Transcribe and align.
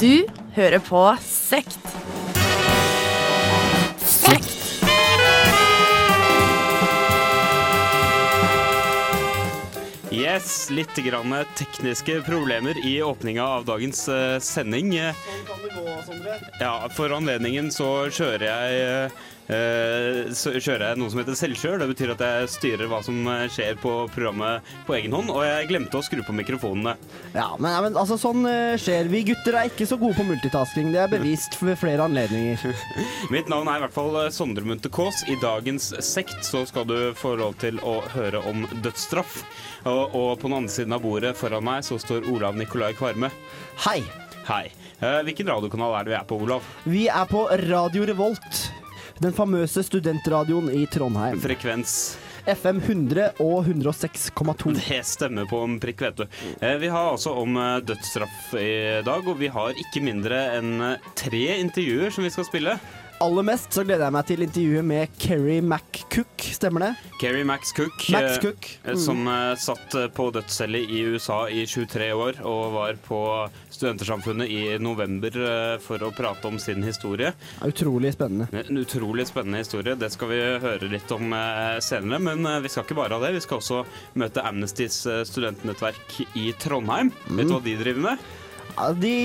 Du 0.00 0.26
hører 0.52 0.76
på 0.84 1.00
Sekt. 1.24 1.78
Sekt. 4.04 4.50
Yes, 10.12 10.68
litt 10.68 11.00
grann 11.00 11.32
tekniske 11.56 12.18
problemer 12.28 12.76
i 12.84 12.98
åpninga 13.02 13.48
av 13.56 13.64
dagens 13.64 14.04
eh, 15.70 16.02
Sondre? 16.06 16.36
Ja, 16.60 16.74
For 16.94 17.12
anledningen 17.16 17.72
så 17.74 18.08
kjører 18.12 18.46
jeg 18.46 18.84
eh, 19.52 20.32
så 20.34 20.52
kjører 20.56 20.90
jeg 20.90 21.00
noe 21.00 21.12
som 21.12 21.20
heter 21.20 21.38
selvkjør. 21.38 21.78
Det 21.82 21.88
betyr 21.92 22.12
at 22.16 22.24
jeg 22.24 22.50
styrer 22.56 22.90
hva 22.90 23.00
som 23.06 23.18
eh, 23.30 23.44
skjer 23.52 23.78
på 23.82 23.92
programmet 24.14 24.66
på 24.88 24.96
egen 24.98 25.14
hånd. 25.16 25.30
Og 25.34 25.44
jeg 25.46 25.68
glemte 25.70 25.98
å 26.00 26.04
skru 26.04 26.22
på 26.26 26.34
mikrofonene. 26.36 26.96
Ja, 27.36 27.52
men, 27.58 27.70
ja, 27.72 27.82
men 27.84 27.98
altså, 27.98 28.18
sånn 28.20 28.46
eh, 28.50 28.74
skjer. 28.80 29.10
Vi 29.12 29.22
gutter 29.30 29.60
er 29.60 29.70
ikke 29.70 29.88
så 29.88 29.98
gode 30.00 30.18
på 30.18 30.26
multitasking. 30.28 30.90
Det 30.94 31.02
er 31.04 31.12
bevist 31.12 31.58
ved 31.62 31.78
flere 31.80 32.08
anledninger. 32.08 32.66
Mitt 33.34 33.50
navn 33.52 33.70
er 33.70 33.80
i 33.80 33.86
hvert 33.86 33.96
fall 33.96 34.18
Sondre 34.34 34.66
Munthe 34.66 34.92
Kaas. 34.92 35.22
I 35.30 35.38
dagens 35.42 35.92
sekt 36.04 36.42
så 36.46 36.64
skal 36.68 36.88
du 36.90 36.98
få 37.18 37.36
lov 37.40 37.58
til 37.62 37.80
å 37.86 38.00
høre 38.16 38.42
om 38.50 38.66
dødsstraff. 38.82 39.42
Og, 39.86 40.16
og 40.18 40.30
på 40.40 40.48
den 40.48 40.58
andre 40.62 40.74
siden 40.74 40.96
av 40.96 41.04
bordet 41.04 41.36
foran 41.38 41.66
meg 41.66 41.86
så 41.86 41.98
står 42.02 42.26
Olav 42.32 42.58
Nikolai 42.58 42.92
Kvarme. 42.98 43.30
Hei. 43.86 44.00
Hei. 44.46 44.66
Eh, 44.96 45.18
hvilken 45.26 45.48
radiokanal 45.52 45.92
er 45.98 46.06
det 46.06 46.14
vi 46.14 46.18
er 46.18 46.28
på, 46.28 46.38
Olav? 46.46 46.68
Vi 46.88 47.02
er 47.12 47.26
på 47.28 47.42
Radio 47.68 48.06
Revolt. 48.08 48.62
Den 49.20 49.32
famøse 49.36 49.82
studentradioen 49.84 50.70
i 50.76 50.86
Trondheim. 50.92 51.40
Frekvens. 51.40 52.16
FM 52.46 52.78
100 52.78 53.40
og 53.42 53.66
106,2. 53.66 54.72
Det 54.78 55.00
stemmer 55.08 55.48
på 55.50 55.64
en 55.66 55.78
prikk, 55.82 56.04
vet 56.06 56.20
du. 56.20 56.24
Eh, 56.62 56.76
Vi 56.78 56.88
har 56.92 57.10
altså 57.10 57.32
om 57.42 57.56
eh, 57.58 57.80
dødsstraff 57.88 58.54
i 58.60 59.02
dag, 59.04 59.26
og 59.28 59.40
vi 59.40 59.48
har 59.52 59.74
ikke 59.82 60.04
mindre 60.04 60.38
enn 60.60 60.76
tre 61.18 61.42
intervjuer 61.58 62.14
som 62.14 62.24
vi 62.24 62.30
skal 62.30 62.46
spille. 62.48 62.76
Aller 63.24 63.46
mest 63.48 63.72
så 63.72 63.80
gleder 63.80 64.04
jeg 64.04 64.12
meg 64.12 64.26
til 64.28 64.42
intervjuet 64.44 64.84
med 64.84 65.12
Kerry 65.22 65.54
McCook, 65.64 66.42
stemmer 66.52 66.82
det? 66.84 66.88
Kerry 67.16 67.46
Max 67.48 67.70
Cook, 67.72 67.94
Max 68.12 68.34
eh, 68.36 68.42
Cook. 68.42 68.66
eh, 68.84 68.90
Mm. 68.92 68.98
som 69.00 69.22
eh, 69.32 69.54
satt 69.56 69.94
eh, 69.96 70.08
på 70.12 70.26
dødscelle 70.34 70.82
i 70.84 70.98
USA 71.14 71.38
i 71.48 71.62
23 71.64 72.10
år 72.12 72.42
og 72.44 72.74
var 72.74 72.98
på 73.06 73.20
Studentersamfunnet 73.72 74.52
i 74.52 74.60
november 74.84 75.32
eh, 75.32 75.78
for 75.80 76.04
å 76.04 76.10
prate 76.12 76.44
om 76.50 76.58
sin 76.60 76.84
historie. 76.84 77.32
Utrolig 77.64 78.12
spennende. 78.18 78.50
En 78.52 78.82
utrolig 78.84 79.24
spennende 79.30 79.62
historie. 79.64 79.96
Det 79.96 80.12
skal 80.12 80.28
vi 80.34 80.42
høre 80.66 80.90
litt 80.92 81.10
om 81.16 81.32
eh, 81.32 81.78
senere. 81.80 82.20
Men 82.20 82.44
eh, 82.44 82.60
vi 82.66 82.68
skal 82.74 82.84
ikke 82.84 82.98
bare 83.00 83.16
ha 83.16 83.24
det. 83.24 83.32
Vi 83.38 83.44
skal 83.46 83.62
også 83.62 83.80
møte 84.20 84.44
Amnestys 84.44 85.00
eh, 85.08 85.22
studentnettverk 85.24 86.20
i 86.36 86.50
Trondheim. 86.60 87.14
Vet 87.32 87.48
du 87.48 87.56
hva 87.56 87.62
de 87.64 87.78
driver 87.80 88.10
med? 88.10 88.28
De 89.00 89.16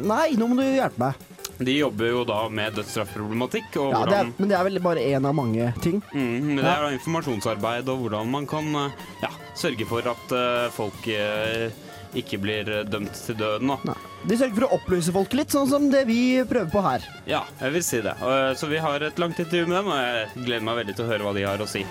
Nei, 0.00 0.30
nå 0.40 0.48
må 0.48 0.56
du 0.56 0.64
hjelpe 0.64 0.96
meg. 1.10 1.28
De 1.64 1.76
jobber 1.76 2.10
jo 2.10 2.24
da 2.28 2.40
med 2.52 2.74
dødsstraffproblematikk. 2.78 3.76
Og 3.82 3.94
Ja, 3.94 4.02
det 4.08 4.18
er, 4.18 4.32
men 4.38 4.50
det 4.50 4.58
er 4.58 4.66
vel 4.68 4.80
bare 4.82 5.04
én 5.04 5.28
av 5.28 5.34
mange 5.36 5.72
ting. 5.84 6.02
mm, 6.12 6.36
men 6.54 6.60
det 6.62 6.68
er 6.68 6.86
da 6.86 6.92
informasjonsarbeid 6.96 7.88
og 7.92 8.04
hvordan 8.04 8.30
man 8.32 8.46
kan 8.50 8.68
eh, 8.86 9.00
ja, 9.22 9.32
sørge 9.58 9.86
for 9.88 10.06
at 10.08 10.34
uh, 10.34 10.70
folk 10.74 11.06
eh, 11.08 11.70
ikke 12.18 12.38
blir 12.42 12.68
dømt 12.92 13.14
til 13.26 13.38
døden. 13.40 13.72
Da. 13.86 13.94
De 14.28 14.36
sørger 14.36 14.56
for 14.58 14.66
å 14.68 14.76
opplyse 14.76 15.12
folk 15.14 15.32
litt, 15.38 15.52
sånn 15.54 15.68
som 15.70 15.86
det 15.92 16.04
vi 16.08 16.42
prøver 16.48 16.70
på 16.72 16.82
her. 16.84 17.06
Ja, 17.26 17.44
jeg 17.60 17.76
vil 17.78 17.86
si 17.86 18.02
det. 18.04 18.16
Og, 18.20 18.56
Så 18.60 18.68
vi 18.68 18.82
har 18.84 19.00
et 19.00 19.18
langt 19.18 19.40
intervju 19.40 19.66
med 19.70 19.78
dem, 19.80 19.88
og 19.92 20.02
jeg 20.02 20.44
gleder 20.44 20.66
meg 20.68 20.82
veldig 20.82 20.96
til 20.98 21.06
å 21.06 21.12
høre 21.12 21.24
hva 21.28 21.32
de 21.38 21.46
har 21.48 21.64
å 21.64 21.68
si. 21.70 21.86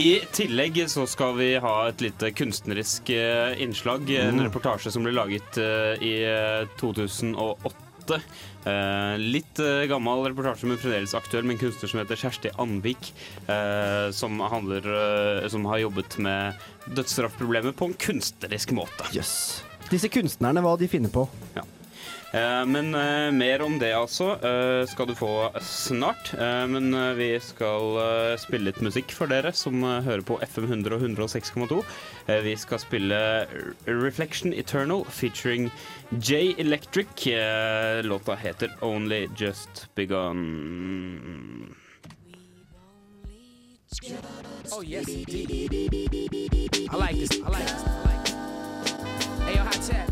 I 0.00 0.14
tillegg 0.32 0.78
så 0.88 1.04
skal 1.10 1.34
vi 1.36 1.50
ha 1.60 1.74
et 1.90 2.00
lite 2.00 2.30
kunstnerisk 2.32 3.10
innslag. 3.10 3.60
innslag. 4.08 4.10
En 4.30 4.40
reportasje 4.46 4.92
som 4.94 5.04
ble 5.04 5.12
laget 5.12 5.58
i 6.00 6.14
eh, 6.24 6.64
2008. 6.80 8.20
Eh, 8.60 9.14
litt 9.20 9.60
uh, 9.62 9.86
gammel 9.88 10.26
reportasje, 10.28 10.68
men 10.68 10.80
fremdeles 10.80 11.16
aktuell, 11.16 11.46
med 11.48 11.56
en 11.56 11.62
kunstner 11.64 11.92
som 11.92 12.02
heter 12.02 12.20
Kjersti 12.20 12.52
Andvik. 12.60 13.12
Uh, 13.48 14.10
som, 14.12 14.36
handler, 14.52 14.86
som 15.48 15.64
har 15.70 15.80
jobbet 15.86 16.18
med 16.20 16.60
dødsstraffproblemet 16.92 17.76
på 17.78 17.90
en 17.90 17.98
kunstnerisk 18.08 18.74
måte. 18.76 19.08
Jøss. 19.16 19.62
Disse 19.90 20.10
kunstnerne, 20.12 20.62
hva 20.62 20.76
de 20.78 20.86
finner 20.90 21.10
på. 21.10 21.24
Eh, 21.58 21.66
men 22.32 22.94
eh, 22.94 23.32
mer 23.34 23.62
om 23.62 23.78
det, 23.78 23.90
altså, 23.96 24.36
eh, 24.38 24.86
skal 24.86 25.08
du 25.10 25.14
få 25.18 25.50
snart. 25.66 26.30
Eh, 26.38 26.66
men 26.70 26.94
eh, 26.94 27.14
vi 27.18 27.28
skal 27.42 27.96
eh, 27.98 28.36
spille 28.38 28.68
litt 28.68 28.80
musikk 28.84 29.10
for 29.16 29.30
dere 29.30 29.50
som 29.56 29.82
eh, 29.82 29.98
hører 30.06 30.22
på 30.22 30.38
FM 30.46 30.68
100 30.70 30.94
og 30.94 31.02
106,2. 31.08 31.80
Eh, 32.28 32.38
vi 32.46 32.54
skal 32.56 32.78
spille 32.82 33.18
Reflection 33.86 34.54
Eternal 34.54 35.04
featuring 35.10 35.70
J 36.22 36.54
Electric. 36.58 37.26
Eh, 37.26 38.02
låta 38.06 38.34
heter 38.38 38.76
Only 38.80 39.26
Just 39.36 39.88
Begun. 39.98 41.74
Oh 44.72 44.82
yes, 44.86 45.08
indeed. 45.08 45.50
I 46.90 46.96
like 46.96 47.18
this. 47.18 47.30
I 47.42 47.50
like 47.50 47.66
this. 47.66 47.82
I 47.84 48.02
like 48.06 48.24
this. 48.24 48.34
Hey, 49.44 49.56
yo, 49.56 49.64
hot 49.64 49.82
chat. 49.82 50.09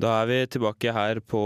Da 0.00 0.10
er 0.22 0.28
vi 0.30 0.36
tilbake 0.48 0.92
her 0.96 1.18
på 1.28 1.40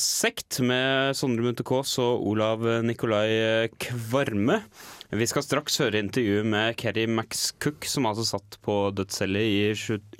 Sekt 0.00 0.62
med 0.64 1.12
Sondre 1.18 1.44
Munthe 1.44 1.64
Kaas 1.66 1.90
og 2.00 2.22
Olav 2.30 2.62
Nikolai 2.86 3.68
Kvarme. 3.76 4.62
Vi 5.08 5.24
skal 5.24 5.40
straks 5.40 5.78
høre 5.80 6.02
intervjuet 6.02 6.44
med 6.44 6.74
Kerry 6.76 7.06
Max 7.08 7.46
Cook, 7.64 7.86
som 7.88 8.04
altså 8.08 8.26
satt 8.28 8.58
på 8.64 8.74
dødscelle 8.92 9.40
i 9.40 9.60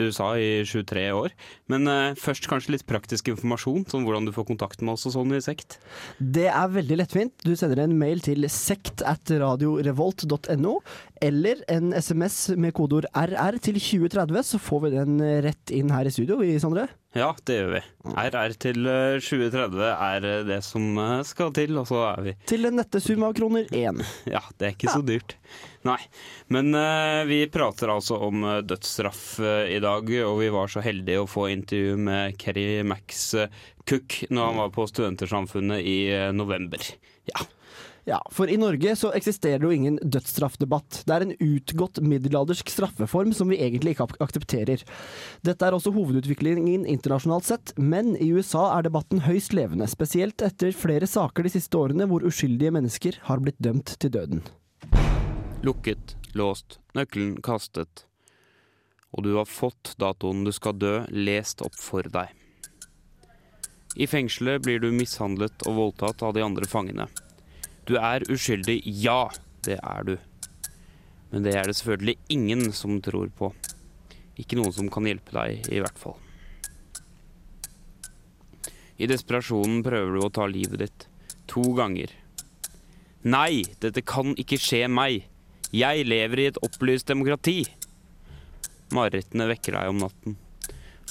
USA 0.00 0.30
i 0.40 0.64
23 0.64 1.02
år. 1.12 1.34
Men 1.68 1.84
eh, 1.92 2.16
først 2.16 2.48
kanskje 2.48 2.72
litt 2.72 2.86
praktisk 2.88 3.28
informasjon, 3.28 3.84
som 3.92 4.06
hvordan 4.08 4.24
du 4.24 4.32
får 4.32 4.48
kontakt 4.48 4.80
med 4.80 4.94
oss 4.94 5.04
og 5.10 5.12
sånn 5.18 5.36
i 5.36 5.42
Sekt. 5.44 5.76
Det 6.16 6.46
er 6.48 6.72
veldig 6.72 7.00
lettfint. 7.02 7.36
Du 7.44 7.52
sender 7.52 7.82
en 7.84 7.98
mail 8.00 8.24
til 8.24 8.48
sekt 8.52 9.04
at 9.04 9.28
radiorevolt.no, 9.28 10.78
eller 11.24 11.64
en 11.72 11.92
SMS 11.96 12.40
med 12.56 12.74
kodeord 12.76 13.08
RR 13.12 13.58
til 13.64 13.80
2030, 13.80 14.40
så 14.52 14.62
får 14.62 14.86
vi 14.86 14.94
den 14.96 15.20
rett 15.44 15.74
inn 15.74 15.92
her 15.94 16.08
i 16.08 16.14
studio, 16.14 16.40
vi, 16.42 16.56
Sondre. 16.62 16.88
Ja, 17.16 17.30
det 17.48 17.54
gjør 17.56 17.70
vi. 17.72 17.80
RR 18.28 18.54
til 18.60 18.88
eh, 18.88 19.16
2030 19.24 19.80
er 19.88 20.26
eh, 20.28 20.42
det 20.44 20.58
som 20.66 20.84
eh, 21.00 21.22
skal 21.26 21.54
til, 21.56 21.78
og 21.80 21.88
så 21.88 22.02
er 22.10 22.26
vi 22.26 22.34
Til 22.50 22.68
en 22.68 22.76
nette 22.76 23.00
sum 23.00 23.24
av 23.24 23.32
kroner 23.38 23.64
én. 23.72 24.02
Ja, 24.34 24.42
det 24.60 24.66
er 24.66 24.76
ikke 24.76 24.92
så 24.92 25.00
dyrt. 25.04 25.34
Nei. 25.88 25.98
Men 26.52 26.74
uh, 26.76 27.24
vi 27.28 27.40
prater 27.52 27.92
altså 27.94 28.18
om 28.28 28.44
eh, 28.44 28.60
dødsstraff 28.66 29.38
uh, 29.40 29.64
i 29.70 29.80
dag, 29.80 30.10
og 30.26 30.40
vi 30.42 30.50
var 30.52 30.68
så 30.72 30.82
heldige 30.84 31.22
å 31.22 31.30
få 31.30 31.48
intervju 31.54 31.96
med 32.08 32.36
Kerry 32.40 32.82
Max 32.86 33.30
eh, 33.38 33.52
Cook 33.88 34.20
når 34.28 34.50
han 34.50 34.60
var 34.64 34.74
på 34.74 34.88
Studentersamfunnet 34.90 35.80
i 35.80 36.00
uh, 36.12 36.28
november. 36.36 36.82
Ja. 37.30 37.46
Ja, 38.08 38.22
for 38.32 38.48
i 38.48 38.56
Norge 38.56 38.94
så 38.96 39.10
eksisterer 39.12 39.58
det 39.60 39.68
jo 39.68 39.74
ingen 39.76 39.98
dødsstraffdebatt. 40.00 41.02
Det 41.04 41.12
er 41.12 41.24
en 41.26 41.34
utgått 41.44 41.98
middelaldersk 42.00 42.70
straffeform 42.72 43.34
som 43.36 43.52
vi 43.52 43.58
egentlig 43.60 43.92
ikke 43.92 44.06
aksepterer. 44.24 44.80
Dette 45.44 45.68
er 45.68 45.76
også 45.76 45.92
hovedutviklingen 45.92 46.86
internasjonalt 46.88 47.50
sett, 47.50 47.74
men 47.76 48.14
i 48.16 48.30
USA 48.32 48.62
er 48.78 48.88
debatten 48.88 49.26
høyst 49.26 49.52
levende, 49.52 49.90
spesielt 49.92 50.40
etter 50.40 50.72
flere 50.72 51.04
saker 51.04 51.44
de 51.44 51.52
siste 51.58 51.76
årene 51.76 52.08
hvor 52.08 52.24
uskyldige 52.24 52.72
mennesker 52.78 53.20
har 53.28 53.44
blitt 53.44 53.60
dømt 53.60 53.98
til 54.00 54.16
døden. 54.16 54.40
Lukket, 55.68 56.16
låst, 56.32 56.80
nøkkelen 56.96 57.42
kastet. 57.44 58.06
Og 59.12 59.28
du 59.28 59.34
har 59.36 59.52
fått 59.52 59.98
datoen 60.00 60.48
du 60.48 60.54
skal 60.56 60.80
dø, 60.80 61.02
lest 61.12 61.60
opp 61.60 61.76
for 61.76 62.08
deg. 62.08 62.32
I 64.00 64.08
fengselet 64.08 64.64
blir 64.64 64.80
du 64.80 64.94
mishandlet 64.96 65.68
og 65.68 65.82
voldtatt 65.84 66.24
av 66.24 66.32
de 66.32 66.48
andre 66.48 66.64
fangene. 66.64 67.10
Du 67.88 67.96
er 67.96 68.26
uskyldig, 68.28 68.82
ja, 68.84 69.30
det 69.64 69.78
er 69.80 70.04
du. 70.04 70.16
Men 71.32 71.44
det 71.44 71.54
er 71.56 71.68
det 71.68 71.76
selvfølgelig 71.78 72.18
ingen 72.28 72.72
som 72.76 72.98
tror 73.04 73.30
på. 73.32 73.48
Ikke 74.36 74.58
noen 74.58 74.74
som 74.76 74.90
kan 74.92 75.08
hjelpe 75.08 75.32
deg, 75.32 75.64
i 75.72 75.80
hvert 75.80 75.96
fall. 76.00 76.18
I 78.98 79.08
desperasjonen 79.08 79.80
prøver 79.86 80.18
du 80.18 80.24
å 80.26 80.32
ta 80.34 80.44
livet 80.50 80.82
ditt. 80.82 81.06
To 81.48 81.62
ganger. 81.78 82.12
Nei, 83.24 83.64
dette 83.80 84.02
kan 84.04 84.34
ikke 84.36 84.58
skje 84.60 84.84
meg. 84.92 85.24
Jeg 85.72 86.04
lever 86.08 86.42
i 86.42 86.48
et 86.50 86.60
opplyst 86.64 87.08
demokrati. 87.08 87.62
Marerittene 88.92 89.48
vekker 89.50 89.76
deg 89.76 89.92
om 89.92 89.98
natten, 90.00 90.36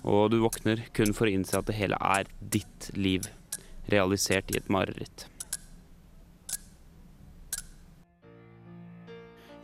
og 0.01 0.31
du 0.33 0.39
våkner 0.41 0.81
kun 0.97 1.13
for 1.13 1.29
å 1.29 1.33
innse 1.33 1.57
at 1.59 1.69
det 1.69 1.77
hele 1.77 1.97
er 2.01 2.29
ditt 2.41 2.89
liv, 2.97 3.25
realisert 3.93 4.49
i 4.53 4.57
et 4.61 4.71
mareritt. 4.73 5.27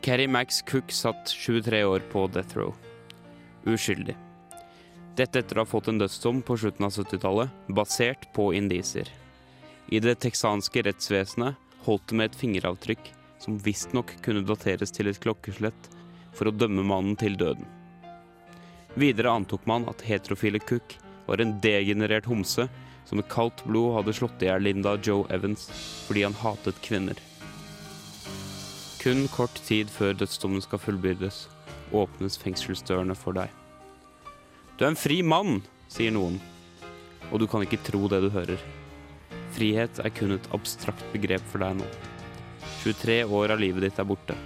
Carrie 0.04 0.28
Max 0.28 0.62
Cook 0.62 0.92
satt 0.92 1.30
23 1.30 1.84
år 1.84 2.00
på 2.00 2.28
death 2.28 2.58
row. 2.58 2.74
Uskyldig. 3.64 4.18
Dette 5.16 5.40
etter 5.40 5.56
å 5.56 5.64
ha 5.64 5.70
fått 5.70 5.88
en 5.88 6.02
dødsdom 6.02 6.42
på 6.44 6.58
slutten 6.60 6.84
av 6.84 6.92
70-tallet, 6.92 7.54
basert 7.72 8.28
på 8.36 8.50
indisier. 8.52 9.08
I 9.88 10.04
det 10.04 10.18
texanske 10.26 10.84
rettsvesenet 10.84 11.56
holdt 11.88 12.10
det 12.12 12.20
med 12.20 12.32
et 12.34 12.38
fingeravtrykk 12.42 13.14
som 13.46 13.62
visstnok 13.64 14.12
kunne 14.28 14.44
dateres 14.44 14.92
til 14.92 15.08
et 15.08 15.24
klokkeslett 15.24 15.90
for 16.36 16.52
å 16.52 16.58
dømme 16.58 16.84
mannen 16.84 17.16
til 17.16 17.40
døden. 17.40 17.64
Videre 19.00 19.32
antok 19.40 19.64
man 19.72 19.88
at 19.88 20.04
heterofile 20.04 20.60
Cook 20.60 20.98
var 21.30 21.40
en 21.40 21.62
degenerert 21.64 22.28
homse 22.28 22.68
som 23.08 23.24
med 23.24 23.32
kaldt 23.32 23.64
blod 23.64 24.02
hadde 24.02 24.20
slått 24.20 24.44
i 24.44 24.52
hjel 24.52 24.68
Linda 24.68 24.98
Joe 25.00 25.30
Evans 25.32 25.70
fordi 26.10 26.28
han 26.28 26.44
hatet 26.44 26.84
kvinner. 26.84 27.16
Kun 29.04 29.26
kort 29.28 29.58
tid 29.68 29.90
før 29.92 30.14
dødsdommen 30.16 30.64
skal 30.64 30.80
fullbyrdes, 30.80 31.50
åpnes 31.92 32.38
fengselsdørene 32.40 33.18
for 33.20 33.36
deg. 33.36 33.52
Du 34.80 34.86
er 34.86 34.94
en 34.94 34.96
fri 34.96 35.18
mann, 35.28 35.58
sier 35.92 36.14
noen, 36.16 36.38
og 37.28 37.42
du 37.44 37.48
kan 37.52 37.66
ikke 37.66 37.82
tro 37.84 38.08
det 38.08 38.22
du 38.24 38.30
hører. 38.32 38.64
Frihet 39.58 40.00
er 40.00 40.16
kun 40.16 40.32
et 40.38 40.48
abstrakt 40.56 41.04
begrep 41.12 41.44
for 41.52 41.60
deg 41.66 41.82
nå. 41.82 41.92
23 42.86 43.20
år 43.28 43.58
av 43.58 43.60
livet 43.60 43.90
ditt 43.90 44.00
er 44.00 44.08
borte. 44.08 44.40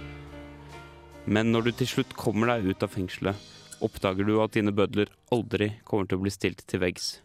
Men 1.30 1.54
når 1.54 1.68
du 1.68 1.72
til 1.78 1.92
slutt 1.94 2.18
kommer 2.18 2.50
deg 2.50 2.66
ut 2.72 2.82
av 2.82 2.90
fengselet, 2.98 3.48
oppdager 3.78 4.26
du 4.26 4.40
at 4.42 4.58
dine 4.58 4.74
bødler 4.74 5.14
aldri 5.30 5.76
kommer 5.86 6.10
til 6.10 6.18
å 6.18 6.26
bli 6.26 6.34
stilt 6.34 6.66
til 6.66 6.82
veggs. 6.82 7.20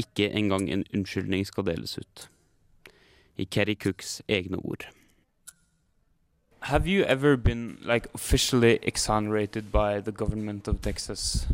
Ikke 0.00 0.32
engang 0.32 0.70
en 0.72 0.88
unnskyldning 0.88 1.44
skal 1.44 1.68
deles 1.68 1.98
ut. 2.00 2.30
I 3.36 3.44
Kerry 3.44 3.76
Cooks 3.76 4.22
egne 4.24 4.64
ord. 4.64 4.88
Have 6.66 6.88
you 6.88 7.04
ever 7.04 7.36
been 7.36 7.78
like 7.84 8.08
officially 8.12 8.80
exonerated 8.82 9.70
by 9.70 10.00
the 10.00 10.10
government 10.10 10.66
of 10.66 10.82
Texas? 10.82 11.46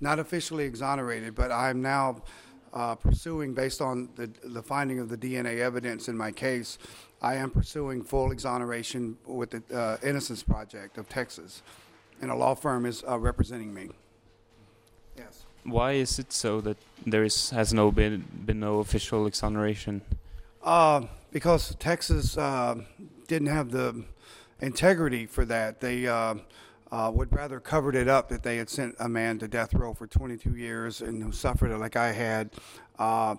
Not 0.00 0.18
officially 0.18 0.64
exonerated, 0.64 1.36
but 1.36 1.52
I'm 1.52 1.80
now 1.82 2.22
uh, 2.72 2.96
pursuing, 2.96 3.54
based 3.54 3.80
on 3.80 4.08
the, 4.16 4.28
the 4.42 4.64
finding 4.64 4.98
of 4.98 5.08
the 5.08 5.16
DNA 5.16 5.60
evidence 5.60 6.08
in 6.08 6.16
my 6.16 6.32
case, 6.32 6.78
I 7.22 7.36
am 7.36 7.50
pursuing 7.50 8.02
full 8.02 8.32
exoneration 8.32 9.16
with 9.24 9.50
the 9.50 9.62
uh, 9.72 9.98
Innocence 10.02 10.42
Project 10.42 10.98
of 10.98 11.08
Texas, 11.08 11.62
and 12.20 12.32
a 12.32 12.34
law 12.34 12.56
firm 12.56 12.86
is 12.86 13.04
uh, 13.08 13.20
representing 13.20 13.72
me. 13.72 13.90
Yes. 15.16 15.44
Why 15.62 15.92
is 15.92 16.18
it 16.18 16.32
so 16.32 16.60
that 16.62 16.78
there 17.06 17.22
is 17.22 17.50
has 17.50 17.72
no 17.72 17.92
been 17.92 18.24
been 18.44 18.58
no 18.58 18.80
official 18.80 19.28
exoneration? 19.28 20.02
Uh, 20.60 21.02
because 21.30 21.76
Texas 21.76 22.36
uh, 22.36 22.74
didn't 23.28 23.46
have 23.46 23.70
the 23.70 24.02
integrity 24.60 25.26
for 25.26 25.44
that. 25.44 25.80
They 25.80 26.06
uh, 26.06 26.36
uh, 26.90 27.10
would 27.14 27.34
rather 27.34 27.60
covered 27.60 27.94
it 27.94 28.08
up 28.08 28.28
that 28.28 28.42
they 28.42 28.56
had 28.56 28.70
sent 28.70 28.94
a 28.98 29.08
man 29.08 29.38
to 29.38 29.48
death 29.48 29.74
row 29.74 29.94
for 29.94 30.06
22 30.06 30.54
years 30.56 31.00
and 31.00 31.22
who 31.22 31.32
suffered 31.32 31.70
it 31.70 31.78
like 31.78 31.96
I 31.96 32.12
had. 32.12 32.50
Uh, 32.98 33.36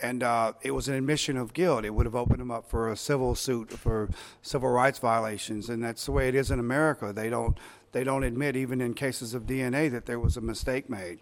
and 0.00 0.22
uh, 0.22 0.52
it 0.62 0.72
was 0.72 0.88
an 0.88 0.94
admission 0.94 1.36
of 1.36 1.52
guilt. 1.52 1.84
It 1.84 1.94
would 1.94 2.06
have 2.06 2.14
opened 2.14 2.40
him 2.40 2.50
up 2.50 2.68
for 2.68 2.90
a 2.90 2.96
civil 2.96 3.34
suit 3.34 3.70
for 3.70 4.08
civil 4.40 4.70
rights 4.70 4.98
violations, 4.98 5.68
and 5.68 5.82
that's 5.82 6.06
the 6.06 6.12
way 6.12 6.28
it 6.28 6.34
is 6.34 6.50
in 6.50 6.58
America. 6.58 7.12
They 7.12 7.28
don't 7.30 7.56
they 7.92 8.04
don't 8.04 8.24
admit 8.24 8.56
even 8.56 8.80
in 8.80 8.94
cases 8.94 9.34
of 9.34 9.42
DNA 9.44 9.90
that 9.90 10.06
there 10.06 10.18
was 10.18 10.36
a 10.36 10.40
mistake 10.40 10.88
made. 10.88 11.20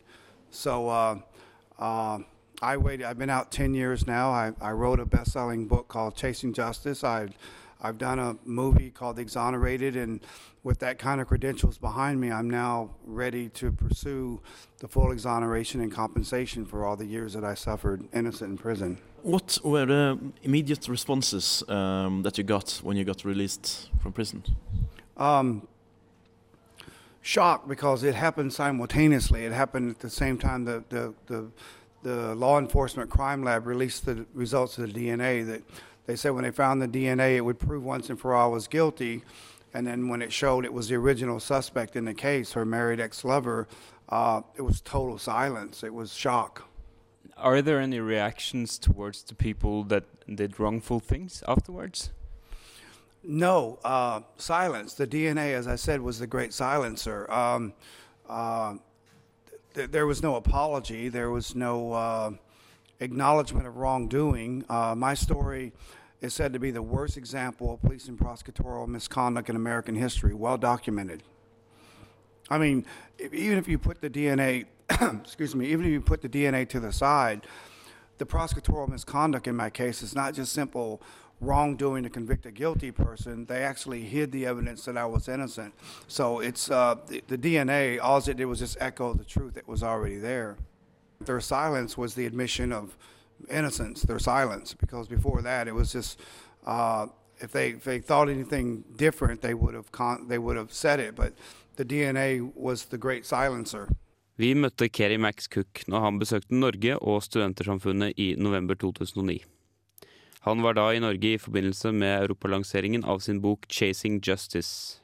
So 0.51 0.89
uh, 0.89 1.19
uh, 1.79 2.21
I 2.63 2.77
waited. 2.77 3.07
I've 3.07 3.19
been 3.19 3.31
out 3.31 3.51
10 3.51 3.75
years 3.75 4.07
now. 4.07 4.31
I, 4.31 4.53
I 4.61 4.71
wrote 4.71 5.01
a 5.01 5.07
best-selling 5.07 5.67
book 5.67 5.89
called 5.89 6.15
Chasing 6.15 6.53
Justice. 6.53 7.03
I 7.03 7.31
I've 7.83 7.99
done 7.99 8.19
a 8.19 8.37
movie 8.45 8.91
called 8.91 9.17
The 9.17 9.23
Exonerated, 9.23 9.97
and 9.97 10.21
with 10.63 10.79
that 10.81 10.99
kind 10.99 11.21
of 11.21 11.27
credentials 11.27 11.79
behind 11.79 12.21
me, 12.21 12.31
I'm 12.31 12.51
now 12.51 12.91
ready 13.05 13.49
to 13.51 13.73
pursue 13.73 14.41
the 14.79 14.89
full 14.89 15.13
exoneration 15.13 15.81
and 15.81 15.91
compensation 15.91 16.67
for 16.67 16.85
all 16.85 16.97
the 16.97 17.07
years 17.07 17.33
that 17.33 17.45
I 17.45 17.55
suffered 17.55 18.07
innocent 18.13 18.51
in 18.51 18.59
prison. 18.59 18.99
What 19.23 19.59
were 19.65 19.87
the 19.87 20.19
immediate 20.43 20.89
responses 20.89 21.63
um, 21.69 22.23
that 22.23 22.37
you 22.39 22.45
got 22.45 22.81
when 22.83 22.97
you 22.97 23.05
got 23.05 23.25
released 23.25 23.91
from 24.03 24.13
prison? 24.13 24.43
Um, 25.17 25.67
shock 27.23 27.69
because 27.69 28.03
it 28.03 28.15
happened 28.15 28.53
simultaneously. 28.53 29.45
It 29.45 29.53
happened 29.53 29.91
at 29.91 29.99
the 30.01 30.11
same 30.11 30.39
time 30.39 30.65
the, 30.65 30.85
the, 30.89 31.15
the, 31.27 31.51
the 32.03 32.35
law 32.35 32.59
enforcement 32.59 33.11
crime 33.11 33.43
lab 33.43 33.67
released 33.67 34.07
the 34.07 34.27
results 34.35 34.79
of 34.79 34.93
the 34.93 35.09
DNA 35.09 35.47
that 35.47 35.63
they 36.11 36.17
said 36.17 36.31
when 36.31 36.43
they 36.43 36.51
found 36.51 36.83
the 36.83 36.89
DNA, 36.89 37.37
it 37.37 37.43
would 37.43 37.61
prove 37.61 37.85
once 37.85 38.11
and 38.11 38.19
for 38.19 38.35
all 38.35 38.51
was 38.51 38.67
guilty. 38.67 39.23
And 39.73 39.87
then 39.87 40.09
when 40.09 40.23
it 40.23 40.33
showed 40.33 40.65
it 40.65 40.73
was 40.73 40.89
the 40.89 40.97
original 40.97 41.39
suspect 41.39 41.95
in 41.95 42.05
the 42.05 42.15
case, 42.15 42.55
her 42.55 42.65
married 42.65 42.99
ex 42.99 43.25
lover, 43.25 43.69
uh, 44.09 44.43
it 44.57 44.63
was 44.63 44.81
total 44.81 45.19
silence. 45.19 45.85
It 45.85 45.95
was 45.95 46.13
shock. 46.13 46.69
Are 47.37 47.63
there 47.63 47.79
any 47.79 48.01
reactions 48.01 48.77
towards 48.77 49.23
the 49.23 49.37
people 49.37 49.85
that 49.85 50.03
did 50.35 50.59
wrongful 50.59 50.99
things 50.99 51.45
afterwards? 51.47 52.11
No, 53.23 53.79
uh, 53.85 54.23
silence. 54.37 54.95
The 54.95 55.07
DNA, 55.07 55.55
as 55.55 55.69
I 55.69 55.77
said, 55.77 56.01
was 56.01 56.19
the 56.19 56.27
great 56.27 56.53
silencer. 56.53 57.31
Um, 57.31 57.73
uh, 58.29 58.75
th- 59.75 59.93
there 59.93 60.09
was 60.09 60.25
no 60.25 60.35
apology. 60.35 61.09
There 61.09 61.31
was 61.31 61.55
no 61.55 61.93
uh, 61.93 62.31
acknowledgement 62.99 63.69
of 63.69 63.77
wrongdoing. 63.77 64.65
Uh, 64.69 64.95
my 64.97 65.15
story 65.15 65.73
is 66.21 66.35
said 66.35 66.53
to 66.53 66.59
be 66.59 66.71
the 66.71 66.83
worst 66.83 67.17
example 67.17 67.75
of 67.75 67.81
police 67.81 68.09
and 68.09 68.19
prosecutorial 68.19 68.87
misconduct 68.87 69.49
in 69.49 69.57
American 69.57 69.95
history, 69.95 70.35
well 70.35 70.59
documented. 70.59 71.23
I 72.51 72.59
mean, 72.59 72.85
if, 73.19 73.33
even 73.33 73.59
if 73.59 73.69
you 73.69 73.79
put 73.79 74.01
the 74.01 74.11
DNA, 74.11 74.67
excuse 74.91 75.55
me, 75.55 75.67
even 75.67 75.87
if 75.87 75.93
you 75.93 76.01
put 76.01 76.21
the 76.21 76.29
DNA 76.29 76.69
to 76.71 76.81
the 76.81 76.93
side, 76.93 77.47
the 78.19 78.27
prosecutorial 78.27 78.89
misconduct 78.89 79.47
in 79.47 79.57
my 79.57 79.71
case 79.71 80.03
is 80.03 80.15
not 80.15 80.35
just 80.35 80.53
simple 80.53 81.01
wrongdoing 81.41 82.03
to 82.03 82.11
convict 82.11 82.45
a 82.45 82.51
guilty 82.51 82.91
person. 82.91 83.47
They 83.47 83.63
actually 83.63 84.03
hid 84.03 84.31
the 84.31 84.45
evidence 84.45 84.85
that 84.85 84.99
I 84.99 85.07
was 85.07 85.27
innocent. 85.27 85.73
So 86.07 86.41
it's 86.41 86.71
uh, 86.71 86.97
the, 87.07 87.23
the 87.29 87.39
DNA. 87.39 87.99
All 88.01 88.19
it 88.19 88.37
did 88.37 88.45
was 88.45 88.59
just 88.59 88.77
echo 88.79 89.15
the 89.15 89.25
truth 89.25 89.55
that 89.55 89.67
was 89.67 89.83
already 89.83 90.19
there. 90.19 90.59
Their 91.21 91.41
silence 91.41 91.97
was 91.97 92.15
the 92.15 92.27
admission 92.27 92.73
of 92.73 92.97
innocence. 93.49 94.03
Their 94.03 94.19
silence, 94.19 94.75
because 94.75 95.09
before 95.09 95.43
that 95.43 95.69
it 95.69 95.75
was 95.75 95.93
just 95.93 96.21
uh, 96.67 97.07
if 97.41 97.53
they 97.53 97.71
if 97.71 97.85
they 97.85 98.01
thought 98.01 98.29
anything 98.29 98.85
different, 98.97 99.41
they 99.41 99.55
would 99.55 99.75
have 99.75 99.91
con- 99.93 100.29
they 100.29 100.39
would 100.39 100.57
have 100.57 100.73
said 100.73 101.01
it. 101.01 101.15
But 101.15 101.33
the 101.77 101.85
DNA 101.85 102.53
was 102.55 102.85
the 102.87 102.99
great 102.99 103.27
silencer. 103.27 103.89
Vi 104.41 104.55
møtte 104.55 104.89
Kerry 104.89 105.19
Max 105.21 105.49
Cook 105.53 105.83
når 105.87 106.01
han 106.01 106.19
besøkte 106.19 106.57
Norge 106.57 106.95
og 106.97 107.23
Studentersamfunnet 107.23 108.17
i 108.17 108.35
november 108.39 108.75
2009. 108.75 109.43
Han 110.47 110.63
var 110.65 110.79
da 110.79 110.87
i 110.97 111.03
Norge 111.03 111.35
i 111.35 111.41
forbindelse 111.41 111.93
med 111.93 112.23
europalanseringen 112.23 113.05
av 113.05 113.21
sin 113.21 113.43
bok 113.45 113.67
'Chasing 113.69 114.21
Justice'. 114.25 115.01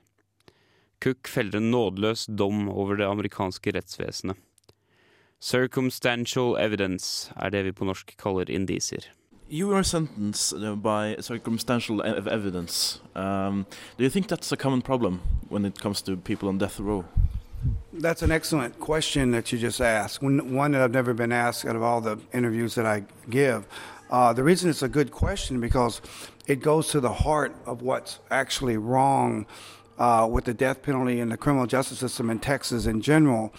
Cook 1.04 1.28
feller 1.28 1.58
en 1.58 1.70
nådeløs 1.70 2.26
dom 2.26 2.68
over 2.68 2.96
det 2.96 3.04
amerikanske 3.04 3.74
rettsvesenet. 3.76 4.36
Circumstantial 5.40 6.56
evidence 6.58 7.32
er 7.36 7.50
det 7.50 7.64
vi 7.64 7.72
på 7.72 7.84
norsk 7.84 8.14
kaller 8.22 8.50
indisier. 8.50 9.00
You 9.48 9.68
were 9.68 9.84
sentenced 9.84 10.52
uh, 10.54 10.74
by 10.74 11.14
circumstantial 11.20 12.02
evidence. 12.02 13.00
Um, 13.14 13.66
do 13.96 14.04
you 14.04 14.10
think 14.10 14.28
that's 14.28 14.52
a 14.52 14.56
common 14.56 14.82
problem 14.82 15.20
when 15.48 15.64
it 15.64 15.80
comes 15.80 16.02
to 16.02 16.16
people 16.16 16.48
on 16.48 16.58
death 16.58 16.80
row? 16.80 17.04
That's 17.92 18.22
an 18.22 18.32
excellent 18.32 18.80
question 18.80 19.30
that 19.30 19.52
you 19.52 19.58
just 19.58 19.80
asked. 19.80 20.22
One, 20.22 20.54
one 20.54 20.72
that 20.72 20.82
I've 20.82 20.92
never 20.92 21.14
been 21.14 21.32
asked 21.32 21.64
out 21.64 21.76
of 21.76 21.82
all 21.82 22.00
the 22.00 22.18
interviews 22.32 22.74
that 22.74 22.86
I 22.86 23.04
give. 23.30 23.66
Uh, 24.10 24.32
the 24.32 24.42
reason 24.42 24.68
it's 24.70 24.82
a 24.82 24.88
good 24.88 25.10
question 25.10 25.60
because 25.60 26.00
it 26.46 26.60
goes 26.60 26.88
to 26.88 27.00
the 27.00 27.12
heart 27.12 27.54
of 27.66 27.82
what's 27.82 28.18
actually 28.30 28.76
wrong 28.76 29.46
uh, 29.98 30.28
with 30.30 30.44
the 30.44 30.54
death 30.54 30.82
penalty 30.82 31.20
and 31.20 31.30
the 31.30 31.36
criminal 31.36 31.66
justice 31.66 31.98
system 31.98 32.30
in 32.30 32.38
Texas 32.38 32.86
in 32.86 33.00
general. 33.00 33.52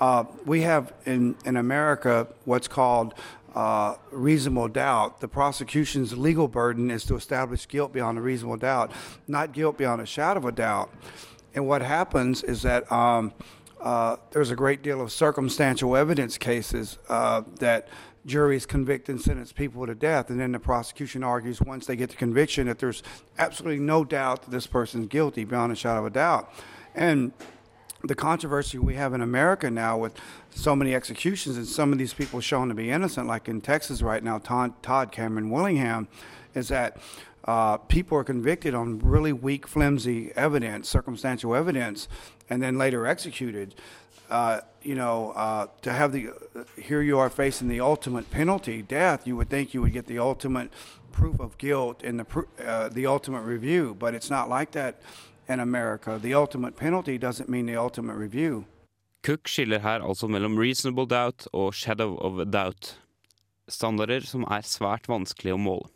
Uh, 0.00 0.24
we 0.44 0.62
have 0.62 0.92
in, 1.06 1.36
in 1.44 1.56
America 1.56 2.26
what's 2.44 2.68
called 2.68 3.14
uh, 3.54 3.94
reasonable 4.10 4.68
doubt. 4.68 5.20
The 5.20 5.28
prosecution's 5.28 6.16
legal 6.16 6.48
burden 6.48 6.90
is 6.90 7.04
to 7.04 7.14
establish 7.14 7.68
guilt 7.68 7.92
beyond 7.92 8.18
a 8.18 8.20
reasonable 8.20 8.56
doubt, 8.56 8.92
not 9.28 9.52
guilt 9.52 9.78
beyond 9.78 10.02
a 10.02 10.06
shadow 10.06 10.40
of 10.40 10.44
a 10.46 10.52
doubt. 10.52 10.92
And 11.54 11.68
what 11.68 11.82
happens 11.82 12.42
is 12.42 12.62
that 12.62 12.90
um, 12.90 13.32
uh, 13.80 14.16
there's 14.32 14.50
a 14.50 14.56
great 14.56 14.82
deal 14.82 15.00
of 15.00 15.12
circumstantial 15.12 15.96
evidence 15.96 16.36
cases 16.36 16.98
uh, 17.08 17.42
that 17.60 17.88
juries 18.26 18.66
convict 18.66 19.08
and 19.08 19.20
sentence 19.20 19.52
people 19.52 19.86
to 19.86 19.94
death, 19.94 20.30
and 20.30 20.40
then 20.40 20.52
the 20.52 20.58
prosecution 20.58 21.22
argues 21.22 21.60
once 21.60 21.86
they 21.86 21.94
get 21.94 22.08
the 22.08 22.16
conviction 22.16 22.66
that 22.66 22.78
there's 22.78 23.02
absolutely 23.38 23.78
no 23.78 24.02
doubt 24.02 24.42
that 24.42 24.50
this 24.50 24.66
person's 24.66 25.06
guilty 25.06 25.44
beyond 25.44 25.70
a 25.70 25.76
shadow 25.76 26.00
of 26.00 26.06
a 26.06 26.10
doubt. 26.10 26.50
And 26.94 27.32
the 28.06 28.14
controversy 28.14 28.78
we 28.78 28.94
have 28.94 29.14
in 29.14 29.20
America 29.20 29.70
now 29.70 29.96
with 29.96 30.14
so 30.50 30.76
many 30.76 30.94
executions 30.94 31.56
and 31.56 31.66
some 31.66 31.92
of 31.92 31.98
these 31.98 32.12
people 32.12 32.40
shown 32.40 32.68
to 32.68 32.74
be 32.74 32.90
innocent, 32.90 33.26
like 33.26 33.48
in 33.48 33.60
Texas 33.60 34.02
right 34.02 34.22
now, 34.22 34.38
Todd, 34.38 35.10
Cameron 35.10 35.50
Willingham, 35.50 36.08
is 36.54 36.68
that 36.68 36.98
uh, 37.44 37.76
people 37.76 38.16
are 38.16 38.24
convicted 38.24 38.74
on 38.74 38.98
really 39.00 39.32
weak, 39.32 39.66
flimsy 39.66 40.32
evidence, 40.36 40.88
circumstantial 40.88 41.54
evidence, 41.54 42.08
and 42.48 42.62
then 42.62 42.78
later 42.78 43.06
executed. 43.06 43.74
Uh, 44.30 44.60
you 44.82 44.94
know, 44.94 45.32
uh, 45.32 45.66
to 45.82 45.92
have 45.92 46.12
the 46.12 46.30
here 46.80 47.02
you 47.02 47.18
are 47.18 47.28
facing 47.28 47.68
the 47.68 47.80
ultimate 47.80 48.30
penalty, 48.30 48.80
death. 48.80 49.26
You 49.26 49.36
would 49.36 49.50
think 49.50 49.74
you 49.74 49.82
would 49.82 49.92
get 49.92 50.06
the 50.06 50.18
ultimate 50.18 50.70
proof 51.12 51.38
of 51.38 51.58
guilt 51.58 52.02
in 52.02 52.16
the 52.16 52.46
uh, 52.64 52.88
the 52.88 53.06
ultimate 53.06 53.42
review, 53.42 53.94
but 53.98 54.14
it's 54.14 54.30
not 54.30 54.48
like 54.48 54.72
that 54.72 55.00
in 55.48 55.60
America. 55.60 56.18
The 56.20 56.34
ultimate 56.34 56.76
penalty 56.76 57.18
doesn't 57.18 57.48
mean 57.48 57.66
the 57.66 57.76
ultimate 57.76 58.16
review. 58.16 58.64
Cook 59.22 59.48
skiller 59.48 59.80
her 59.80 60.02
altså 60.04 60.28
mellom 60.28 60.58
reasonable 60.60 61.06
doubt 61.06 61.46
og 61.52 61.72
shadow 61.74 62.18
of 62.20 62.42
doubt, 62.52 62.98
standarder 63.68 64.20
som 64.28 64.44
er 64.52 64.66
svært 64.68 65.08
vanskelig 65.08 65.54
å 65.54 65.60
måle. 65.60 65.88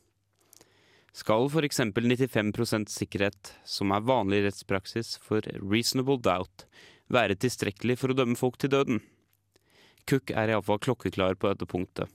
Skal 1.13 1.49
f.eks. 1.51 1.81
95% 1.93 2.93
sikkerhet, 2.93 3.53
som 3.67 3.93
er 3.93 4.07
vanlig 4.07 4.45
rettspraksis 4.45 5.17
for 5.21 5.45
reasonable 5.61 6.17
doubt, 6.23 6.65
være 7.13 7.37
tilstrekkelig 7.41 7.99
for 7.99 8.13
å 8.13 8.17
dømme 8.17 8.39
folk 8.39 8.57
til 8.61 8.73
døden? 8.73 9.03
Cook 10.09 10.31
er 10.33 10.55
iallfall 10.55 10.81
klokkeklar 10.81 11.37
på 11.37 11.51
dette 11.51 11.69
punktet. 11.69 12.09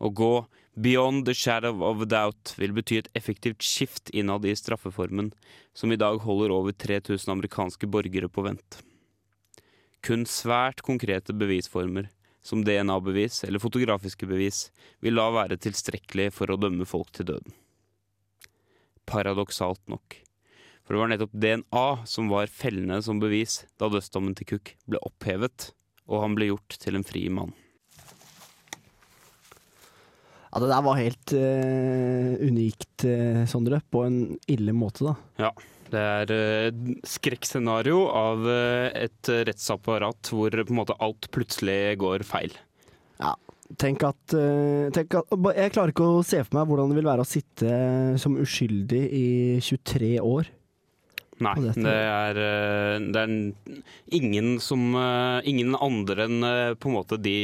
Å 0.00 0.08
gå 0.08 0.34
beyond 0.80 1.26
the 1.26 1.34
shadow 1.34 1.82
of 1.84 2.00
a 2.00 2.08
doubt 2.08 2.54
vil 2.56 2.72
bety 2.72 3.00
et 3.00 3.10
effektivt 3.18 3.62
skift 3.62 4.10
innad 4.16 4.46
i 4.48 4.54
straffeformen, 4.56 5.32
som 5.76 5.92
i 5.92 5.98
dag 6.00 6.22
holder 6.24 6.54
over 6.56 6.72
3000 6.72 7.34
amerikanske 7.34 7.88
borgere 7.90 8.30
på 8.32 8.46
vent. 8.46 8.80
Kun 10.00 10.24
svært 10.24 10.80
konkrete 10.86 11.36
bevisformer, 11.36 12.08
som 12.40 12.64
DNA-bevis 12.64 13.42
eller 13.44 13.60
fotografiske 13.60 14.24
bevis, 14.26 14.70
vil 15.04 15.20
da 15.20 15.28
være 15.34 15.60
tilstrekkelig 15.60 16.30
for 16.32 16.48
å 16.48 16.56
dømme 16.56 16.88
folk 16.88 17.12
til 17.12 17.28
døden. 17.34 17.52
Paradoksalt 19.04 19.82
nok. 19.92 20.16
For 20.80 20.96
det 20.96 21.02
var 21.02 21.10
nettopp 21.12 21.34
DNA 21.44 21.88
som 22.08 22.32
var 22.32 22.48
fellende 22.48 23.02
som 23.04 23.20
bevis 23.20 23.60
da 23.78 23.90
dødsdommen 23.92 24.32
til 24.38 24.54
Cook 24.54 24.72
ble 24.88 25.02
opphevet, 25.04 25.74
og 26.08 26.24
han 26.24 26.38
ble 26.38 26.48
gjort 26.54 26.80
til 26.80 26.96
en 26.96 27.06
fri 27.06 27.28
mann. 27.28 27.52
Ja, 30.50 30.58
det 30.58 30.70
der 30.72 30.82
var 30.82 30.98
helt 30.98 31.32
uh, 31.36 32.32
unikt, 32.42 33.04
uh, 33.06 33.44
Sondre. 33.50 33.78
På 33.90 34.02
en 34.06 34.38
ille 34.50 34.74
måte, 34.74 35.06
da. 35.06 35.14
Ja. 35.46 35.52
Det 35.90 35.98
er 35.98 36.30
et 36.70 37.06
skrekkscenario 37.10 38.04
av 38.14 38.44
eh, 38.46 38.92
et 39.08 39.26
rettsapparat 39.48 40.28
hvor 40.30 40.54
på 40.54 40.70
en 40.70 40.78
måte 40.78 40.94
alt 41.02 41.26
plutselig 41.34 41.96
går 41.98 42.22
feil. 42.22 42.54
Tenk 43.74 44.04
at, 44.06 44.36
tenk 44.94 45.16
at 45.18 45.34
Jeg 45.58 45.72
klarer 45.74 45.90
ikke 45.90 46.06
å 46.06 46.22
se 46.26 46.44
for 46.46 46.60
meg 46.60 46.70
hvordan 46.70 46.92
det 46.92 46.96
vil 47.00 47.08
være 47.10 47.24
å 47.26 47.26
sitte 47.26 47.74
som 48.22 48.38
uskyldig 48.38 49.02
i 49.18 49.26
23 49.66 50.12
år. 50.22 50.52
Nei, 51.42 51.56
det 51.74 51.96
er, 51.96 52.40
det 53.10 53.24
er 53.24 53.34
ingen 54.14 54.56
som 54.62 54.94
Ingen 54.94 55.74
andre 55.74 56.26
enn 56.30 56.50
på 56.78 56.90
en 56.90 56.98
måte 57.00 57.18
de 57.18 57.36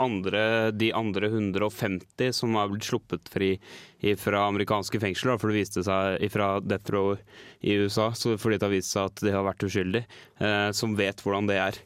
andre, 0.00 0.70
de 0.72 0.90
andre 0.96 1.28
150 1.30 2.32
som 2.36 2.54
har 2.58 2.70
blitt 2.72 2.88
sluppet 2.88 3.28
fri 3.32 3.50
fra 4.18 4.46
amerikanske 4.48 5.00
fengsler, 5.02 5.38
for 5.38 5.50
det 5.50 5.60
viste 5.60 5.84
seg 5.86 6.24
fra 6.32 6.54
Death 6.64 6.94
Row 6.94 7.12
i 7.60 7.76
USA, 7.82 8.10
fordi 8.16 8.58
det 8.58 8.66
har 8.66 8.74
vist 8.74 8.94
seg 8.94 9.10
at 9.10 9.24
de 9.24 9.34
har 9.34 9.44
vært 9.46 9.66
uskyldige, 9.66 10.08
eh, 10.40 10.70
som 10.76 10.96
vet 10.98 11.20
hvordan 11.24 11.50
det 11.50 11.58
er. 11.60 11.82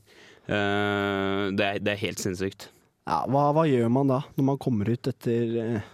Eh, 0.47 1.43
det, 1.57 1.67
er 1.67 1.83
det 1.83 1.95
er 1.95 2.05
helt 2.05 2.23
sinnssykt. 2.23 2.69
Ja, 3.05 3.25
hva, 3.29 3.51
hva 3.53 3.67
gjør 3.69 3.91
man 3.93 4.13
da, 4.13 4.23
når 4.39 4.49
man 4.53 4.63
kommer 4.63 4.89
ut 4.89 5.11
etter 5.11 5.59
eh, 5.61 5.91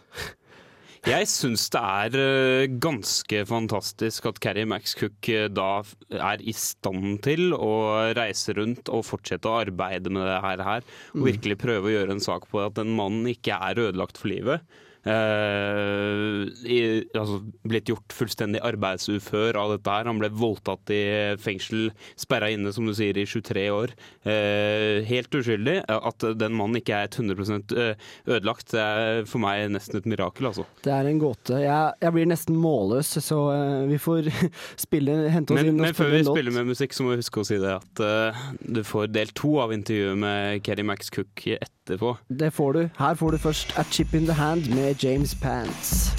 Jeg 1.09 1.28
syns 1.33 1.62
det 1.73 1.80
er 1.80 2.16
eh, 2.21 2.73
ganske 2.76 3.38
fantastisk 3.49 4.26
at 4.28 4.40
Carrie 4.45 4.69
Max 4.69 4.92
Cook 4.99 5.30
eh, 5.33 5.47
da 5.49 5.80
er 6.12 6.42
i 6.45 6.52
stand 6.52 7.23
til 7.25 7.54
å 7.57 7.71
reise 8.19 8.52
rundt 8.59 8.90
og 8.92 9.07
fortsette 9.09 9.49
å 9.49 9.62
arbeide 9.62 10.12
med 10.12 10.28
det 10.28 10.37
her, 10.45 10.64
her 10.66 10.85
og 11.14 11.25
virkelig 11.30 11.57
prøve 11.62 11.88
å 11.88 11.95
gjøre 11.95 12.19
en 12.19 12.23
sak 12.25 12.50
på 12.52 12.61
at 12.66 12.83
en 12.83 12.92
mann 12.99 13.25
ikke 13.33 13.57
er 13.57 13.80
ødelagt 13.87 14.21
for 14.21 14.28
livet. 14.28 14.61
Eh, 15.00 16.45
i, 16.69 16.80
altså, 17.16 17.38
blitt 17.64 17.88
gjort 17.88 18.12
fullstendig 18.12 18.61
arbeidsufør 18.66 19.57
av 19.61 19.75
dette 19.75 19.95
her. 19.95 20.09
Han 20.11 20.21
ble 20.21 20.30
voldtatt 20.35 20.92
i 20.92 21.02
fengsel, 21.40 21.88
sperra 22.21 22.50
inne, 22.52 22.73
som 22.76 22.88
du 22.88 22.92
sier, 22.97 23.16
i 23.16 23.26
23 23.28 23.66
år. 23.73 23.95
Eh, 24.28 25.00
helt 25.09 25.35
uskyldig. 25.37 25.78
At 25.90 26.26
den 26.40 26.57
mannen 26.59 26.80
ikke 26.80 27.00
er 27.04 27.11
100 27.11 27.97
ødelagt, 28.28 28.71
det 28.75 28.80
er 28.83 29.25
for 29.28 29.42
meg 29.42 29.71
nesten 29.73 30.00
et 30.00 30.09
mirakel, 30.11 30.50
altså. 30.50 30.66
Det 30.85 30.92
er 30.95 31.09
en 31.09 31.23
gåte. 31.23 31.62
Jeg, 31.64 31.97
jeg 32.04 32.16
blir 32.16 32.28
nesten 32.30 32.59
målløs, 32.61 33.14
så 33.25 33.40
eh, 33.54 33.88
vi 33.90 34.00
får 34.00 34.30
spille, 34.87 35.16
hente 35.33 35.54
oss 35.54 35.61
Men, 35.61 35.73
inn 35.73 35.80
og 35.80 35.88
men 35.88 35.97
før 35.97 36.11
spille 36.11 36.16
vi 36.16 36.23
en 36.23 36.28
låt. 36.30 36.38
spiller 36.38 36.59
med 36.59 36.73
musikk, 36.75 36.97
så 36.97 37.07
må 37.07 37.14
vi 37.14 37.23
huske 37.25 37.42
å 37.42 37.49
si 37.49 37.61
det 37.61 37.73
at 37.78 38.04
uh, 38.04 38.45
du 38.61 38.83
får 38.87 39.11
del 39.14 39.33
to 39.37 39.57
av 39.62 39.73
intervjuet 39.75 40.19
med 40.21 40.64
Keri 40.66 40.85
Max 40.87 41.11
Cook 41.14 41.47
etterpå. 41.57 42.14
Det 42.28 42.52
får 42.54 42.76
du. 42.76 42.83
Her 43.00 43.19
får 43.19 43.37
du 43.37 43.42
først 43.42 43.75
A 43.80 43.85
Chip 43.90 44.14
in 44.16 44.28
the 44.28 44.37
Hand 44.37 44.69
med 44.75 44.89
James 44.99 45.35
Pants. 45.35 46.11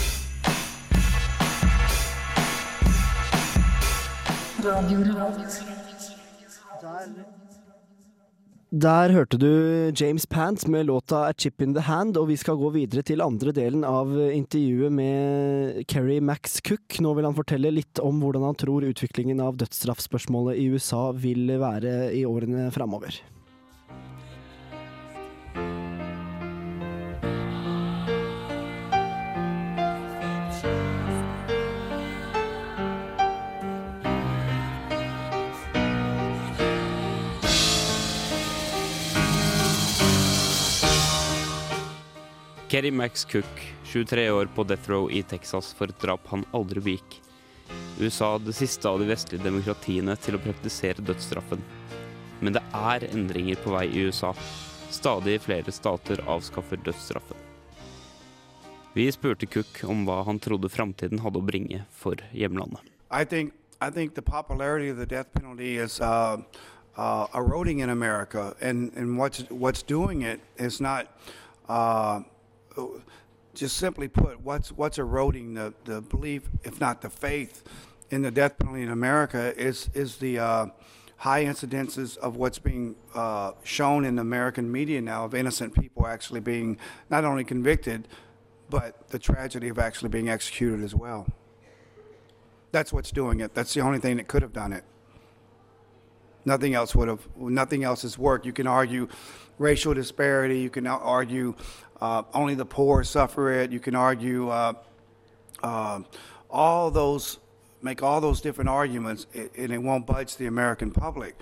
Der 8.71 9.11
hørte 9.11 9.37
du 9.37 9.47
James 9.99 10.25
Pants 10.25 10.67
med 10.67 10.85
låta 10.85 11.25
A 11.27 11.33
Chip 11.33 11.61
in 11.61 11.73
the 11.73 11.81
Hand, 11.81 12.17
og 12.17 12.27
vi 12.29 12.37
skal 12.37 12.55
gå 12.55 12.69
videre 12.69 13.01
til 13.01 13.21
andre 13.25 13.51
delen 13.51 13.83
av 13.83 14.13
intervjuet 14.31 14.93
med 14.93 15.81
Kerry 15.91 16.21
Max 16.21 16.61
Cook. 16.61 17.01
Nå 17.01 17.15
vil 17.17 17.27
han 17.27 17.35
fortelle 17.35 17.73
litt 17.73 17.99
om 17.99 18.21
hvordan 18.23 18.47
han 18.51 18.61
tror 18.61 18.87
utviklingen 18.87 19.41
av 19.43 19.57
dødsstraffspørsmålet 19.59 20.61
i 20.61 20.69
USA 20.71 21.09
vil 21.11 21.51
være 21.59 22.13
i 22.15 22.23
årene 22.29 22.69
framover. 22.71 23.17
Kerry 42.71 42.91
Max 42.91 43.25
Cook, 43.25 43.73
23 43.83 44.31
år 44.31 44.45
på 44.45 44.63
death 44.63 44.89
row 44.89 45.11
i 45.11 45.23
Texas 45.23 45.73
for 45.73 45.91
et 45.91 45.97
drap 45.99 46.27
han 46.31 46.45
aldri 46.55 46.79
begikk. 46.79 47.17
USA 47.99 48.37
det 48.39 48.53
siste 48.55 48.87
av 48.87 49.01
de 49.01 49.09
vestlige 49.09 49.43
demokratiene 49.43 50.15
til 50.15 50.37
å 50.37 50.39
praktisere 50.39 51.03
dødsstraffen. 51.03 51.59
Men 52.39 52.55
det 52.55 52.63
er 52.71 53.03
endringer 53.09 53.59
på 53.59 53.75
vei 53.75 53.89
i 53.89 54.05
USA. 54.07 54.31
Stadig 54.87 55.41
flere 55.43 55.75
stater 55.75 56.23
avskaffer 56.31 56.79
dødsstraffen. 56.79 57.43
Vi 58.95 59.11
spurte 59.11 59.51
Cook 59.51 59.83
om 59.91 60.07
hva 60.07 60.21
han 60.31 60.39
trodde 60.39 60.71
framtiden 60.71 61.19
hadde 61.27 61.43
å 61.43 61.47
bringe 61.51 61.83
for 61.91 62.23
hjemlandet. 62.31 62.79
I 63.11 63.25
think 63.25 63.51
I 63.81 63.91
think 63.91 64.15
the 64.15 64.23
popularity 64.23 64.87
of 64.87 64.95
the 64.95 65.05
death 65.05 65.33
penalty 65.33 65.75
is 65.75 65.99
uh, 65.99 66.37
uh, 66.95 67.27
eroding 67.35 67.79
in 67.81 67.89
America, 67.89 68.55
and, 68.61 68.93
uh, 71.67 72.21
just 73.53 73.77
simply 73.77 74.07
put 74.07 74.41
what's 74.41 74.71
what's 74.71 74.97
eroding 74.97 75.53
the, 75.53 75.73
the 75.85 76.01
belief, 76.01 76.49
if 76.63 76.79
not 76.79 77.01
the 77.01 77.09
faith, 77.09 77.63
in 78.09 78.21
the 78.21 78.31
death 78.31 78.57
penalty 78.57 78.81
in 78.81 78.89
America 78.89 79.53
is 79.59 79.89
is 79.93 80.17
the 80.17 80.39
uh, 80.39 80.65
high 81.17 81.45
incidences 81.45 82.17
of 82.17 82.35
what's 82.35 82.59
being 82.59 82.95
uh, 83.13 83.51
shown 83.63 84.05
in 84.05 84.15
the 84.15 84.21
American 84.21 84.71
media 84.71 85.01
now 85.01 85.25
of 85.25 85.35
innocent 85.35 85.73
people 85.73 86.07
actually 86.07 86.39
being 86.39 86.77
not 87.09 87.25
only 87.25 87.43
convicted, 87.43 88.07
but 88.69 89.07
the 89.09 89.19
tragedy 89.19 89.67
of 89.67 89.77
actually 89.77 90.09
being 90.09 90.29
executed 90.29 90.83
as 90.83 90.95
well. 90.95 91.27
That's 92.71 92.93
what's 92.93 93.11
doing 93.11 93.41
it. 93.41 93.53
That's 93.53 93.73
the 93.73 93.81
only 93.81 93.99
thing 93.99 94.17
that 94.17 94.27
could 94.27 94.41
have 94.41 94.53
done 94.53 94.73
it. 94.73 94.83
Nothing 96.43 96.73
else 96.73 96.95
would 96.95 97.07
have. 97.07 97.27
Nothing 97.37 97.83
else 97.83 98.01
has 98.01 98.17
worked. 98.17 98.45
You 98.45 98.53
can 98.53 98.65
argue 98.65 99.07
racial 99.59 99.93
disparity. 99.93 100.59
You 100.59 100.69
can 100.69 100.87
argue 100.87 101.53
uh, 102.01 102.23
only 102.33 102.55
the 102.55 102.65
poor 102.65 103.03
suffer 103.03 103.51
it. 103.51 103.71
You 103.71 103.79
can 103.79 103.95
argue 103.95 104.49
uh, 104.49 104.73
uh, 105.61 106.01
all 106.49 106.89
those, 106.89 107.37
make 107.81 108.01
all 108.01 108.19
those 108.19 108.41
different 108.41 108.69
arguments, 108.69 109.27
and 109.33 109.71
it 109.71 109.77
won't 109.77 110.05
budge 110.05 110.35
the 110.37 110.47
American 110.47 110.91
public. 110.91 111.35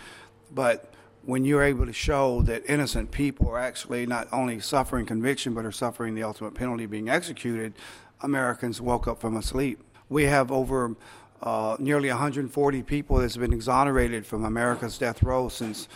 But 0.52 0.94
when 1.24 1.46
you're 1.46 1.64
able 1.64 1.86
to 1.86 1.94
show 1.94 2.42
that 2.44 2.64
innocent 2.68 3.12
people 3.12 3.50
are 3.50 3.60
actually 3.60 4.06
not 4.06 4.28
only 4.32 4.60
suffering 4.60 5.06
conviction 5.06 5.54
but 5.54 5.66
are 5.66 5.72
suffering 5.72 6.16
the 6.16 6.24
ultimate 6.24 6.56
penalty 6.56 6.86
being 6.86 7.10
executed, 7.10 7.74
Americans 8.22 8.82
woke 8.82 9.08
up 9.08 9.22
from 9.22 9.38
a 9.38 9.42
sleep. 9.42 9.82
We 10.10 10.24
have 10.24 10.52
over 10.52 10.96
uh, 11.42 11.78
nearly 11.80 12.10
140 12.10 12.84
people 12.84 13.18
that's 13.18 13.38
been 13.38 13.54
exonerated 13.54 14.26
from 14.26 14.44
America's 14.44 14.98
death 14.98 15.24
row 15.24 15.48
since 15.48 15.88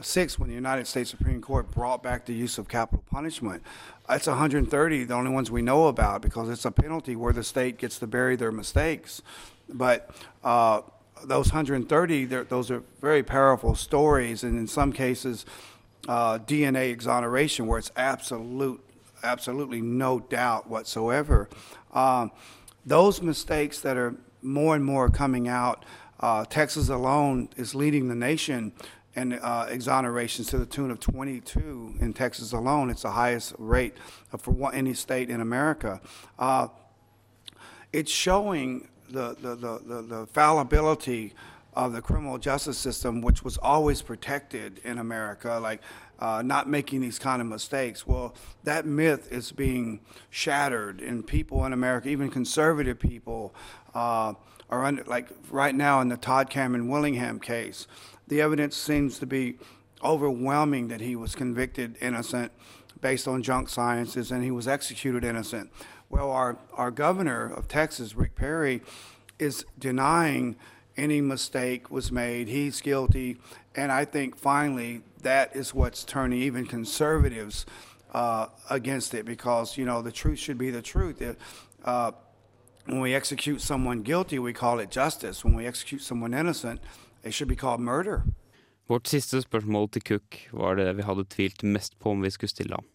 1976 0.00 0.38
when 0.38 0.48
the 0.48 0.54
United 0.54 0.86
States 0.86 1.10
Supreme 1.10 1.42
Court 1.42 1.70
brought 1.70 2.02
back 2.02 2.24
the 2.24 2.32
use 2.32 2.56
of 2.56 2.68
capital 2.68 3.04
punishment. 3.10 3.62
That's 4.08 4.26
130, 4.26 5.04
the 5.04 5.12
only 5.12 5.30
ones 5.30 5.50
we 5.50 5.60
know 5.60 5.88
about, 5.88 6.22
because 6.22 6.48
it's 6.48 6.64
a 6.64 6.70
penalty 6.70 7.16
where 7.16 7.34
the 7.34 7.44
state 7.44 7.76
gets 7.76 7.98
to 7.98 8.06
bury 8.06 8.34
their 8.34 8.50
mistakes. 8.50 9.20
But 9.68 10.10
uh, 10.42 10.80
those 11.22 11.52
130, 11.52 12.24
those 12.24 12.70
are 12.70 12.82
very 13.02 13.22
powerful 13.22 13.74
stories, 13.74 14.42
and 14.42 14.58
in 14.58 14.66
some 14.66 14.90
cases, 14.90 15.44
uh, 16.08 16.38
DNA 16.38 16.90
exoneration, 16.90 17.66
where 17.66 17.78
it's 17.78 17.92
absolute, 17.94 18.80
absolutely 19.22 19.82
no 19.82 20.18
doubt 20.18 20.66
whatsoever. 20.66 21.50
Um, 21.92 22.32
those 22.86 23.20
mistakes 23.20 23.80
that 23.80 23.98
are 23.98 24.14
more 24.40 24.74
and 24.74 24.82
more 24.84 25.10
coming 25.10 25.46
out 25.46 25.84
Uh, 26.20 26.44
Texas 26.44 26.90
alone 26.90 27.48
is 27.56 27.74
leading 27.74 28.08
the 28.08 28.14
nation 28.14 28.72
in 29.16 29.32
uh, 29.34 29.66
exonerations 29.70 30.48
to 30.50 30.58
the 30.58 30.66
tune 30.66 30.90
of 30.90 31.00
22 31.00 31.96
in 32.00 32.12
Texas 32.12 32.52
alone. 32.52 32.90
It's 32.90 33.02
the 33.02 33.10
highest 33.10 33.54
rate 33.58 33.96
for 34.38 34.52
one, 34.52 34.74
any 34.74 34.94
state 34.94 35.30
in 35.30 35.40
America. 35.40 36.00
Uh, 36.38 36.68
it's 37.92 38.10
showing 38.10 38.88
the, 39.08 39.34
the, 39.40 39.54
the, 39.56 39.78
the, 39.84 40.02
the 40.02 40.26
fallibility 40.28 41.34
of 41.74 41.92
the 41.92 42.02
criminal 42.02 42.38
justice 42.38 42.78
system, 42.78 43.20
which 43.20 43.42
was 43.42 43.56
always 43.58 44.02
protected 44.02 44.80
in 44.84 44.98
America, 44.98 45.58
like 45.62 45.80
uh, 46.18 46.42
not 46.42 46.68
making 46.68 47.00
these 47.00 47.18
kind 47.18 47.40
of 47.40 47.48
mistakes. 47.48 48.06
Well, 48.06 48.34
that 48.64 48.86
myth 48.86 49.32
is 49.32 49.52
being 49.52 50.00
shattered, 50.30 51.00
and 51.00 51.26
people 51.26 51.64
in 51.64 51.72
America, 51.72 52.08
even 52.08 52.28
conservative 52.30 52.98
people, 52.98 53.54
uh, 53.94 54.34
are 54.68 54.84
under, 54.84 55.04
like 55.04 55.28
right 55.50 55.74
now 55.74 56.00
in 56.00 56.08
the 56.08 56.16
Todd 56.16 56.50
Cameron 56.50 56.88
Willingham 56.88 57.40
case, 57.40 57.86
the 58.30 58.40
evidence 58.40 58.76
seems 58.76 59.18
to 59.18 59.26
be 59.26 59.58
overwhelming 60.02 60.88
that 60.88 61.00
he 61.00 61.16
was 61.16 61.34
convicted 61.34 61.98
innocent 62.00 62.52
based 63.00 63.26
on 63.26 63.42
junk 63.42 63.68
sciences 63.68 64.30
and 64.30 64.44
he 64.44 64.50
was 64.50 64.68
executed 64.68 65.24
innocent. 65.24 65.70
Well, 66.08 66.30
our, 66.30 66.56
our 66.74 66.90
governor 66.90 67.52
of 67.52 67.68
Texas, 67.68 68.14
Rick 68.14 68.36
Perry, 68.36 68.82
is 69.38 69.66
denying 69.78 70.56
any 70.96 71.20
mistake 71.20 71.90
was 71.90 72.12
made. 72.12 72.46
He's 72.46 72.80
guilty. 72.80 73.38
And 73.74 73.90
I 73.90 74.04
think 74.04 74.36
finally 74.36 75.02
that 75.22 75.54
is 75.56 75.74
what's 75.74 76.04
turning 76.04 76.40
even 76.40 76.66
conservatives 76.66 77.66
uh, 78.14 78.46
against 78.68 79.12
it 79.12 79.24
because, 79.24 79.76
you 79.76 79.84
know, 79.84 80.02
the 80.02 80.12
truth 80.12 80.38
should 80.38 80.58
be 80.58 80.70
the 80.70 80.82
truth. 80.82 81.20
It, 81.20 81.36
uh, 81.84 82.12
when 82.86 83.00
we 83.00 83.12
execute 83.12 83.60
someone 83.60 84.02
guilty, 84.02 84.38
we 84.38 84.52
call 84.52 84.78
it 84.78 84.90
justice. 84.90 85.44
When 85.44 85.54
we 85.54 85.66
execute 85.66 86.02
someone 86.02 86.32
innocent, 86.32 86.80
Vårt 88.90 89.10
siste 89.10 89.42
spørsmål 89.42 89.90
til 89.94 90.02
Cook 90.08 90.38
var 90.56 90.78
det 90.80 90.88
vi 90.98 91.06
hadde 91.06 91.28
tvilt 91.30 91.62
mest 91.62 91.98
på 92.00 92.14
om 92.14 92.24
vi 92.24 92.32
skulle 92.34 92.50
stille 92.50 92.78
ham. 92.78 92.86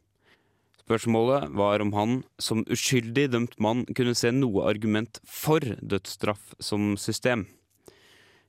Spørsmålet 0.85 1.49
var 1.57 1.81
om 1.81 1.93
han, 1.97 2.19
som 2.37 2.65
uskyldig 2.69 3.29
dømt 3.33 3.55
mann, 3.63 3.85
kunne 3.97 4.13
se 4.17 4.29
noe 4.33 4.67
argument 4.69 5.17
for 5.25 5.63
dødsstraff 5.81 6.53
som 6.61 6.93
system. 7.01 7.47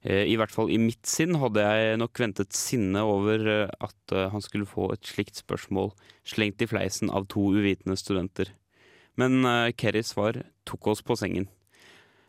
Eh, 0.05 0.27
I 0.29 0.37
hvert 0.37 0.53
fall 0.53 0.69
i 0.71 0.79
mitt 0.79 1.07
sinn 1.09 1.39
hadde 1.41 1.65
jeg 1.65 1.97
nok 2.03 2.21
ventet 2.21 2.53
sinne 2.57 3.03
over 3.09 3.47
eh, 3.49 3.73
at 3.83 4.13
eh, 4.15 4.29
han 4.31 4.45
skulle 4.45 4.69
få 4.69 4.91
et 4.93 5.09
slikt 5.09 5.41
spørsmål 5.41 5.95
slengt 6.29 6.61
i 6.63 6.69
fleisen 6.69 7.11
av 7.11 7.27
to 7.33 7.49
uvitende 7.57 7.97
studenter. 7.99 8.53
Men 9.17 9.41
Kerrys 9.81 10.11
svar 10.13 10.43
tok 10.69 10.91
oss 10.93 11.01
på 11.01 11.15
sengen. 11.17 11.47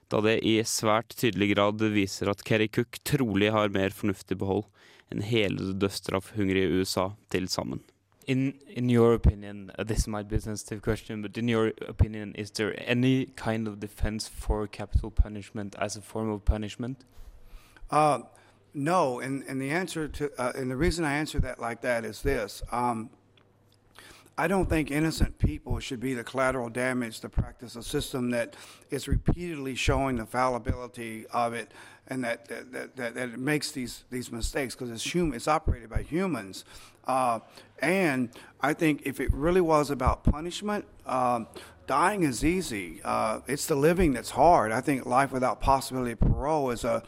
Da 0.07 0.21
det 0.23 0.39
i 0.47 0.55
svært 0.63 1.15
tydelig 1.19 1.51
grad 1.55 1.83
viser 1.91 2.31
at 2.31 2.43
Kerry 2.47 2.69
Cook 2.71 2.99
trolig 3.03 3.51
har 3.51 3.73
mer 3.73 3.91
fornuftig 3.91 4.37
behold 4.39 4.65
enn 5.11 5.23
hele 5.23 5.57
det 5.59 5.79
dødsstraffhungrige 5.83 6.79
USA 6.79 7.09
til 7.31 7.47
sammen. 7.47 7.83
In 8.27 8.53
in 8.67 8.89
your 8.89 9.13
opinion, 9.13 9.71
uh, 9.79 9.85
this 9.85 10.07
might 10.07 10.27
be 10.27 10.35
a 10.35 10.39
sensitive 10.39 10.81
question, 10.81 11.21
but 11.21 11.37
in 11.37 11.49
your 11.49 11.71
opinion, 11.87 12.35
is 12.35 12.51
there 12.51 12.73
any 12.89 13.25
kind 13.35 13.67
of 13.67 13.79
defense 13.79 14.27
for 14.27 14.67
capital 14.67 15.11
punishment 15.11 15.75
as 15.79 15.97
a 15.97 16.01
form 16.01 16.29
of 16.29 16.43
punishment? 16.43 17.05
Uh, 17.89 18.19
no, 18.73 19.19
and, 19.21 19.43
and 19.47 19.61
the 19.61 19.69
answer 19.69 20.09
to 20.09 20.29
uh, 20.37 20.51
and 20.55 20.69
the 20.69 20.75
reason 20.75 21.05
I 21.05 21.13
answer 21.13 21.39
that 21.39 21.59
like 21.59 21.81
that 21.81 22.03
is 22.03 22.21
this: 22.21 22.61
um, 22.71 23.09
I 24.37 24.47
don't 24.47 24.69
think 24.69 24.91
innocent 24.91 25.39
people 25.39 25.79
should 25.79 25.99
be 25.99 26.13
the 26.13 26.23
collateral 26.23 26.69
damage 26.69 27.21
to 27.21 27.29
practice 27.29 27.75
a 27.75 27.81
system 27.81 28.29
that 28.31 28.55
is 28.91 29.07
repeatedly 29.07 29.73
showing 29.73 30.17
the 30.17 30.25
fallibility 30.25 31.25
of 31.33 31.53
it, 31.53 31.71
and 32.07 32.23
that 32.23 32.47
that, 32.47 32.71
that, 32.71 33.15
that, 33.15 33.17
it 33.17 33.39
makes 33.39 33.71
these 33.71 34.03
these 34.11 34.31
mistakes 34.31 34.75
because 34.75 34.91
it's 34.91 35.03
human, 35.03 35.35
it's 35.35 35.47
operated 35.47 35.89
by 35.89 36.03
humans. 36.03 36.65
Uh, 37.07 37.39
and 37.79 38.29
I 38.61 38.73
think 38.73 39.03
if 39.05 39.19
it 39.19 39.33
really 39.33 39.61
was 39.61 39.89
about 39.89 40.23
punishment, 40.23 40.85
um, 41.05 41.47
dying 41.87 42.23
is 42.23 42.43
easy. 42.43 43.01
Uh, 43.03 43.39
it's 43.47 43.65
the 43.65 43.75
living 43.75 44.13
that's 44.13 44.31
hard. 44.31 44.71
I 44.71 44.81
think 44.81 45.05
life 45.05 45.31
without 45.31 45.61
possibility 45.61 46.11
of 46.11 46.19
parole 46.19 46.69
is 46.69 46.83
a 46.83 47.01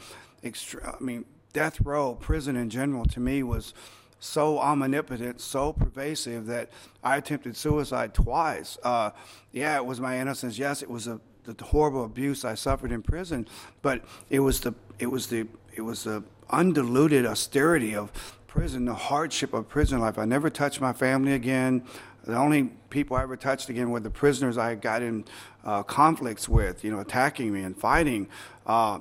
extra, 0.43 0.97
I 0.99 1.03
mean, 1.03 1.25
death 1.53 1.81
row, 1.81 2.15
prison 2.15 2.55
in 2.55 2.69
general, 2.69 3.05
to 3.05 3.19
me 3.19 3.43
was 3.43 3.73
so 4.19 4.59
omnipotent, 4.59 5.41
so 5.41 5.73
pervasive 5.73 6.45
that 6.47 6.69
I 7.03 7.17
attempted 7.17 7.55
suicide 7.55 8.13
twice. 8.13 8.77
Uh, 8.83 9.11
yeah, 9.51 9.75
it 9.77 9.85
was 9.85 9.99
my 9.99 10.19
innocence. 10.19 10.57
Yes, 10.57 10.81
it 10.81 10.89
was 10.89 11.07
a, 11.07 11.19
the 11.43 11.63
horrible 11.63 12.03
abuse 12.03 12.45
I 12.45 12.55
suffered 12.55 12.91
in 12.91 13.01
prison, 13.01 13.47
but 13.81 14.03
it 14.29 14.39
was 14.39 14.59
the 14.59 14.73
it 14.99 15.07
was 15.07 15.27
the 15.27 15.47
it 15.73 15.81
was 15.81 16.03
the 16.03 16.23
undiluted 16.49 17.25
austerity 17.25 17.95
of 17.95 18.11
prison, 18.47 18.85
the 18.85 18.93
hardship 18.93 19.53
of 19.53 19.69
prison 19.69 19.99
life. 19.99 20.17
I 20.17 20.25
never 20.25 20.49
touched 20.49 20.81
my 20.81 20.91
family 20.91 21.33
again. 21.33 21.83
The 22.25 22.35
only 22.35 22.71
people 22.89 23.15
I 23.15 23.23
ever 23.23 23.37
touched 23.37 23.69
again 23.69 23.91
were 23.91 23.99
the 23.99 24.09
prisoners 24.09 24.57
I 24.57 24.75
got 24.75 25.01
in 25.01 25.25
uh, 25.63 25.83
conflicts 25.83 26.49
with, 26.49 26.83
you 26.83 26.91
know, 26.91 26.99
attacking 26.99 27.53
me 27.53 27.61
and 27.61 27.77
fighting. 27.77 28.27
Uh, 28.65 28.99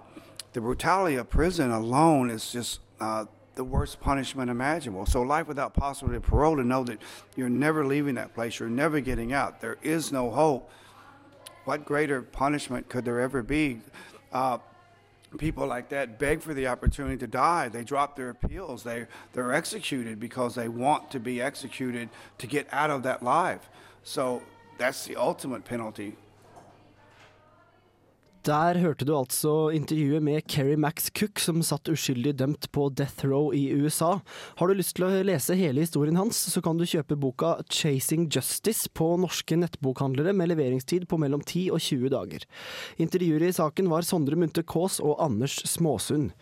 the 0.52 0.60
brutality 0.60 1.16
of 1.16 1.28
prison 1.28 1.70
alone 1.70 2.30
is 2.30 2.52
just 2.52 2.80
uh, 3.00 3.24
the 3.58 3.64
worst 3.64 4.00
punishment 4.00 4.48
imaginable. 4.50 5.04
So, 5.04 5.20
life 5.20 5.48
without 5.48 5.74
possibility 5.74 6.16
of 6.16 6.22
parole, 6.22 6.56
to 6.56 6.64
know 6.64 6.84
that 6.84 7.02
you're 7.34 7.48
never 7.48 7.84
leaving 7.84 8.14
that 8.14 8.32
place, 8.32 8.60
you're 8.60 8.70
never 8.70 9.00
getting 9.00 9.32
out, 9.32 9.60
there 9.60 9.78
is 9.82 10.12
no 10.12 10.30
hope. 10.30 10.70
What 11.64 11.84
greater 11.84 12.22
punishment 12.22 12.88
could 12.88 13.04
there 13.04 13.20
ever 13.20 13.42
be? 13.42 13.80
Uh, 14.32 14.58
people 15.38 15.66
like 15.66 15.88
that 15.88 16.20
beg 16.20 16.40
for 16.40 16.54
the 16.54 16.68
opportunity 16.68 17.16
to 17.16 17.26
die. 17.26 17.68
They 17.68 17.82
drop 17.82 18.14
their 18.14 18.30
appeals. 18.30 18.84
They 18.84 19.06
they're 19.32 19.52
executed 19.52 20.20
because 20.20 20.54
they 20.54 20.68
want 20.68 21.10
to 21.10 21.18
be 21.18 21.42
executed 21.42 22.10
to 22.38 22.46
get 22.46 22.68
out 22.72 22.90
of 22.90 23.02
that 23.02 23.24
life. 23.24 23.68
So 24.04 24.40
that's 24.78 25.04
the 25.04 25.16
ultimate 25.16 25.64
penalty 25.64 26.16
Der 28.48 28.78
hørte 28.80 29.04
du 29.04 29.10
altså 29.12 29.68
intervjuet 29.76 30.24
med 30.24 30.46
Kerry 30.48 30.76
Max 30.80 31.10
Cook, 31.12 31.36
som 31.42 31.58
satt 31.60 31.90
uskyldig 31.92 32.32
dømt 32.38 32.70
på 32.72 32.86
death 32.96 33.26
row 33.28 33.50
i 33.52 33.66
USA. 33.76 34.22
Har 34.56 34.70
du 34.70 34.78
lyst 34.78 34.94
til 34.96 35.04
å 35.04 35.10
lese 35.26 35.56
hele 35.58 35.84
historien 35.84 36.16
hans, 36.16 36.38
så 36.48 36.62
kan 36.64 36.80
du 36.80 36.86
kjøpe 36.88 37.18
boka 37.20 37.58
'Chasing 37.68 38.30
Justice' 38.32 38.88
på 38.88 39.10
norske 39.20 39.58
nettbokhandlere 39.58 40.32
med 40.32 40.48
leveringstid 40.54 41.04
på 41.10 41.18
mellom 41.20 41.44
10 41.44 41.68
og 41.76 41.82
20 41.82 42.08
dager. 42.08 42.46
Intervjuere 42.96 43.52
i 43.52 43.58
saken 43.58 43.90
var 43.92 44.08
Sondre 44.08 44.38
Munthe 44.40 44.64
Kaas 44.64 44.96
og 44.96 45.20
Anders 45.20 45.60
Småsund. 45.68 46.32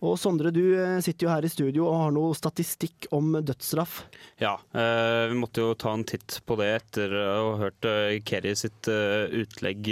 Og 0.00 0.16
Sondre, 0.16 0.48
du 0.48 0.62
eh, 0.72 0.98
sitter 1.04 1.26
jo 1.26 1.30
her 1.32 1.44
i 1.44 1.50
studio 1.52 1.84
og 1.90 1.98
har 2.00 2.12
noe 2.16 2.36
statistikk 2.36 3.10
om 3.12 3.34
dødsstraff. 3.44 3.98
Ja, 4.40 4.54
eh, 4.72 5.28
vi 5.28 5.36
måtte 5.36 5.60
jo 5.60 5.74
ta 5.76 5.92
en 5.92 6.06
titt 6.08 6.38
på 6.48 6.56
det 6.56 6.68
etter 6.78 7.12
å 7.20 7.50
ha 7.50 7.58
hørt 7.66 7.88
eh, 7.88 8.16
Kerry 8.24 8.54
sitt 8.56 8.88
utlegg 8.88 9.90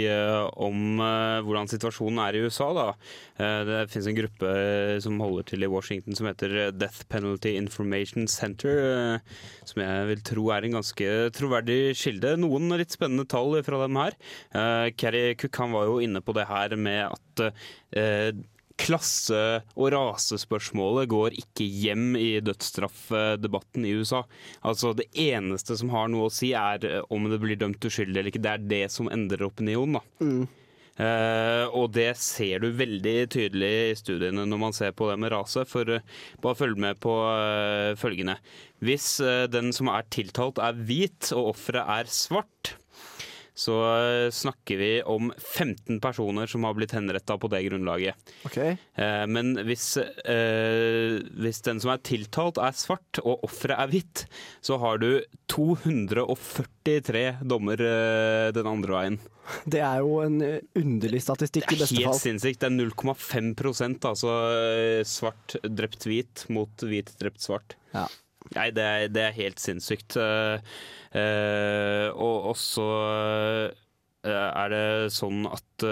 om 0.59 0.99
hvordan 0.99 1.69
situasjonen 1.69 2.19
er 2.23 2.37
i 2.37 2.41
USA. 2.47 2.67
Da. 2.75 2.85
det 3.67 3.77
finnes 3.91 4.09
en 4.09 4.17
gruppe 4.17 4.51
som 5.03 5.21
holder 5.21 5.45
til 5.51 5.65
i 5.65 5.69
Washington 5.69 6.17
som 6.17 6.27
heter 6.29 6.73
Death 6.75 7.05
Penalty 7.11 7.53
Information 7.59 8.27
Center, 8.31 9.19
som 9.69 9.83
jeg 9.83 10.09
vil 10.11 10.23
tro 10.25 10.49
er 10.55 10.65
en 10.65 10.77
ganske 10.79 11.09
troverdig 11.37 11.95
kilde. 11.99 12.35
Noen 12.41 12.73
litt 12.79 12.95
spennende 12.95 13.27
tall 13.29 13.59
fra 13.65 13.81
dem 13.85 13.99
her. 14.01 14.17
Kerry 14.99 15.35
Cook 15.39 15.61
han 15.61 15.75
var 15.75 15.89
jo 15.89 15.99
inne 16.03 16.23
på 16.25 16.35
det 16.37 16.49
her 16.49 16.77
med 16.79 17.09
at 17.09 17.45
klasse- 18.79 19.61
og 19.75 19.91
rasespørsmålet 19.93 21.09
går 21.11 21.35
ikke 21.41 21.67
hjem 21.67 22.13
i 22.19 22.29
dødsstraffdebatten 22.43 23.87
i 23.87 23.95
USA. 23.99 24.23
Altså 24.63 24.93
Det 24.97 25.09
eneste 25.13 25.77
som 25.79 25.91
har 25.93 26.07
noe 26.11 26.29
å 26.29 26.33
si, 26.33 26.53
er 26.57 26.85
eh, 26.87 27.03
om 27.11 27.29
det 27.29 27.41
blir 27.41 27.59
dømt 27.59 27.83
uskyldig 27.85 28.15
eller 28.15 28.31
ikke. 28.31 28.43
Det 28.45 28.55
er 28.55 28.71
det 28.71 28.85
som 28.95 29.11
endrer 29.11 29.47
opinionen. 29.49 29.99
da. 29.99 30.25
Mm. 30.25 30.47
Uh, 30.99 31.63
og 31.79 31.93
det 31.95 32.09
ser 32.19 32.59
du 32.59 32.73
veldig 32.75 33.29
tydelig 33.31 33.69
i 33.87 33.95
studiene 33.95 34.43
når 34.43 34.59
man 34.59 34.73
ser 34.75 34.91
på 34.91 35.07
det 35.07 35.15
med 35.21 35.31
rase. 35.31 35.63
For 35.69 35.87
uh, 35.87 36.03
bare 36.43 36.59
følg 36.59 36.81
med 36.83 36.99
på 36.99 37.13
uh, 37.23 37.95
følgende. 37.99 38.35
Hvis 38.83 39.17
den 39.51 39.73
som 39.75 39.89
er 39.91 40.07
tiltalt 40.11 40.59
er 40.63 40.77
hvit 40.87 41.31
og 41.35 41.53
offeret 41.53 41.87
er 41.99 42.11
svart, 42.11 42.77
så 43.59 43.75
eh, 43.83 44.31
snakker 44.31 44.77
vi 44.79 44.91
om 45.03 45.33
15 45.37 45.99
personer 45.99 46.47
som 46.47 46.63
har 46.63 46.77
blitt 46.77 46.93
henretta 46.95 47.35
på 47.37 47.49
det 47.51 47.59
grunnlaget. 47.65 48.15
Okay. 48.47 48.77
Eh, 48.95 49.25
men 49.27 49.51
hvis, 49.67 49.97
eh, 49.99 51.19
hvis, 51.43 51.59
den 51.67 51.81
som 51.83 51.91
er 51.91 51.99
tiltalt 52.07 52.61
er 52.63 52.77
svart 52.79 53.19
og 53.25 53.43
offeret 53.49 53.83
er 53.83 53.91
hvitt, 53.91 54.23
så 54.63 54.79
har 54.79 55.01
du 55.03 55.09
243 55.51 57.25
dommer 57.43 57.83
den 58.55 58.71
andre 58.71 58.95
veien. 58.95 59.19
Det 59.73 59.81
er 59.83 60.05
jo 60.05 60.21
en 60.23 60.39
underlig 60.77 61.23
statistikk 61.25 61.73
i 61.73 61.81
beste 61.81 61.97
fall. 61.97 62.13
Helt 62.13 62.21
sinnssykt. 62.21 62.61
Det 62.61 62.69
er 62.69 62.77
0,5% 62.77 64.07
altså 64.07 64.39
svart 65.09 65.57
drept 65.65 66.05
hvit 66.07 66.47
mot 66.53 66.87
hvit 66.87 67.11
drept 67.19 67.43
svart. 67.43 67.75
Ja. 67.91 68.07
Nei, 68.57 68.69
det 68.73 68.85
er, 68.85 69.09
det 69.13 69.25
er 69.27 69.35
helt 69.37 69.61
sinnssykt. 69.61 70.17
Uh, 70.17 70.57
uh, 71.13 72.07
og 72.15 72.53
også 72.55 72.87
uh, 72.87 73.67
er 74.29 74.73
det 74.73 74.85
sånn 75.15 75.45
at 75.49 75.89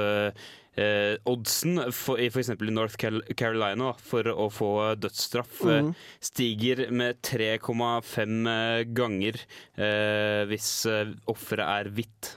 eh, 0.77 1.17
oddsen 1.27 1.79
for, 1.95 2.21
i 2.21 2.29
f.eks. 2.29 2.53
North 2.69 2.97
Carolina 2.99 3.93
for 4.01 4.29
å 4.31 4.47
få 4.53 4.71
dødsstraff 5.01 5.61
mm. 5.65 5.93
stiger 6.23 6.85
med 6.93 7.21
3,5 7.25 8.51
eh, 8.53 8.81
ganger 8.97 9.39
eh, 9.75 10.43
hvis 10.51 10.71
eh, 10.91 11.15
offeret 11.31 11.65
er 11.67 11.91
hvitt. 11.97 12.35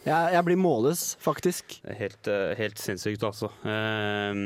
Jeg, 0.00 0.32
jeg 0.32 0.44
blir 0.46 0.56
måles, 0.56 1.12
faktisk. 1.20 1.78
Helt, 1.84 2.24
eh, 2.30 2.54
helt 2.58 2.80
sinnssykt, 2.80 3.24
altså. 3.26 3.52
Eh, 3.68 4.44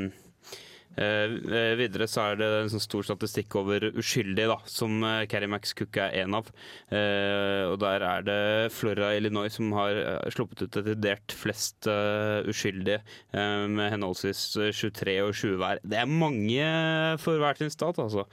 eh, 0.96 1.34
eh, 1.34 1.74
videre 1.78 2.08
så 2.10 2.30
er 2.30 2.40
det 2.40 2.48
en 2.60 2.72
sånn 2.72 2.82
stor 2.82 3.06
statistikk 3.06 3.56
over 3.60 3.88
uskyldige, 3.92 4.48
da, 4.50 4.58
som 4.70 4.96
eh, 5.04 5.24
Carrie 5.30 5.50
Max 5.50 5.74
Cook 5.76 5.98
er 6.00 6.14
en 6.22 6.38
av. 6.38 6.50
Eh, 6.88 7.64
og 7.70 7.78
der 7.82 8.04
er 8.06 8.26
det 8.26 8.40
Flora 8.74 9.12
Illinois 9.16 9.52
som 9.52 9.72
har 9.76 10.00
eh, 10.00 10.30
sluppet 10.34 10.64
ut 10.66 10.78
desidert 10.78 11.34
flest 11.36 11.88
eh, 11.90 12.46
uskyldige, 12.50 13.00
eh, 13.34 13.66
med 13.70 13.94
henholdsvis 13.94 14.44
eh, 14.60 14.72
23 14.74 15.18
og 15.26 15.32
20 15.34 15.60
hver. 15.62 15.82
Det 15.84 16.00
er 16.00 16.10
mange 16.10 16.70
for 17.22 17.40
hver 17.42 17.60
sin 17.60 17.72
stat, 17.72 18.00
altså. 18.02 18.26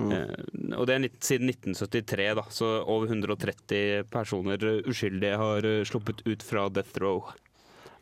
Eh, 0.00 0.36
og 0.76 0.86
det 0.88 0.98
er 0.98 1.08
siden 1.24 1.50
1973, 1.52 2.30
da, 2.38 2.46
så 2.52 2.70
over 2.84 3.10
130 3.10 4.06
personer 4.12 4.70
uskyldige 4.86 5.40
har 5.40 5.66
eh, 5.66 5.82
sluppet 5.88 6.24
ut 6.26 6.44
fra 6.46 6.68
death 6.72 7.02
row. 7.02 7.24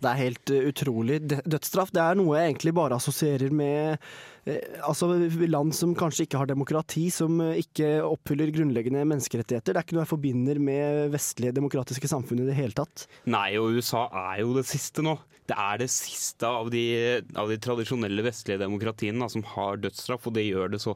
Det 0.03 0.11
er 0.11 0.21
helt 0.21 0.53
eh, 0.53 0.69
utrolig. 0.71 1.21
Dødsstraff 1.29 1.93
det 1.95 2.03
er 2.03 2.19
noe 2.19 2.39
jeg 2.39 2.53
egentlig 2.53 2.75
bare 2.77 2.99
assosierer 2.99 3.55
med 3.55 4.03
altså, 4.85 5.09
land 5.49 5.75
som 5.77 5.95
kanskje 5.97 6.27
ikke 6.27 6.41
har 6.43 6.51
demokrati, 6.51 7.07
som 7.13 7.41
eh, 7.41 7.61
ikke 7.65 7.97
oppfyller 8.05 8.53
grunnleggende 8.55 9.05
menneskerettigheter. 9.09 9.73
Det 9.73 9.81
er 9.81 9.87
ikke 9.87 9.99
noe 9.99 10.05
jeg 10.05 10.13
forbinder 10.13 10.61
med 10.63 11.15
vestlige 11.15 11.55
demokratiske 11.57 12.11
samfunn 12.11 12.45
i 12.45 12.49
det 12.49 12.59
hele 12.59 12.77
tatt. 12.77 13.07
Nei, 13.31 13.55
og 13.61 13.79
USA 13.79 14.07
er 14.29 14.43
jo 14.45 14.57
det 14.59 14.67
siste 14.69 15.05
nå. 15.05 15.17
Det 15.45 15.57
er 15.61 15.81
det 15.83 15.91
siste 15.93 16.49
av 16.49 16.71
de, 16.73 16.85
av 17.37 17.51
de 17.53 17.59
tradisjonelle 17.61 18.25
vestlige 18.25 18.63
demokratiene 18.63 19.21
da, 19.21 19.29
som 19.29 19.45
har 19.55 19.81
dødsstraff, 19.83 20.31
og 20.31 20.37
det 20.39 20.47
gjør 20.47 20.73
det 20.73 20.81
så 20.81 20.95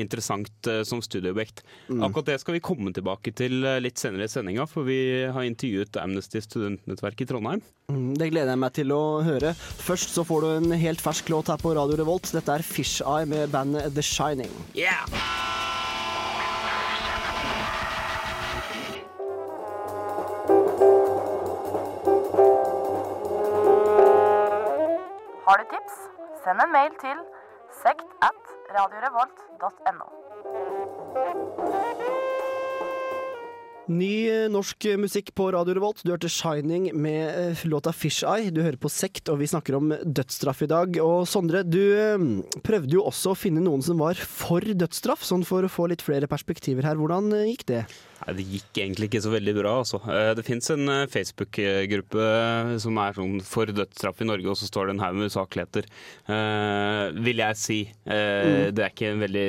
interessant 0.00 0.70
uh, 0.70 0.80
som 0.88 1.02
studieobjekt. 1.04 1.60
Akkurat 2.00 2.30
det 2.30 2.38
skal 2.40 2.56
vi 2.56 2.62
komme 2.64 2.94
tilbake 2.96 3.34
til 3.36 3.60
eh, 3.66 3.80
litt 3.82 4.00
senere 4.00 4.24
i 4.24 4.32
sendinga, 4.32 4.64
for 4.70 4.86
vi 4.88 5.26
har 5.28 5.44
intervjuet 5.44 5.98
Amnesty 6.00 6.40
Studentnettverk 6.40 7.20
i 7.20 7.28
Trondheim. 7.28 7.60
Mm, 7.90 8.14
Det 8.16 8.30
gleder 8.30 8.54
jeg 8.54 8.62
meg 8.62 8.74
til 8.78 8.94
å 8.94 9.02
høre. 9.26 9.52
Først 9.58 10.14
så 10.16 10.24
får 10.24 10.46
du 10.46 10.50
en 10.54 10.78
helt 10.80 11.02
fersk 11.02 11.28
låt 11.34 11.50
her 11.52 11.60
på 11.60 11.74
Radio 11.76 11.98
Revolt. 12.00 12.30
Dette 12.32 12.56
er 12.56 12.64
Fish 12.64 12.89
Eye 12.98 13.26
med 13.26 13.48
bandet 13.48 13.94
The 13.94 14.02
Shining. 14.02 14.52
Yeah! 14.74 15.06
Har 25.46 25.56
du 25.56 25.64
tips? 25.72 25.94
Send 26.44 26.60
en 26.64 26.72
mail 26.72 26.92
til 27.04 27.18
sekt 27.82 28.10
at 28.28 28.42
radiorevolt.no. 28.76 30.06
Ny 33.90 34.30
eh, 34.30 34.46
norsk 34.52 34.86
musikk 35.02 35.32
på 35.34 35.48
Radio 35.50 35.74
Revolt. 35.74 36.04
Du 36.06 36.12
hørte 36.12 36.30
Shining 36.30 36.92
med 36.94 37.24
eh, 37.26 37.62
låta 37.66 37.90
Fish 37.90 38.22
Eye. 38.22 38.52
Du 38.54 38.60
hører 38.62 38.78
på 38.78 38.90
Sekt, 38.92 39.26
og 39.32 39.40
vi 39.40 39.48
snakker 39.50 39.74
om 39.80 39.90
dødsstraff 40.06 40.62
i 40.62 40.68
dag. 40.70 41.00
Og 41.02 41.26
Sondre, 41.26 41.64
du 41.66 41.80
eh, 41.98 42.22
prøvde 42.62 42.94
jo 42.94 43.02
også 43.10 43.32
å 43.32 43.38
finne 43.38 43.64
noen 43.64 43.82
som 43.82 43.98
var 43.98 44.20
for 44.20 44.62
dødsstraff, 44.62 45.26
sånn 45.26 45.42
for 45.48 45.66
å 45.66 45.72
få 45.72 45.88
litt 45.90 46.04
flere 46.06 46.30
perspektiver 46.30 46.86
her. 46.86 47.00
Hvordan 47.00 47.34
eh, 47.34 47.48
gikk 47.50 47.66
det? 47.72 47.82
Nei, 48.20 48.34
Det 48.36 48.44
gikk 48.46 48.80
egentlig 48.82 49.08
ikke 49.10 49.22
så 49.24 49.32
veldig 49.32 49.54
bra. 49.56 49.74
Altså. 49.82 50.00
Eh, 50.10 50.32
Det 50.36 50.44
fins 50.46 50.70
en 50.74 50.88
eh, 50.88 51.06
Facebook-gruppe 51.10 52.26
som 52.82 52.98
er 53.00 53.16
sånn 53.16 53.38
for 53.46 53.70
dødsstraff 53.72 54.20
i 54.20 54.28
Norge, 54.28 54.48
og 54.52 54.58
så 54.60 54.68
står 54.68 54.88
det 54.90 54.94
en 54.96 55.04
haug 55.04 55.16
med 55.16 55.30
usakligheter. 55.32 55.88
Uh, 56.28 57.10
vil 57.24 57.40
jeg 57.42 57.56
si. 57.60 57.78
Eh, 58.04 58.68
Det 58.70 58.84
er 58.84 58.92
ikke 58.92 59.12
en 59.14 59.24
veldig 59.24 59.46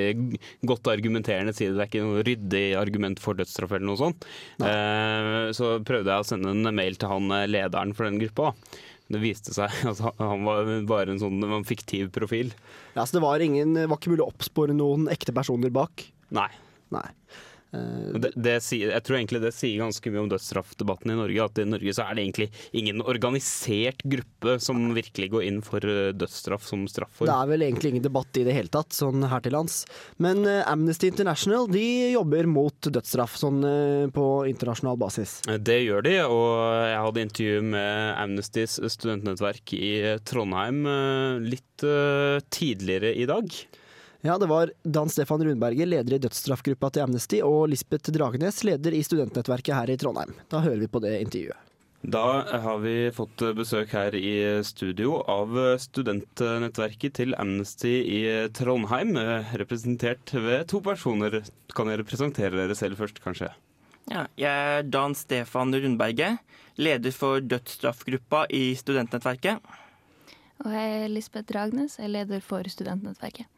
godt 0.71 0.91
argumenterende 0.93 1.53
side. 1.55 1.75
Det 1.75 1.83
er 1.83 1.91
ikke 1.91 2.05
noe 2.05 2.23
ryddig 2.27 2.65
argument 2.79 3.19
for 3.21 3.37
dødsstraff 3.37 3.75
eller 3.75 3.89
noe 3.91 3.99
sånt. 3.99 4.25
Uh, 4.61 5.51
så 5.55 5.75
prøvde 5.85 6.11
jeg 6.11 6.23
å 6.23 6.29
sende 6.31 6.55
en 6.55 6.71
mail 6.75 6.97
til 6.99 7.11
han 7.11 7.29
eh, 7.35 7.47
lederen 7.51 7.93
for 7.97 8.07
den 8.07 8.19
gruppa. 8.21 8.53
Det 9.11 9.19
viste 9.19 9.51
seg 9.55 9.73
at 9.91 9.99
han 10.21 10.45
var 10.47 10.69
bare 10.87 11.11
en 11.11 11.19
sånn 11.21 11.43
en 11.43 11.67
fiktiv 11.67 12.11
profil. 12.15 12.53
Ja, 12.95 13.03
så 13.03 13.17
det 13.17 13.25
var, 13.25 13.43
ingen, 13.43 13.75
var 13.75 13.97
ikke 13.99 14.13
mulig 14.13 14.23
å 14.25 14.31
oppspore 14.31 14.75
noen 14.75 15.09
ekte 15.11 15.35
personer 15.35 15.73
bak? 15.73 16.07
Nei. 16.31 16.49
Nei. 16.95 17.07
Eh, 17.73 18.19
Det, 18.19 18.31
det 18.35 18.57
jeg 18.59 19.03
tror 19.05 19.17
egentlig 19.17 19.41
det 19.43 19.53
sier 19.55 19.79
ganske 19.79 20.11
mye 20.11 20.23
om 20.25 20.31
dødsstraffdebatten 20.31 21.13
i 21.13 21.17
Norge. 21.19 21.45
At 21.45 21.61
i 21.61 21.67
Norge 21.67 21.93
så 21.95 22.05
er 22.05 22.17
det 22.17 22.25
egentlig 22.25 22.49
ingen 22.77 23.01
organisert 23.01 24.03
gruppe 24.03 24.57
som 24.63 24.91
virkelig 24.95 25.31
går 25.31 25.47
inn 25.47 25.61
for 25.65 25.85
eh, 25.87 26.11
dødsstraff 26.11 26.67
som 26.67 26.85
strafform. 26.91 27.29
Det 27.29 27.37
er 27.37 27.51
vel 27.53 27.65
egentlig 27.67 27.93
ingen 27.95 28.07
debatt 28.07 28.41
i 28.41 28.45
det 28.47 28.55
hele 28.57 28.71
tatt, 28.71 28.91
sånn 28.95 29.23
her 29.31 29.43
til 29.45 29.55
lands. 29.55 29.81
Men 30.21 30.43
eh, 30.45 30.63
Amnesty 30.67 31.11
International 31.11 31.69
de 31.71 31.85
jobber 32.11 32.49
mot 32.51 32.91
dødsstraff, 32.91 33.37
sånn 33.39 33.59
på 34.13 34.25
internasjonal 34.49 34.97
basis. 34.99 35.39
Det 35.61 35.77
gjør 35.83 36.03
de, 36.05 36.15
og 36.25 36.47
jeg 36.89 37.01
hadde 37.05 37.23
intervju 37.25 37.59
med 37.71 38.15
Amnestys 38.19 38.77
studentnettverk 38.93 39.73
i 39.77 39.91
Trondheim 40.27 40.81
litt 41.45 41.85
tidligere 42.51 43.13
i 43.15 43.27
dag. 43.29 43.53
Ja, 44.21 44.37
det 44.37 44.45
var 44.45 44.69
Dan 44.83 45.09
Stefan 45.09 45.41
Rundberger, 45.43 45.85
leder 45.85 46.13
i 46.13 46.21
dødsstraffgruppa 46.21 46.91
til 46.93 47.07
Amnesty, 47.07 47.39
og 47.41 47.71
Lisbeth 47.71 48.13
Dragenes, 48.13 48.59
leder 48.67 48.93
i 48.93 49.01
studentnettverket 49.01 49.73
her 49.73 49.89
i 49.89 49.97
Trondheim. 49.97 50.35
Da 50.51 50.59
hører 50.61 50.77
vi 50.83 50.89
på 50.93 51.01
det 51.01 51.15
intervjuet. 51.23 51.57
Da 52.01 52.21
har 52.61 52.79
vi 52.81 52.93
fått 53.13 53.41
besøk 53.57 53.91
her 53.93 54.15
i 54.17 54.61
studio 54.65 55.19
av 55.29 55.57
studentnettverket 55.81 57.15
til 57.17 57.33
Amnesty 57.37 57.93
i 58.05 58.21
Trondheim, 58.57 59.17
representert 59.61 60.33
ved 60.33 60.67
to 60.69 60.81
personer. 60.85 61.39
Kan 61.73 61.89
dere 61.89 62.05
presentere 62.05 62.57
dere 62.57 62.77
selv 62.77 63.01
først, 63.01 63.21
kanskje? 63.21 63.49
Ja, 64.09 64.27
jeg 64.37 64.49
er 64.49 64.85
Dan 64.85 65.13
Stefan 65.17 65.73
Rundberget, 65.73 66.41
leder 66.77 67.13
for 67.13 67.41
dødsstraffgruppa 67.41 68.47
i 68.53 68.75
studentnettverket. 68.77 69.61
Og 70.61 70.69
jeg 70.77 71.01
er 71.03 71.09
Lisbeth 71.09 71.49
Dragnes, 71.49 71.97
jeg 71.97 72.09
er 72.09 72.15
leder 72.19 72.45
for 72.45 72.65
studentnettverket. 72.69 73.49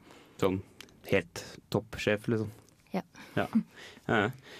Sånn 0.43 0.61
helt 1.09 1.43
toppsjef, 1.73 2.27
liksom. 2.31 2.51
Ja. 2.93 3.01
Ja. 3.35 3.47
Ja. 4.05 4.17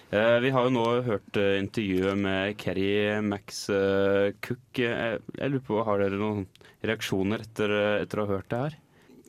Eh, 0.10 0.38
Vi 0.41 0.50
har 0.56 0.65
jo 0.65 0.72
nå 0.74 0.84
hørt 1.06 1.38
eh, 1.38 1.60
intervjuet 1.62 2.17
med 2.17 2.56
Kerry 2.58 3.19
Max 3.22 3.67
eh, 3.69 4.32
Cook. 4.41 4.80
Jeg, 4.80 5.19
Jeg 5.38 5.52
lurer 5.54 5.65
på, 5.67 5.82
Har 5.86 6.02
dere 6.02 6.17
noen 6.17 6.48
reaksjoner 6.84 7.43
etter, 7.46 7.69
eh, 7.78 8.00
etter 8.06 8.24
å 8.24 8.26
ha 8.26 8.38
hørt 8.39 8.50
det 8.50 8.62
her? 8.63 8.80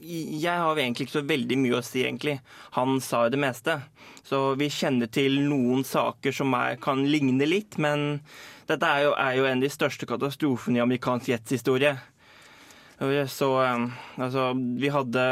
Jeg 0.04 0.60
har 0.60 0.76
egentlig 0.76 1.06
ikke 1.06 1.16
så 1.16 1.24
veldig 1.24 1.56
mye 1.62 1.78
å 1.78 1.84
si, 1.84 2.02
egentlig. 2.04 2.38
Han 2.76 2.98
sa 3.00 3.22
jo 3.24 3.32
det 3.32 3.40
meste. 3.40 3.78
Så 4.24 4.40
vi 4.60 4.66
kjenner 4.72 5.08
til 5.12 5.38
noen 5.48 5.84
saker 5.88 6.34
som 6.36 6.52
er, 6.58 6.76
kan 6.82 7.00
ligne 7.08 7.46
litt, 7.48 7.78
men 7.80 8.20
dette 8.68 8.84
er 8.84 9.06
jo, 9.06 9.14
er 9.16 9.38
jo 9.38 9.46
en 9.48 9.62
av 9.62 9.64
de 9.64 9.72
største 9.72 10.08
katastrofene 10.08 10.80
i 10.80 10.84
amerikansk 10.84 11.32
rettshistorie. 11.32 11.94
Så 12.98 13.48
altså, 13.58 14.44
vi 14.78 14.88
hadde 14.88 15.24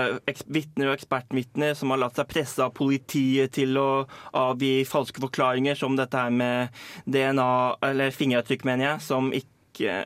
vitner 0.51 0.91
og 0.91 0.97
ekspertvitner 0.97 1.77
som 1.79 1.95
har 1.95 2.01
latt 2.03 2.19
seg 2.19 2.29
presse 2.29 2.63
av 2.65 2.75
politiet 2.75 3.55
til 3.55 3.79
å 3.79 4.05
avgi 4.35 4.83
falske 4.89 5.23
forklaringer, 5.23 5.79
som 5.79 5.97
dette 5.97 6.19
her 6.19 6.31
med 6.35 6.75
DNA, 7.07 7.79
eller 7.87 8.11
fingeravtrykk, 8.11 8.67
mener 8.67 8.89
jeg, 8.91 9.05
som 9.07 9.33
ikke 9.33 9.51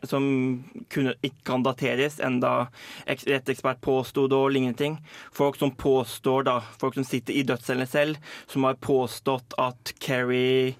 som 0.06 0.26
kunne, 0.92 1.16
ikke 1.26 1.42
kan 1.48 1.64
dateres, 1.66 2.20
enda 2.22 2.68
eks- 3.10 3.26
rettsekspert 3.26 3.80
påsto 3.82 4.28
det 4.28 4.36
og 4.36 4.52
lignende 4.54 4.78
ting. 4.78 4.98
Folk 5.34 5.56
som 5.58 5.72
påstår, 5.74 6.44
da, 6.46 6.60
folk 6.78 6.94
som 6.94 7.04
sitter 7.04 7.34
i 7.34 7.42
dødscellene 7.42 7.88
selv, 7.90 8.20
som 8.46 8.62
har 8.68 8.78
påstått 8.78 9.56
at 9.58 9.94
Kerry 9.98 10.76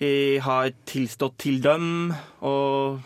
eh, 0.00 0.40
har 0.40 0.72
tilstått 0.88 1.36
til 1.44 1.60
dem, 1.60 2.14
og 2.40 3.02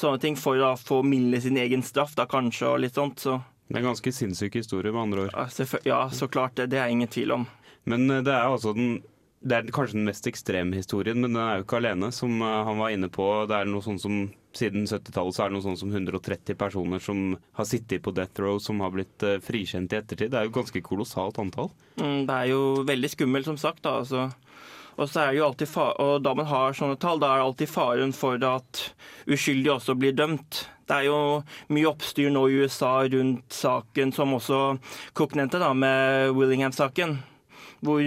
sånne 0.00 0.20
ting, 0.22 0.36
for 0.40 0.58
å 0.64 0.72
få 0.80 1.02
mildne 1.06 1.40
sin 1.44 1.56
egen 1.60 1.84
straff, 1.86 2.16
da 2.18 2.26
kanskje, 2.30 2.66
og 2.72 2.80
litt 2.82 2.96
sånt. 2.98 3.20
Så 3.22 3.38
Det 3.68 3.76
er 3.78 3.84
en 3.84 3.92
ganske 3.92 4.12
sinnssyk 4.12 4.58
historie, 4.58 4.92
med 4.92 5.02
andre 5.06 5.28
ord. 5.28 5.84
ja, 5.86 6.02
så 6.10 6.28
klart 6.28 6.56
det. 6.56 6.70
Det 6.72 6.78
er 6.80 6.88
ingen 6.90 7.08
tvil 7.08 7.32
om. 7.32 7.46
Men 7.84 8.10
eh, 8.10 8.22
det 8.26 8.32
er 8.34 8.48
altså 8.50 8.74
den 8.76 9.02
det 9.40 9.56
er 9.56 9.70
kanskje 9.72 9.96
den 9.96 10.04
mest 10.04 10.26
ekstreme 10.28 10.76
historien, 10.76 11.16
men 11.16 11.32
den 11.32 11.40
er 11.40 11.54
jo 11.56 11.64
ikke 11.64 11.78
alene, 11.78 12.10
som 12.12 12.42
eh, 12.44 12.58
han 12.66 12.76
var 12.76 12.92
inne 12.92 13.08
på. 13.08 13.24
Det 13.48 13.56
er 13.56 13.70
noe 13.70 13.84
sånn 13.84 14.00
som 14.02 14.18
Siden 14.50 14.82
70-tallet 14.82 15.36
så 15.36 15.44
er 15.44 15.52
det 15.52 15.54
noe 15.54 15.62
sånn 15.62 15.76
som 15.78 15.92
130 15.94 16.56
personer 16.58 16.98
som 16.98 17.36
har 17.54 17.66
sittet 17.70 18.02
på 18.02 18.10
death 18.10 18.40
row, 18.42 18.56
som 18.58 18.80
har 18.82 18.90
blitt 18.90 19.22
eh, 19.22 19.36
frikjent 19.38 19.92
i 19.94 19.98
ettertid. 20.00 20.32
Det 20.32 20.40
er 20.40 20.48
jo 20.48 20.56
ganske 20.56 20.82
kolossalt 20.82 21.38
antall. 21.38 21.70
Mm, 22.02 22.26
Det 22.26 22.34
er 22.34 22.48
jo 22.50 22.82
veldig 22.82 23.10
skummelt, 23.12 23.46
som 23.46 23.56
sagt. 23.62 23.84
da, 23.86 24.00
altså. 24.02 24.24
Og 25.00 25.08
og 25.08 26.22
da 26.24 26.34
man 26.36 26.48
har 26.50 26.76
sånne 26.76 26.98
tall, 27.00 27.20
da 27.22 27.32
er 27.32 27.40
det 27.40 27.46
alltid 27.46 27.72
faren 27.72 28.12
for 28.12 28.36
at 28.44 28.82
uskyldige 29.30 29.72
også 29.78 29.96
blir 29.96 30.12
dømt. 30.12 30.66
Det 30.90 30.98
er 30.98 31.06
jo 31.06 31.40
mye 31.72 31.88
oppstyr 31.88 32.28
nå 32.34 32.42
i 32.50 32.60
USA 32.60 33.06
rundt 33.08 33.54
saken, 33.54 34.12
som 34.12 34.34
også 34.36 34.60
Cook 35.14 35.36
med 35.38 36.34
Willingham-saken. 36.36 37.18
Hvor, 37.80 38.02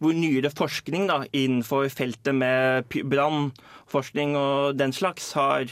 hvor 0.00 0.12
nyere 0.18 0.50
forskning 0.50 1.06
da, 1.06 1.20
innenfor 1.30 1.86
feltet 1.94 2.34
med 2.34 2.90
brannforskning 2.90 4.34
og 4.36 4.78
den 4.80 4.92
slags 4.92 5.30
har 5.38 5.70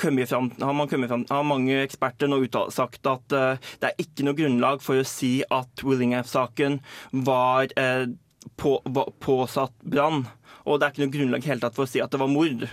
fram, 0.00 0.50
har, 0.60 1.08
fram, 1.08 1.26
har 1.28 1.44
mange 1.44 1.82
eksperter 1.82 2.28
nå 2.28 2.40
uttalt, 2.44 2.72
sagt 2.72 3.06
at 3.06 3.36
uh, 3.36 3.60
det 3.80 3.90
er 3.90 4.00
ikke 4.00 4.24
noe 4.24 4.38
grunnlag 4.38 4.82
for 4.84 5.00
å 5.00 5.06
si 5.08 5.40
at 5.50 5.84
Willingham-saken 5.84 6.80
var 7.26 7.72
eh, 7.80 8.08
på, 8.56 8.76
påsatt 9.20 9.74
brann. 9.82 10.24
Og 10.66 10.78
det 10.80 10.86
er 10.86 10.94
ikke 10.94 11.04
noe 11.06 11.14
grunnlag 11.16 11.48
helt 11.48 11.64
tatt 11.64 11.76
for 11.76 11.86
å 11.88 11.90
si 11.90 12.00
at 12.04 12.12
det 12.12 12.20
var 12.20 12.30
mord. 12.32 12.66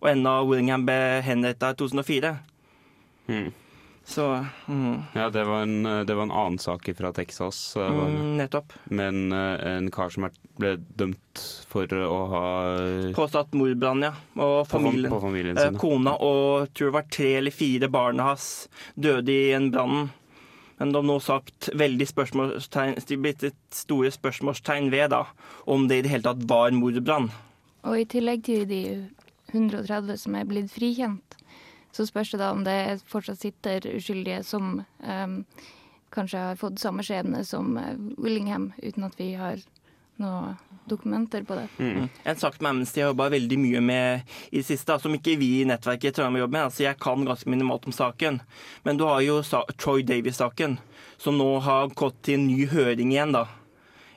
Og 0.00 0.08
enda 0.10 0.38
Willingham 0.44 0.84
ble 0.86 0.98
henrettet 1.24 1.74
i 1.76 1.82
2004. 1.82 2.34
Mm. 3.28 3.52
Så 4.04 4.24
mm, 4.68 4.96
Ja, 5.16 5.30
det 5.32 5.46
var, 5.48 5.62
en, 5.64 5.82
det 6.04 6.12
var 6.14 6.22
en 6.26 6.30
annen 6.36 6.58
sak 6.60 6.90
fra 6.98 7.08
Texas. 7.16 7.76
eh, 7.76 7.88
mm, 7.88 8.36
nettopp. 8.36 8.72
Men 8.92 9.32
eh, 9.32 9.62
en 9.78 9.88
kar 9.90 10.12
som 10.12 10.26
ble 10.60 10.74
dømt 10.76 11.40
for 11.72 11.88
å 11.88 12.18
ha 12.34 12.42
Påsatt 13.16 13.56
mordbrann, 13.56 14.04
ja. 14.04 14.12
Og 14.36 14.66
på, 14.68 14.76
familien. 14.76 15.08
på 15.10 15.20
familien 15.24 15.56
Eh, 15.56 15.70
sin. 15.70 15.78
Kona 15.80 16.18
og 16.20 16.68
tror 16.76 16.90
det 16.92 16.96
var 16.98 17.08
tre 17.16 17.30
eller 17.40 17.50
fire 17.56 17.88
barna 17.88 18.28
hans 18.34 18.50
døde 18.94 19.32
i 19.32 19.52
en 19.56 19.70
brann. 19.72 20.10
Men 20.78 20.90
det 20.90 20.98
har 20.98 21.06
nå 21.06 21.18
sagt 21.22 21.68
veldig 21.78 22.06
spørsmålstegn, 22.10 22.96
det 22.98 23.18
blitt 23.22 23.44
et 23.46 23.60
store 23.74 24.10
spørsmålstegn 24.14 24.90
ved 24.94 25.12
da, 25.14 25.24
om 25.70 25.86
det 25.88 26.00
i 26.00 26.06
det 26.06 26.10
hele 26.14 26.26
tatt 26.26 26.42
var 26.50 26.74
mordbrann. 26.74 27.30
Og 27.84 28.00
i 28.00 28.08
tillegg 28.10 28.42
til 28.48 28.66
de 28.68 28.82
130 29.52 30.18
som 30.24 30.34
er 30.34 30.48
blitt 30.48 30.72
frikjent, 30.72 31.38
så 31.94 32.06
spørs 32.08 32.32
det 32.34 32.40
da 32.42 32.50
om 32.50 32.64
det 32.66 33.04
fortsatt 33.06 33.38
sitter 33.44 33.86
uskyldige 33.94 34.42
som 34.42 34.80
um, 34.98 35.36
kanskje 36.14 36.42
har 36.48 36.58
fått 36.58 36.82
samme 36.82 37.04
skjebne 37.06 37.44
som 37.46 37.76
eh, 37.78 37.94
Willingham, 38.18 38.72
uten 38.82 39.06
at 39.06 39.18
vi 39.18 39.32
har 39.38 39.62
noen 40.22 40.54
dokumenter 40.84 41.42
på 41.48 41.56
det. 41.56 41.68
Mm. 41.78 42.08
En 42.22 42.36
sak 42.36 42.60
med 42.60 42.70
Amnesty 42.70 43.00
har 43.00 43.12
jobba 43.12 43.30
veldig 43.32 43.58
mye 43.58 43.80
med 43.80 44.34
i 44.50 44.60
det 44.60 44.66
siste, 44.68 44.98
som 45.00 45.16
ikke 45.16 45.38
vi 45.40 45.50
i 45.62 45.66
nettverket 45.68 46.12
i 46.12 46.16
Trondheim 46.18 46.42
jobber 46.42 46.58
med. 46.58 46.68
Altså, 46.68 46.84
jeg 46.84 47.00
kan 47.00 47.24
ganske 47.24 47.50
minimalt 47.50 47.88
om 47.88 47.96
saken. 47.96 48.40
Men 48.84 49.00
du 49.00 49.06
har 49.08 49.22
jo 49.24 49.40
Troy 49.80 50.04
Davies-saken, 50.04 50.78
som 51.16 51.38
nå 51.40 51.50
har 51.64 51.92
gått 51.96 52.20
til 52.26 52.40
en 52.40 52.48
ny 52.50 52.66
høring 52.68 53.14
igjen. 53.14 53.32
da. 53.32 53.46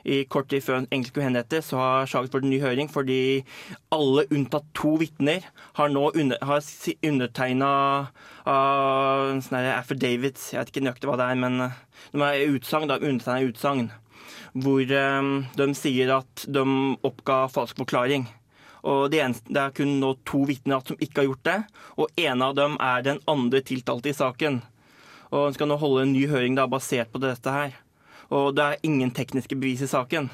I 0.08 0.22
kort 0.30 0.48
tid 0.48 0.62
før 0.64 0.78
egentlig 0.82 1.10
skulle 1.10 1.26
henrettes, 1.26 1.70
så 1.72 1.80
har 1.80 2.08
saken 2.08 2.30
fått 2.32 2.46
en 2.46 2.52
ny 2.52 2.60
høring 2.62 2.88
fordi 2.88 3.44
alle 3.92 4.24
unntatt 4.32 4.68
to 4.76 4.94
vitner 5.00 5.44
har 5.76 5.90
nå 5.92 6.04
under, 6.14 6.38
har 6.40 6.62
undertegna 7.02 7.72
uh, 8.46 9.34
en 9.34 9.42
sånn 9.44 9.68
affidavits, 9.74 10.52
jeg 10.54 10.62
vet 10.62 10.72
ikke 10.72 10.84
nøyaktig 10.86 11.10
hva 11.10 11.18
det 11.20 11.28
er, 11.28 11.40
men 11.42 11.60
uh, 11.66 11.80
de 12.14 12.22
er 12.24 12.86
da, 12.88 13.00
undertegna 13.02 13.50
utsagn 13.50 13.90
hvor 14.52 14.82
eh, 14.82 15.30
de 15.58 15.68
sier 15.78 16.12
at 16.18 16.44
de 16.48 16.64
oppga 17.06 17.44
falsk 17.52 17.78
forklaring. 17.84 18.28
Og 18.88 19.08
det, 19.10 19.20
eneste, 19.24 19.50
det 19.52 19.60
er 19.62 19.74
kun 19.74 19.96
nå 20.00 20.12
to 20.28 20.44
vitner 20.48 20.84
som 20.86 20.98
ikke 21.02 21.22
har 21.22 21.28
gjort 21.28 21.46
det, 21.48 21.56
og 21.98 22.20
en 22.22 22.44
av 22.46 22.54
dem 22.56 22.76
er 22.80 23.02
den 23.04 23.18
andre 23.28 23.60
tiltalte 23.66 24.12
i 24.12 24.16
saken. 24.16 24.60
Og 25.32 25.48
Hun 25.48 25.56
skal 25.58 25.68
nå 25.68 25.76
holde 25.80 26.06
en 26.06 26.14
ny 26.14 26.24
høring 26.30 26.54
da, 26.56 26.68
basert 26.70 27.10
på 27.12 27.20
dette 27.20 27.52
her. 27.52 27.74
Og 28.32 28.54
det 28.56 28.64
er 28.64 28.86
ingen 28.86 29.10
tekniske 29.14 29.56
bevis 29.58 29.82
i 29.84 29.90
saken. 29.90 30.30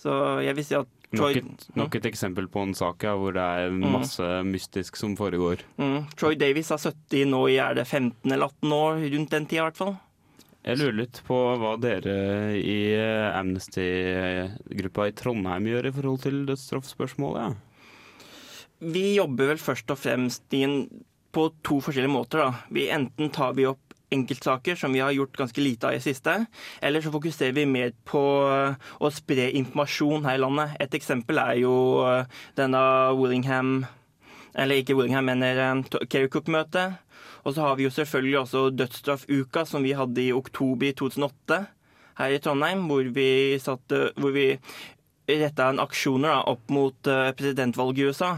Så 0.00 0.12
jeg 0.44 0.56
vil 0.58 0.66
si 0.66 0.76
at 0.76 0.90
Troy, 1.14 1.36
Nok 1.38 1.38
et, 1.38 1.66
nok 1.78 1.94
et 1.94 2.06
eksempel 2.08 2.48
på 2.50 2.62
en 2.66 2.72
sak 2.74 3.04
ja, 3.06 3.12
hvor 3.14 3.36
det 3.36 3.42
er 3.44 3.70
masse 3.70 4.24
mystisk 4.48 4.96
som 4.98 5.12
foregår. 5.14 5.62
mm, 5.78 6.08
Troy 6.18 6.34
Davis 6.34 6.72
er 6.74 6.80
70 6.82 7.28
nå 7.30 7.44
i 7.52 7.58
er 7.62 7.76
det 7.78 7.84
15 7.86 8.32
eller 8.32 8.48
18 8.50 8.72
år, 8.74 8.98
rundt 9.14 9.30
den 9.30 9.46
tida 9.46 9.60
i 9.60 9.64
hvert 9.68 9.78
fall. 9.78 9.94
Jeg 10.64 10.80
lurer 10.80 10.96
litt 10.96 11.20
på 11.26 11.36
hva 11.60 11.74
dere 11.76 12.16
i 12.56 12.78
eh, 12.96 13.36
Amnesty-gruppa 13.36 15.10
i 15.10 15.14
Trondheim 15.16 15.68
gjør 15.68 15.90
i 15.90 15.92
forhold 15.92 16.22
til 16.24 16.38
dødsstraffspørsmålet. 16.48 17.58
Vi 18.84 19.04
jobber 19.18 19.52
vel 19.52 19.60
først 19.60 19.92
og 19.92 20.00
fremst 20.00 20.56
på 21.34 21.44
to 21.66 21.80
forskjellige 21.84 22.14
måter. 22.14 22.62
Vi, 22.72 22.88
enten 22.92 23.28
tar 23.34 23.52
vi 23.58 23.68
opp 23.68 23.94
enkeltsaker, 24.14 24.78
som 24.78 24.92
vi 24.94 25.02
har 25.04 25.12
gjort 25.12 25.36
ganske 25.36 25.60
lite 25.60 25.88
av 25.90 25.98
i 25.98 26.02
siste, 26.02 26.36
eller 26.80 27.02
så 27.02 27.12
fokuserer 27.12 27.54
vi 27.56 27.66
mer 27.68 27.92
på 28.06 28.22
å 28.22 29.12
spre 29.12 29.50
informasjon 29.58 30.24
her 30.24 30.38
i 30.38 30.42
landet. 30.44 30.76
Et 30.80 30.96
eksempel 30.96 31.40
er 31.42 31.60
jo 31.60 31.74
eh, 32.08 32.40
denne 32.56 32.80
Willingham 33.18 33.84
Eller 34.54 34.78
ikke 34.78 34.94
Willingham, 34.94 35.26
men 35.26 35.42
eh, 35.42 36.06
Kerry 36.06 36.28
Cook-møtet. 36.30 37.00
Og 37.44 37.54
så 37.54 37.60
har 37.66 37.76
vi 37.76 37.84
jo 37.86 37.92
selvfølgelig 37.92 38.38
også 38.40 38.64
dødsstraffuka, 38.72 39.64
som 39.68 39.84
vi 39.84 39.92
hadde 39.96 40.22
i 40.22 40.32
oktober 40.32 40.94
2008 40.96 41.60
her 42.18 42.32
i 42.32 42.40
Trondheim, 42.40 42.86
hvor 42.88 43.04
vi, 43.14 43.28
satte, 43.60 44.08
hvor 44.16 44.32
vi 44.34 44.54
retta 45.28 45.68
en 45.68 45.82
aksjoner 45.82 46.30
da, 46.30 46.40
opp 46.54 46.72
mot 46.72 47.10
eh, 47.10 47.30
presidentvalget 47.36 48.00
i 48.00 48.08
USA. 48.08 48.32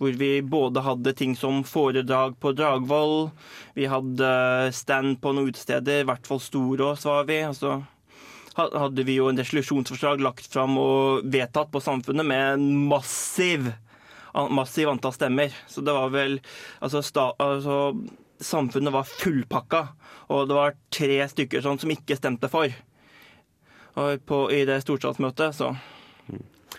Hvor 0.00 0.16
vi 0.18 0.32
både 0.42 0.82
hadde 0.82 1.12
ting 1.14 1.36
som 1.38 1.60
foredrag 1.68 2.34
på 2.42 2.54
Dragvoll, 2.58 3.30
vi 3.76 3.86
hadde 3.86 4.30
stand 4.74 5.20
på 5.22 5.34
noen 5.36 5.52
utesteder, 5.52 6.02
i 6.02 6.08
hvert 6.08 6.26
fall 6.26 6.40
Storås 6.42 7.06
var 7.06 7.28
vi. 7.28 7.42
og 7.46 7.54
så 7.58 7.76
hadde 8.56 9.04
vi 9.08 9.16
jo 9.16 9.28
en 9.30 9.38
resolusjonsforslag 9.38 10.20
lagt 10.20 10.48
fram 10.52 10.74
og 10.80 11.28
vedtatt 11.32 11.70
på 11.72 11.80
Samfunnet 11.80 12.26
med 12.26 12.42
en 12.56 12.66
massiv, 12.90 13.70
massiv 14.32 14.90
antall 14.90 15.14
stemmer. 15.16 15.54
Så 15.68 15.84
det 15.84 15.94
var 15.96 16.12
vel 16.12 16.40
altså, 16.80 17.04
sta, 17.06 17.30
altså 17.40 17.94
Samfunnet 18.42 18.94
var 18.94 19.08
fullpakka, 19.08 19.82
og 20.34 20.48
det 20.50 20.56
var 20.58 20.76
tre 20.92 21.20
stykker 21.30 21.64
sånn 21.64 21.80
som 21.82 21.92
ikke 21.94 22.18
stemte 22.18 22.50
for. 22.52 22.72
Og 24.00 24.24
på, 24.26 24.38
I 24.54 24.64
det 24.68 24.80
storstatsmøtet, 24.84 25.56
så 25.56 25.74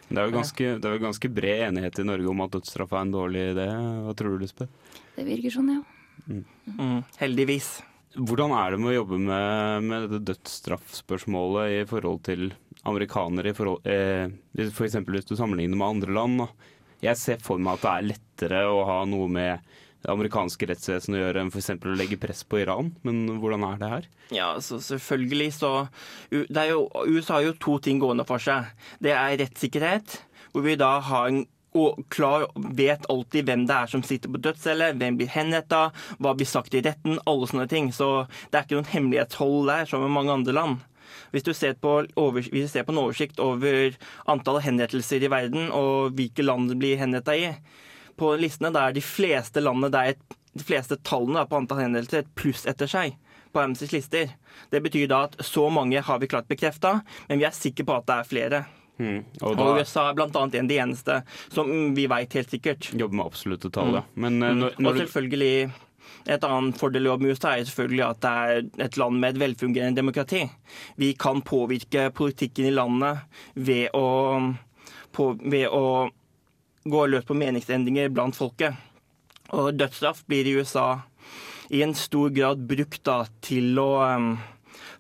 Det 0.10 0.20
er 0.20 0.28
jo 0.28 0.34
ganske, 0.34 0.68
det 0.82 0.90
er 0.90 0.98
jo 0.98 1.04
ganske 1.04 1.30
bred 1.30 1.68
enighet 1.70 2.00
i 2.02 2.06
Norge 2.06 2.30
om 2.30 2.42
at 2.46 2.54
dødsstraff 2.56 2.94
er 2.94 3.06
en 3.06 3.14
dårlig 3.14 3.44
idé. 3.54 3.68
Hva 4.06 4.14
tror 4.18 4.36
du, 4.36 4.44
Lisbeth? 4.44 5.00
Det 5.16 5.26
virker 5.28 5.54
sånn, 5.54 5.72
ja. 5.74 5.82
mm, 6.28 7.00
heldigvis. 7.22 7.76
Hvordan 8.14 8.54
er 8.58 8.74
det 8.74 8.82
med 8.82 8.92
å 8.92 8.98
jobbe 9.00 9.20
med, 9.22 9.88
med 9.88 10.06
dette 10.06 10.26
dødsstraffspørsmålet 10.34 11.80
i 11.80 11.80
forhold 11.90 12.22
til 12.28 12.52
amerikanere, 12.90 13.54
i 13.54 13.58
forhold, 13.58 13.88
eh, 13.90 14.28
f.eks. 14.68 15.00
hvis 15.08 15.30
du 15.30 15.36
sammenligner 15.38 15.80
med 15.80 15.96
andre 15.96 16.18
land? 16.20 16.44
Da. 16.44 16.74
Jeg 17.08 17.20
ser 17.20 17.42
for 17.44 17.62
meg 17.62 17.80
at 17.80 17.86
det 17.86 17.94
er 17.94 18.10
lettere 18.12 18.62
å 18.70 18.84
ha 18.90 19.00
noe 19.10 19.30
med 19.32 19.74
det 20.04 20.12
amerikanske 20.12 20.68
rettsvesenet 20.68 21.18
å 21.18 21.22
gjøre 21.22 21.44
enn 21.44 21.52
f.eks. 21.54 21.72
å 21.80 21.96
legge 21.96 22.20
press 22.20 22.44
på 22.44 22.60
Iran, 22.60 22.92
men 23.08 23.40
hvordan 23.40 23.64
er 23.70 23.80
det 23.80 23.92
her? 23.94 24.10
Ja, 24.36 24.50
så 24.64 24.82
selvfølgelig 24.84 25.50
så 25.56 25.72
jo, 26.34 26.86
USA 27.08 27.38
har 27.38 27.48
jo 27.48 27.58
to 27.64 27.78
ting 27.84 28.02
gående 28.04 28.28
for 28.28 28.44
seg. 28.44 28.72
Det 29.04 29.16
er 29.16 29.40
rettssikkerhet, 29.40 30.20
hvor 30.52 30.66
vi 30.68 30.78
da 30.80 30.98
har 31.08 31.32
en 31.32 31.44
og 31.74 32.04
klar, 32.14 32.44
vet 32.78 33.06
alltid 33.10 33.48
hvem 33.48 33.64
det 33.66 33.74
er 33.76 33.90
som 33.90 34.04
sitter 34.06 34.30
på 34.30 34.42
dødscelle, 34.46 34.92
hvem 35.00 35.16
blir 35.18 35.32
henretta, 35.34 35.88
hva 36.22 36.34
blir 36.38 36.46
sagt 36.46 36.76
i 36.78 36.84
retten, 36.86 37.18
alle 37.30 37.48
sånne 37.50 37.66
ting. 37.72 37.88
Så 37.90 38.28
det 38.52 38.60
er 38.60 38.68
ikke 38.68 38.78
noen 38.78 38.92
hemmelighetshold 38.92 39.72
der, 39.72 39.88
som 39.90 40.06
i 40.06 40.12
mange 40.12 40.36
andre 40.36 40.54
land. 40.54 40.84
Hvis 41.34 41.48
du 41.48 41.50
ser 41.58 41.74
på, 41.82 41.96
over, 42.14 42.46
hvis 42.46 42.68
du 42.68 42.70
ser 42.70 42.86
på 42.86 42.94
en 42.94 43.02
oversikt 43.02 43.42
over 43.42 43.98
antall 44.30 44.62
henrettelser 44.62 45.26
i 45.26 45.32
verden, 45.34 45.72
og 45.74 46.14
hvilke 46.18 46.46
land 46.46 46.70
det 46.70 46.78
blir 46.82 47.02
henretta 47.02 47.34
i, 47.38 47.50
på 48.20 48.36
listene 48.40 48.74
da 48.74 48.88
er 48.88 48.96
de 48.96 49.04
fleste 49.04 49.64
landene 49.64 49.92
der 49.94 50.14
et, 50.14 50.40
de 50.54 50.66
fleste 50.66 51.00
tallene 51.02 51.42
da, 51.42 51.48
på 51.50 51.60
antall 51.60 51.82
henvendelser 51.82 52.24
et 52.24 52.34
pluss 52.38 52.68
etter 52.70 52.90
seg 52.90 53.18
på 53.54 53.62
Amnestys 53.62 53.94
lister. 53.94 54.32
Det 54.70 54.82
betyr 54.82 55.08
da 55.12 55.24
at 55.28 55.38
så 55.46 55.68
mange 55.70 56.02
har 56.02 56.20
vi 56.20 56.30
klart 56.30 56.50
bekrefta, 56.50 57.00
men 57.30 57.42
vi 57.42 57.46
er 57.48 57.54
sikre 57.56 57.86
på 57.86 58.00
at 58.00 58.08
det 58.10 58.16
er 58.16 58.30
flere. 58.30 58.64
Mm. 58.98 59.24
Og 59.42 59.58
Og 59.58 59.80
USA 59.80 60.10
er 60.12 60.22
annet 60.22 60.56
en 60.60 60.70
de 60.70 60.78
eneste 60.82 61.22
som 61.54 61.70
vi 61.96 62.06
veit 62.10 62.34
helt 62.34 62.50
sikkert. 62.50 62.92
Jobber 62.94 63.22
med 63.22 63.26
absolutte 63.26 63.72
tall, 63.74 63.94
ja. 64.00 64.04
Men 64.16 64.42
eh, 64.42 64.54
når, 64.58 64.78
Og 64.78 64.86
når 64.86 64.94
du 64.94 65.04
selvfølgelig 65.06 65.72
et 66.28 66.44
annet 66.44 66.78
fordel 66.80 67.10
med 67.20 67.34
USA 67.34 67.56
er 67.58 67.66
selvfølgelig 67.68 68.04
at 68.06 68.22
det 68.24 68.32
er 68.32 68.86
et 68.86 68.98
land 68.98 69.20
med 69.20 69.34
et 69.34 69.40
velfungerende 69.40 70.00
demokrati. 70.00 70.44
Vi 70.96 71.14
kan 71.20 71.42
påvirke 71.42 72.10
politikken 72.16 72.70
i 72.70 72.76
landet 72.76 73.24
ved 73.56 73.90
å, 73.98 74.54
på, 75.12 75.34
ved 75.42 75.68
å 75.68 76.10
gå 76.84 77.06
løs 77.08 77.28
på 77.28 77.38
meningsendringer 77.38 78.12
blant 78.14 78.38
folket. 78.38 78.76
Og 79.54 79.74
dødsstraff 79.78 80.24
blir 80.28 80.48
i 80.48 80.56
USA 80.58 81.04
i 81.74 81.84
en 81.86 81.96
stor 81.96 82.30
grad 82.34 82.64
brukt 82.68 83.04
da, 83.08 83.24
til 83.42 83.78
å 83.80 83.90
um, 84.04 84.34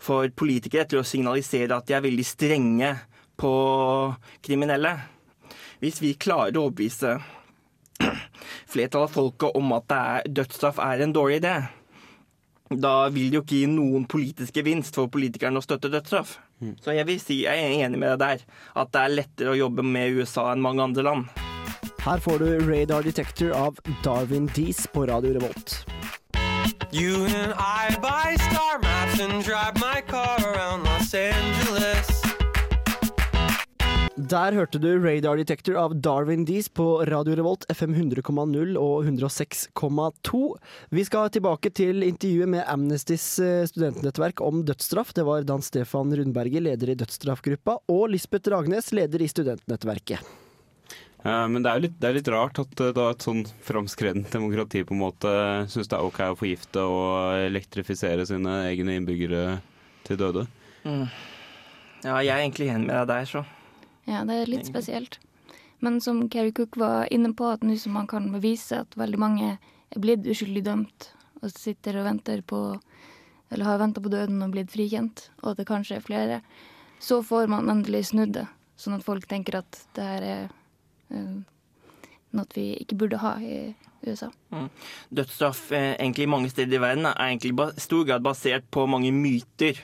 for 0.04 0.28
politikere 0.36 0.88
til 0.89 1.02
å 1.02 1.08
signalisere 1.08 1.76
at 1.76 1.88
de 1.88 1.96
er 1.98 2.04
veldig 2.04 2.26
strenge 2.28 2.91
på 3.39 3.54
kriminelle. 4.43 4.98
Hvis 5.84 6.02
vi 6.04 6.13
klarer 6.19 6.58
å 6.58 6.67
overbevise 6.67 7.17
flertallet 8.74 9.08
av 9.08 9.13
folket 9.13 9.56
om 9.60 9.72
at 9.78 9.88
det 9.91 10.02
er, 10.15 10.28
dødsstraff 10.41 10.82
er 10.84 11.04
en 11.04 11.15
dårlig 11.15 11.39
idé, 11.43 11.56
da 12.74 12.93
vil 13.13 13.30
det 13.30 13.38
jo 13.38 13.43
ikke 13.43 13.62
gi 13.62 13.69
noen 13.69 14.08
politisk 14.10 14.56
gevinst 14.58 14.98
for 14.98 15.12
politikerne 15.13 15.60
å 15.60 15.65
støtte 15.65 15.91
dødsstraff. 15.93 16.38
Så 16.82 16.96
jeg 16.96 17.08
vil 17.10 17.19
si, 17.22 17.41
jeg 17.43 17.60
er 17.60 17.86
enig 17.86 18.00
med 18.00 18.15
deg 18.15 18.22
der, 18.24 18.46
at 18.80 18.93
det 18.96 19.02
er 19.02 19.17
lettere 19.19 19.54
å 19.54 19.60
jobbe 19.60 19.86
med 19.86 20.19
USA 20.19 20.50
enn 20.54 20.63
mange 20.63 20.86
andre 20.86 21.06
land. 21.12 21.43
Her 22.04 22.20
får 22.20 22.39
du 22.39 22.60
Radar 22.60 23.04
Detector 23.04 23.50
av 23.50 23.78
Darwin 24.04 24.50
Dees 24.56 24.88
på 24.88 25.06
Radio 25.06 25.34
Revolt. 25.34 25.86
You 26.92 27.24
and 27.26 27.54
I 27.56 27.96
buy 28.02 28.36
star 28.36 28.82
maps 28.82 29.22
and 29.22 29.44
drive 29.44 29.80
my 29.80 30.02
car 30.02 30.36
around 30.44 30.84
Los 30.84 31.13
Angeles. 31.13 32.10
Der 34.18 34.52
hørte 34.52 34.84
du 34.84 35.00
Radar 35.00 35.39
Detector 35.39 35.80
av 35.80 35.96
Darwin 35.96 36.44
Dees 36.46 36.68
på 36.70 37.06
Radio 37.08 37.39
Revolt 37.39 37.63
FM 37.72 37.96
100,0 37.96 38.76
og 38.76 39.08
106,2. 39.08 40.44
Vi 40.92 41.08
skal 41.08 41.32
tilbake 41.32 41.72
til 41.72 42.04
intervjuet 42.04 42.52
med 42.52 42.68
Amnestys 42.68 43.32
eh, 43.39 43.63
studentnettverk 43.72 44.44
om 44.44 44.66
dødsstraff. 44.68 45.16
Det 45.16 45.24
var 45.24 45.48
Dan 45.48 45.63
Stefan 45.63 46.12
Rundberger, 46.12 46.68
leder 46.68 46.92
i 46.92 47.00
dødsstraffgruppa, 47.00 47.80
og 47.88 48.10
Lisbeth 48.12 48.52
Ragnes, 48.52 48.92
leder 48.92 49.24
i 49.24 49.32
studentnettverket. 49.32 50.42
Eh, 51.24 51.48
Men 51.48 51.64
det 51.64 51.72
er 51.72 51.80
jo 51.80 51.86
litt, 51.88 52.00
det 52.00 52.10
er 52.10 52.18
litt 52.18 52.32
rart 52.34 52.60
at 52.60 52.84
eh, 52.84 52.94
da 52.96 53.10
et 53.14 53.26
sånn 53.26 53.44
framskredent 53.64 54.32
demokrati 54.34 54.84
på 54.84 54.96
en 54.96 55.04
måte 55.06 55.34
syns 55.72 55.92
det 55.92 55.98
er 56.00 56.08
OK 56.08 56.20
å 56.28 56.40
forgifte 56.40 56.84
og 56.84 57.44
elektrifisere 57.48 58.26
sine 58.28 58.58
egne 58.68 58.98
innbyggere 59.00 59.60
til 60.08 60.20
døde. 60.20 60.48
Mm. 60.84 61.06
Ja, 62.04 62.18
jeg 62.20 62.34
er 62.34 62.42
egentlig 62.42 62.68
enig 62.74 62.90
med 62.90 62.98
deg 62.98 63.12
der, 63.14 63.30
så. 63.30 63.46
Ja, 64.10 64.26
det 64.28 64.42
er 64.42 64.52
litt 64.52 64.68
spesielt. 64.68 65.22
Men 65.84 66.02
som 66.04 66.26
Kerry 66.32 66.52
Cook 66.56 66.76
var 66.80 67.08
inne 67.12 67.32
på, 67.36 67.48
at 67.52 67.64
nå 67.64 67.76
som 67.80 67.96
man 67.96 68.08
kan 68.08 68.30
bevise 68.32 68.82
at 68.84 68.96
veldig 69.00 69.20
mange 69.20 69.54
er 69.56 70.02
blitt 70.04 70.28
uskyldig 70.28 70.64
dømt, 70.68 71.10
og 71.44 71.52
sitter 71.52 72.00
og 72.00 72.08
venter 72.08 72.44
på 72.48 72.80
Eller 73.54 73.68
har 73.68 73.78
venta 73.78 74.02
på 74.02 74.10
døden 74.10 74.40
og 74.42 74.54
blitt 74.56 74.72
frikjent, 74.74 75.28
og 75.44 75.52
at 75.52 75.60
det 75.60 75.68
kanskje 75.70 76.00
er 76.00 76.02
flere, 76.02 76.38
så 76.98 77.20
får 77.22 77.52
man 77.52 77.70
endelig 77.70 78.08
snudd 78.10 78.32
det. 78.34 78.48
Sånn 78.82 78.96
at 78.98 79.04
folk 79.06 79.28
tenker 79.30 79.60
at 79.60 79.78
det 79.94 80.08
her 80.08 80.24
er 80.26 80.48
noe 81.13 82.56
vi 82.56 82.71
ikke 82.82 82.97
burde 82.97 83.21
ha 83.21 83.38
i 83.43 83.56
USA. 84.04 84.30
Mm. 84.52 84.67
Dødsstraff 85.15 85.71
eh, 85.71 85.93
egentlig 85.93 86.28
mange 86.30 86.52
steder 86.52 86.80
i 86.80 86.84
verden 86.84 87.08
er 87.12 87.17
egentlig 87.30 87.54
i 87.54 87.82
stor 87.82 88.06
grad 88.10 88.26
basert 88.26 88.65
på 88.73 88.86
mange 88.89 89.13
myter 89.15 89.80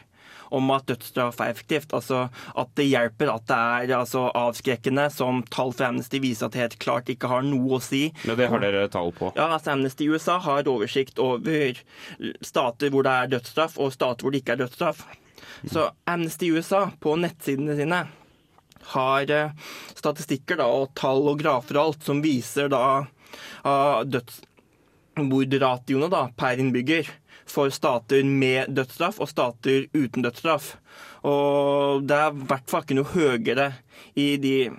om 0.49 0.71
at 0.73 0.87
dødsstraff 0.89 1.39
er 1.43 1.53
effektivt. 1.53 1.93
Altså 1.93 2.25
at 2.57 2.71
det 2.77 2.87
hjelper, 2.89 3.31
at 3.33 3.45
det 3.49 3.57
er 3.93 3.95
altså, 3.99 4.27
avskrekkende, 4.35 5.09
som 5.13 5.43
tall 5.53 5.73
fra 5.77 5.91
Amnesty 5.91 6.21
viser 6.23 6.47
at 6.47 6.55
det 6.55 6.63
helt 6.63 6.79
klart 6.81 7.11
ikke 7.13 7.29
har 7.31 7.45
noe 7.45 7.77
å 7.77 7.83
si. 7.83 8.07
Men 8.25 8.39
det 8.39 8.49
har 8.51 8.63
dere 8.63 8.87
tall 8.91 9.13
på. 9.15 9.31
Ja, 9.37 9.51
altså 9.53 9.75
Amnesty 9.75 10.07
i 10.07 10.13
USA 10.13 10.39
har 10.43 10.69
oversikt 10.69 11.21
over 11.21 11.79
stater 12.45 12.93
hvor 12.93 13.05
det 13.05 13.15
er 13.15 13.33
dødsstraff, 13.37 13.77
og 13.77 13.93
stater 13.95 14.25
hvor 14.25 14.33
det 14.33 14.43
ikke 14.43 14.57
er 14.57 14.65
dødsstraff. 14.65 15.05
Så 15.69 15.89
Amnesty 16.09 16.49
i 16.49 16.55
USA, 16.55 16.87
på 16.99 17.15
nettsidene 17.19 17.75
sine, 17.77 18.07
har 18.93 19.31
eh, 19.31 19.51
statistikker 19.95 20.57
da, 20.61 20.67
og 20.67 20.93
tall 20.97 21.27
og 21.31 21.39
grafer 21.41 21.77
og 21.77 21.83
alt 21.83 22.03
som 22.07 22.21
viser 22.23 22.69
da 22.71 22.83
uh, 23.65 24.03
dødsmordratioene 24.05 26.27
per 26.39 26.57
innbygger 26.61 27.05
for 27.49 27.69
stater 27.73 28.23
med 28.23 28.65
dødsstraff 28.77 29.19
og 29.19 29.29
stater 29.29 29.85
uten 29.93 30.21
dødsstraff. 30.25 30.77
Og 31.25 32.03
det 32.07 32.15
er 32.15 32.31
i 32.31 32.45
hvert 32.51 32.69
fall 32.69 32.83
ikke 32.85 32.95
noe 32.99 33.13
høyere 33.13 33.67
i 34.19 34.37
de 34.41 34.69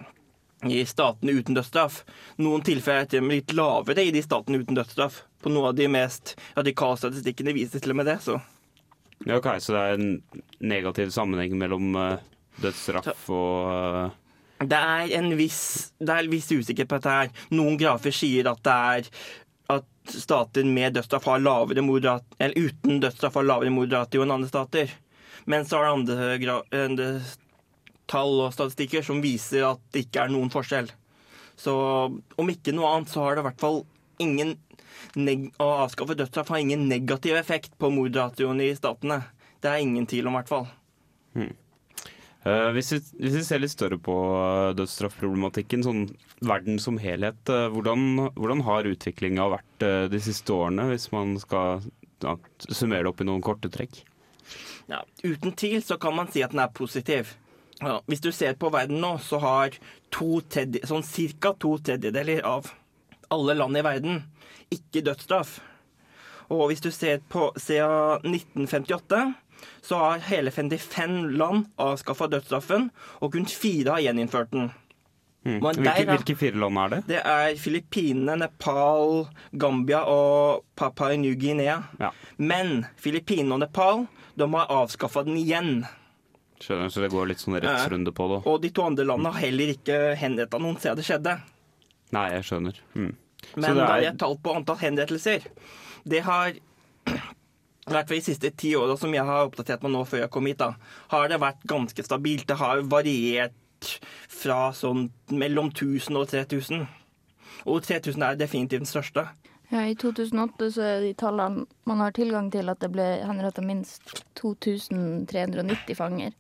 i 0.69 0.83
statene 0.85 1.33
uten 1.33 1.57
dødsstraff. 1.57 2.03
Noen 2.45 2.65
tilfeller 2.65 3.07
er 3.07 3.09
til 3.09 3.23
og 3.23 3.29
med 3.29 3.41
litt 3.41 3.55
lavere 3.57 4.05
i 4.05 4.13
de 4.13 4.21
statene 4.25 4.61
uten 4.61 4.77
dødsstraff. 4.77 5.23
På 5.41 5.53
noen 5.53 5.71
av 5.71 5.79
de 5.79 5.87
mest 5.89 6.35
radikale 6.57 7.01
statistikkene 7.01 7.55
viser 7.57 7.81
til 7.81 7.95
og 7.95 8.03
med 8.03 8.11
det. 8.11 8.19
så... 8.25 8.41
Ja, 9.25 9.37
ok, 9.37 9.49
Så 9.61 9.73
det 9.73 9.81
er 9.81 9.99
en 9.99 10.23
negativ 10.61 11.11
sammenheng 11.13 11.57
mellom 11.61 11.97
eh, 11.97 12.21
dødsstraff 12.63 13.29
og 13.35 13.71
eh, 13.75 14.17
Det 14.71 14.81
er 14.81 15.15
en 15.19 15.31
viss, 15.39 15.93
det 15.99 16.15
er 16.15 16.25
en 16.25 16.33
viss 16.33 16.51
usikkerhet 16.53 16.91
på 16.91 16.99
dette 16.99 17.19
her. 17.19 17.31
Noen 17.57 17.79
grafer 17.81 18.15
sier 18.15 18.51
at 18.51 18.61
det 18.67 18.79
er 18.95 19.13
at 19.77 20.15
stater 20.15 20.67
med 20.67 20.97
dødsstraff 20.99 21.29
har 21.31 21.43
lavere 21.43 21.85
moderat, 21.85 22.27
eller 22.39 22.69
uten 22.69 23.01
dødsstraff 23.01 23.39
har 23.39 23.47
lavere 23.47 23.73
mordratio 23.73 24.25
enn 24.25 24.35
andre 24.35 24.51
stater. 24.51 24.93
Men 25.49 25.65
så 25.65 25.81
er 25.81 25.87
det 25.87 25.93
andre, 25.95 26.59
andre 26.85 27.11
tall 28.11 28.43
og 28.45 28.55
statistikker 28.55 29.05
som 29.07 29.23
viser 29.23 29.65
at 29.69 29.83
det 29.95 30.07
ikke 30.07 30.25
er 30.25 30.35
noen 30.35 30.51
forskjell. 30.53 30.91
Så 31.61 31.73
om 32.41 32.53
ikke 32.53 32.75
noe 32.75 32.91
annet, 32.95 33.13
så 33.13 33.25
har 33.25 33.37
det 33.37 33.45
i 33.45 33.49
hvert 33.51 33.63
fall 33.63 33.83
ingen 34.21 34.59
Å 35.17 35.67
avskaffe 35.87 36.13
dødsstraff 36.19 36.51
har 36.53 36.61
ingen 36.61 36.83
negativ 36.91 37.33
effekt 37.39 37.73
på 37.81 37.89
mordratioen 37.95 38.59
i 38.61 38.69
statene. 38.77 39.23
Det 39.63 39.71
er 39.71 39.81
ingen 39.81 40.05
tvil 40.07 40.29
om, 40.29 40.35
i 40.35 40.41
hvert 40.41 40.51
fall. 40.51 40.67
Eh, 41.41 41.55
hvis, 42.43 42.93
vi, 42.93 42.99
hvis 43.21 43.35
vi 43.37 43.43
ser 43.45 43.61
litt 43.61 43.73
større 43.75 43.99
på 44.01 44.15
eh, 44.33 44.71
dødsstraffproblematikken, 44.79 45.85
sånn 45.85 46.07
verden 46.41 46.81
som 46.81 46.97
helhet, 47.03 47.41
eh, 47.53 47.67
hvordan, 47.75 48.31
hvordan 48.39 48.65
har 48.65 48.89
utviklinga 48.89 49.51
vært 49.53 49.85
eh, 49.85 50.07
de 50.13 50.23
siste 50.25 50.55
årene, 50.57 50.89
hvis 50.89 51.11
man 51.13 51.35
skal 51.43 51.85
ja, 52.25 52.39
summere 52.71 53.05
det 53.05 53.13
opp 53.13 53.21
i 53.21 53.29
noen 53.29 53.45
korte 53.45 53.73
trekk? 53.73 54.03
Ja, 54.91 55.05
uten 55.23 55.53
tvil 55.53 55.85
så 55.85 56.01
kan 56.01 56.17
man 56.17 56.33
si 56.33 56.43
at 56.43 56.55
den 56.55 56.65
er 56.65 56.73
positiv. 56.73 57.37
Ja, 57.81 58.01
hvis 58.09 58.25
du 58.25 58.31
ser 58.33 58.57
på 58.61 58.73
verden 58.73 59.01
nå, 59.01 59.15
så 59.25 59.41
har 59.41 59.77
to 60.13 60.41
tredje, 60.49 60.83
sånn 60.89 61.05
ca. 61.41 61.53
to 61.57 61.77
tredjedeler 61.79 62.43
av 62.49 62.73
alle 63.31 63.55
land 63.57 63.79
i 63.79 63.85
verden 63.85 64.23
ikke 64.75 65.05
dødsstraff. 65.07 65.59
Og 66.51 66.71
hvis 66.71 66.83
du 66.83 66.91
ser 66.91 67.21
på 67.31 67.51
siden 67.61 68.35
1958, 68.35 69.21
så 69.83 69.99
har 69.99 70.23
hele 70.29 70.51
55 70.51 71.31
land 71.39 71.67
avskaffa 71.81 72.29
dødsstraffen, 72.33 72.91
og 73.21 73.33
kun 73.35 73.47
fire 73.47 73.97
har 73.97 74.05
gjeninnført 74.09 74.53
den. 74.55 74.71
Mm. 75.45 75.61
Der 75.61 75.73
Hvilke, 75.73 76.05
hvilke 76.11 76.37
fire 76.37 76.61
land 76.61 76.79
er 76.79 76.89
det? 76.93 77.01
Det 77.09 77.21
er 77.25 77.55
Filippinene, 77.57 78.37
Nepal, 78.43 79.25
Gambia 79.57 80.03
og 80.05 80.67
Papua 80.77 81.17
New-Guinea. 81.17 81.79
Ja. 82.01 82.11
Men 82.37 82.85
Filippinene 83.01 83.57
og 83.57 83.63
Nepal 83.65 84.05
de 84.37 84.49
har 84.53 84.69
avskaffa 84.83 85.25
den 85.25 85.39
igjen. 85.41 85.73
Skjønner, 86.61 86.93
så 86.93 87.01
det 87.01 87.09
går 87.13 87.31
litt 87.31 87.41
sånn 87.41 87.57
rettsrunde 87.57 88.13
på 88.13 88.27
det. 88.35 88.43
Og 88.45 88.61
de 88.61 88.71
to 88.77 88.85
andre 88.85 89.07
landene 89.09 89.33
har 89.33 89.47
heller 89.47 89.73
ikke 89.73 89.99
henretta 90.21 90.61
noen 90.61 90.77
siden 90.81 91.01
det 91.01 91.07
skjedde. 91.09 91.39
Nei, 92.13 92.27
jeg 92.35 92.47
skjønner. 92.51 92.81
Mm. 92.95 93.13
Så 93.47 93.63
Men 93.63 93.71
er... 93.71 93.81
da 93.81 93.87
er- 93.95 94.05
jeg 94.05 94.13
talt 94.13 94.21
tall 94.21 94.41
på 94.45 94.57
antall 94.59 94.81
henrettelser. 94.83 95.47
Det 96.05 96.21
har 96.27 96.53
i 97.91 97.97
hvert 97.99 98.11
fall 98.11 98.21
de 98.21 98.27
siste 98.27 98.51
ti 98.57 98.75
åra 98.79 98.97
som 98.99 99.15
jeg 99.15 99.27
har 99.27 99.49
oppdatert 99.49 99.83
meg 99.85 99.95
nå 99.95 100.05
før 100.09 100.25
jeg 100.25 100.33
kom 100.35 100.49
hit, 100.51 100.61
da, 100.63 100.75
har 101.13 101.29
det 101.31 101.41
vært 101.43 101.67
ganske 101.69 102.07
stabilt. 102.07 102.47
Det 102.49 102.59
har 102.61 102.83
variert 102.91 103.93
fra 104.31 104.71
sånn 104.77 105.09
mellom 105.33 105.71
1000 105.73 106.19
og 106.21 106.29
3000. 106.33 106.87
Og 107.69 107.83
3000 107.85 108.25
er 108.25 108.41
definitivt 108.41 108.85
den 108.85 108.89
største. 108.89 109.27
Ja, 109.71 109.85
I 109.87 109.95
2008 109.95 110.71
så 110.75 110.83
er 110.83 111.05
de 111.05 111.13
tallene 111.15 111.67
man 111.87 112.01
har 112.03 112.15
tilgang 112.17 112.51
til, 112.51 112.69
at 112.73 112.81
det 112.83 112.91
ble 112.91 113.07
henrettet 113.23 113.67
minst 113.67 114.25
2390 114.41 115.95
fanger 115.99 116.35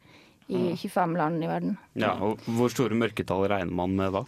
i 0.50 0.74
25 0.74 1.14
land 1.16 1.44
i 1.44 1.50
verden. 1.50 1.76
Ja, 1.94 2.16
og 2.18 2.42
Hvor 2.46 2.72
store 2.72 2.98
mørketall 2.98 3.46
regner 3.52 3.76
man 3.82 3.94
med 3.94 4.16
da? 4.18 4.24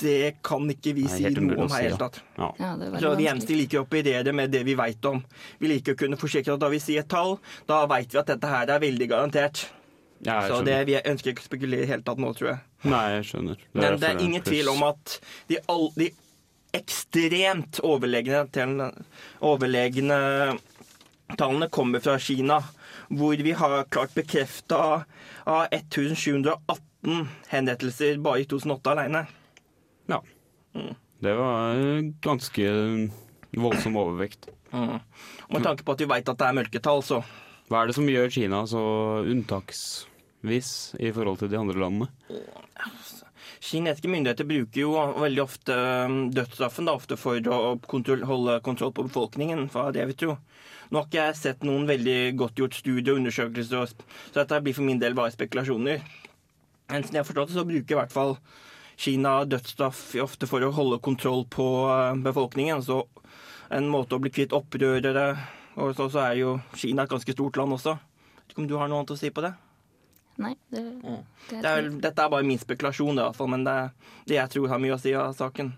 Det 0.00 0.38
kan 0.42 0.64
ikke 0.72 0.94
vi 0.96 1.04
si 1.08 1.22
noe 1.28 1.56
om 1.60 1.68
her 1.68 1.82
i 1.82 1.82
det 1.82 1.90
hele 1.90 1.98
tatt. 2.00 2.20
Ja. 2.38 2.46
Ja, 2.58 2.70
det 2.80 2.86
er 2.94 3.00
Så 3.02 3.10
vi 3.18 3.26
vanskelig. 3.28 3.58
liker 3.60 3.78
å 3.82 3.84
operere 3.86 4.32
med 4.34 4.50
det 4.50 4.62
vi 4.64 4.74
veit 4.74 5.04
om. 5.04 5.20
Vi 5.60 5.68
liker 5.68 5.92
å 5.94 5.98
kunne 6.00 6.16
forsikre 6.16 6.54
at 6.54 6.60
da 6.62 6.68
vi 6.72 6.78
sier 6.80 7.00
et 7.04 7.08
tall, 7.12 7.38
da 7.68 7.82
veit 7.86 8.08
vi 8.12 8.18
at 8.18 8.26
dette 8.32 8.48
her 8.48 8.66
er 8.72 8.80
veldig 8.80 9.08
garantert. 9.10 9.66
Ja, 10.24 10.40
Så 10.48 10.62
det, 10.64 10.78
vi 10.86 10.96
ønsker 10.96 11.32
ikke 11.32 11.44
å 11.44 11.48
spekulere 11.48 11.82
i 11.82 11.86
det 11.86 11.92
hele 11.92 12.02
tatt 12.04 12.18
nå, 12.20 12.32
tror 12.36 12.48
jeg. 12.50 12.58
Nei, 12.84 13.04
jeg 13.18 13.24
skjønner. 13.30 13.56
Men 13.72 13.98
det 14.00 14.08
er 14.08 14.18
ingen 14.24 14.42
tvil 14.42 14.68
om 14.68 14.82
at 14.82 15.20
de, 15.48 15.58
all, 15.68 15.90
de 15.96 16.10
ekstremt 16.72 17.80
overlegne, 17.84 18.42
til- 18.52 18.92
overlegne 19.42 20.58
tallene 21.36 21.68
kommer 21.70 22.00
fra 22.04 22.18
Kina, 22.18 22.60
hvor 23.10 23.36
vi 23.36 23.52
har 23.52 23.84
klart 23.90 24.14
bekrefta 24.14 25.04
av 25.46 25.66
1718 25.72 27.28
henrettelser 27.48 28.18
bare 28.22 28.40
i 28.42 28.44
2008 28.50 28.92
alene. 28.96 29.26
Ja. 30.10 30.20
Det 31.20 31.34
var 31.36 31.76
eh, 31.76 32.10
ganske 32.24 32.66
voldsom 33.50 33.98
overvekt. 34.00 34.48
Mm. 34.72 34.98
Og 35.48 35.56
med 35.56 35.66
tanke 35.66 35.84
på 35.84 35.96
at 35.96 36.02
vi 36.02 36.10
veit 36.10 36.28
at 36.30 36.38
det 36.38 36.46
er 36.46 36.58
mørketall, 36.60 37.02
så 37.04 37.22
Hva 37.70 37.82
er 37.82 37.90
det 37.90 37.96
som 37.98 38.08
gjør 38.08 38.30
Kina 38.34 38.62
så 38.70 38.82
unntaksvis 39.26 40.70
i 40.98 41.10
forhold 41.14 41.42
til 41.42 41.50
de 41.52 41.58
andre 41.58 41.78
landene? 41.78 42.08
Kinesiske 43.60 44.08
myndigheter 44.08 44.46
bruker 44.48 44.80
jo 44.80 44.94
veldig 45.20 45.42
ofte 45.42 45.74
um, 45.76 46.20
dødsstraffen 46.32 46.88
da, 46.88 46.94
ofte 46.96 47.18
for 47.20 47.36
å 47.52 47.74
kontroll, 47.90 48.24
holde 48.24 48.56
kontroll 48.64 48.94
på 48.96 49.04
befolkningen, 49.10 49.66
for 49.72 49.92
det 49.94 50.06
vi 50.08 50.16
tror. 50.22 50.38
Nå 50.90 51.02
har 51.02 51.10
ikke 51.10 51.26
jeg 51.26 51.38
sett 51.38 51.66
noen 51.66 51.84
veldig 51.86 52.18
godt 52.40 52.58
gjort 52.58 52.78
studier 52.78 53.12
og 53.12 53.20
undersøkelser, 53.20 53.92
så 53.92 54.40
dette 54.40 54.62
blir 54.64 54.74
for 54.74 54.88
min 54.88 55.02
del 55.02 55.14
bare 55.18 55.34
spekulasjoner. 55.34 56.00
Men 56.90 57.04
som 57.04 57.14
jeg 57.14 57.20
har 57.20 57.28
forstått 57.28 57.52
det, 57.52 57.58
så 57.60 57.68
bruker 57.68 57.94
i 57.94 58.00
hvert 58.00 58.16
fall 58.16 58.34
Kina 59.00 59.40
dødsstraff 59.48 60.02
ofte 60.20 60.48
for 60.50 60.64
å 60.64 60.72
holde 60.76 61.00
kontroll 61.00 61.46
på 61.48 61.66
uh, 61.88 62.12
befolkningen. 62.20 62.82
Så 62.84 63.02
en 63.72 63.88
måte 63.88 64.18
å 64.18 64.22
bli 64.22 64.32
kvitt 64.34 64.52
opprørere 64.56 65.30
Og 65.80 65.94
så, 65.96 66.08
så 66.10 66.24
er 66.26 66.38
jo 66.40 66.54
Kina 66.76 67.06
et 67.06 67.12
ganske 67.12 67.32
stort 67.32 67.56
land 67.56 67.78
også. 67.78 67.96
Vet 68.40 68.52
ikke 68.52 68.64
om 68.64 68.68
du 68.68 68.76
har 68.76 68.90
noe 68.90 69.00
annet 69.00 69.14
å 69.14 69.18
si 69.20 69.30
på 69.32 69.44
det? 69.44 69.54
Nei, 70.40 70.54
det, 70.72 70.82
det 71.04 71.12
er, 71.12 71.62
Det 71.62 71.70
er, 71.70 71.88
dette 72.02 72.24
er 72.24 72.32
bare 72.32 72.46
min 72.48 72.60
spekulasjon, 72.60 73.18
i 73.18 73.22
hvert 73.22 73.36
fall, 73.36 73.50
men 73.52 73.64
det 73.66 73.76
det 74.28 74.38
jeg 74.38 74.52
tror 74.54 74.68
har 74.72 74.80
mye 74.82 74.96
å 74.96 75.00
si 75.00 75.12
av 75.16 75.32
saken. 75.36 75.72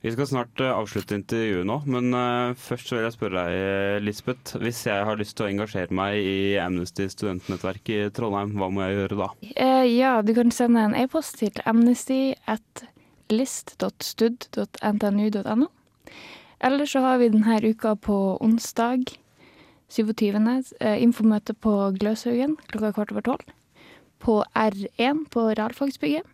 Vi 0.00 0.08
skal 0.14 0.26
snart 0.30 0.60
eh, 0.64 0.72
avslutte 0.72 1.18
intervjuet 1.18 1.66
nå, 1.68 1.76
men 1.92 2.04
eh, 2.16 2.56
først 2.56 2.88
vil 2.94 3.04
jeg 3.04 3.12
spørre 3.16 3.36
deg, 3.36 3.48
eh, 3.56 3.98
Lisbeth. 4.00 4.56
Hvis 4.62 4.80
jeg 4.88 5.00
har 5.06 5.16
lyst 5.20 5.34
til 5.36 5.44
å 5.44 5.50
engasjere 5.50 5.96
meg 5.96 6.12
i 6.16 6.56
Amnesty 6.62 7.04
studentnettverk 7.12 7.84
i 7.92 7.98
Trondheim, 8.16 8.50
hva 8.56 8.68
må 8.72 8.78
jeg 8.86 8.96
gjøre 8.96 9.16
da? 9.20 9.28
Eh, 9.52 9.86
ja, 9.92 10.12
du 10.24 10.32
kan 10.36 10.50
sende 10.54 10.80
en 10.88 10.96
e-post 10.96 11.32
til 11.42 11.52
amnesty 11.68 12.22
at 12.48 12.84
list.stud.ntnu.no. 13.30 15.66
Eller 16.60 16.86
så 16.88 17.00
har 17.04 17.18
vi 17.20 17.28
denne 17.32 17.60
uka 17.64 17.96
på 17.96 18.38
onsdag 18.44 19.00
27. 19.90 20.64
Eh, 20.80 21.02
infomøte 21.02 21.54
på 21.54 21.90
Gløshaugen 21.98 22.56
klokka 22.70 22.92
kvart 22.96 23.12
over 23.12 23.20
tolv. 23.26 23.44
På 24.20 24.44
R1 24.54 25.24
på 25.32 25.40
realfagsbygget. 25.56 26.24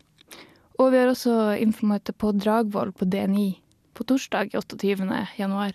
Og 0.77 0.91
vi 0.93 0.99
har 1.01 1.09
også 1.09 1.55
infomøte 1.61 2.13
på 2.13 2.31
Dragvoll 2.37 2.91
på 2.93 3.05
D9 3.09 3.55
på 3.97 4.03
torsdag 4.05 4.53
28. 4.53 4.93
januar 5.39 5.71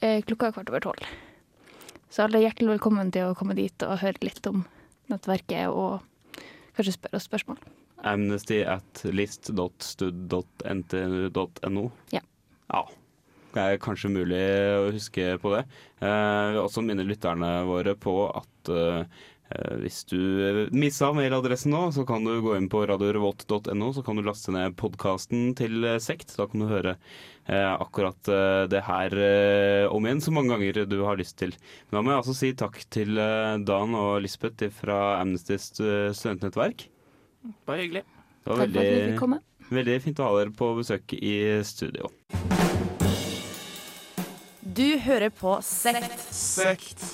klokka 0.00 0.22
klokka 0.26 0.52
kvart 0.56 0.70
over 0.72 0.80
tolv. 0.80 1.04
Så 2.10 2.22
alle 2.24 2.38
er 2.40 2.44
hjertelig 2.48 2.72
velkommen 2.72 3.12
til 3.14 3.24
å 3.28 3.36
komme 3.38 3.54
dit 3.54 3.82
og 3.86 4.00
høre 4.02 4.18
litt 4.24 4.46
om 4.50 4.64
nettverket 5.12 5.68
og 5.70 6.00
kanskje 6.74 6.96
spørre 6.96 7.16
oss 7.20 7.28
spørsmål. 7.28 7.58
Amnesty 8.02 8.62
at 8.64 9.02
list.stud.ntu.no 9.04 11.84
Ja. 12.16 12.20
ja. 12.72 12.82
Det 13.50 13.58
er 13.66 13.80
kanskje 13.82 14.12
mulig 14.14 14.38
å 14.78 14.92
huske 14.94 15.32
på 15.42 15.50
det. 15.56 15.64
Eh, 16.00 16.06
Jeg 16.06 16.52
vil 16.54 16.60
også 16.62 16.82
minne 16.86 17.02
lytterne 17.06 17.48
våre 17.66 17.96
på 17.98 18.12
at 18.30 18.68
eh, 18.70 19.00
eh, 19.02 19.06
hvis 19.82 20.04
du 20.06 20.68
missa 20.70 21.08
mailadressen 21.16 21.72
nå, 21.74 21.80
så 21.96 22.04
kan 22.06 22.22
du 22.22 22.36
gå 22.44 22.52
inn 22.54 22.68
på 22.70 22.84
radiorevolt.no, 22.86 23.88
så 23.96 24.04
kan 24.06 24.16
du 24.20 24.22
laste 24.22 24.52
ned 24.54 24.76
podkasten 24.78 25.54
til 25.58 25.82
eh, 25.84 25.96
Sekt. 26.02 26.36
Da 26.38 26.46
kan 26.46 26.62
du 26.62 26.68
høre 26.70 26.92
eh, 27.50 27.72
akkurat 27.74 28.30
eh, 28.30 28.64
det 28.70 28.84
her 28.86 29.16
eh, 29.18 29.86
om 29.90 30.06
igjen 30.06 30.22
så 30.22 30.30
mange 30.36 30.54
ganger 30.54 30.84
du 30.86 30.96
har 31.06 31.18
lyst 31.18 31.34
til. 31.42 31.56
Men 31.90 31.98
da 31.98 32.02
må 32.06 32.14
jeg 32.14 32.22
altså 32.22 32.36
si 32.38 32.52
takk 32.62 32.78
til 32.94 33.18
eh, 33.18 33.58
Dan 33.66 33.98
og 33.98 34.20
Lisbeth 34.22 34.70
fra 34.78 35.00
Amnesty 35.20 35.58
Stu- 35.58 36.14
studentnettverk. 36.14 36.86
Bare 37.66 37.82
hyggelig. 37.86 38.04
Det 38.44 38.54
var 38.54 38.62
Takk 38.62 38.70
for 38.72 38.80
at 38.80 38.86
vi 38.94 39.04
fikk 39.10 39.18
komme. 39.20 39.40
veldig 39.70 39.98
fint 40.06 40.20
å 40.22 40.30
ha 40.30 40.38
dere 40.38 40.54
på 40.56 40.70
besøk 40.78 41.12
i 41.18 41.34
studio. 41.66 42.08
Du 44.62 44.86
hører 45.02 45.32
på 45.34 45.58
Sekt. 45.66 46.20
Sekt. 46.30 47.04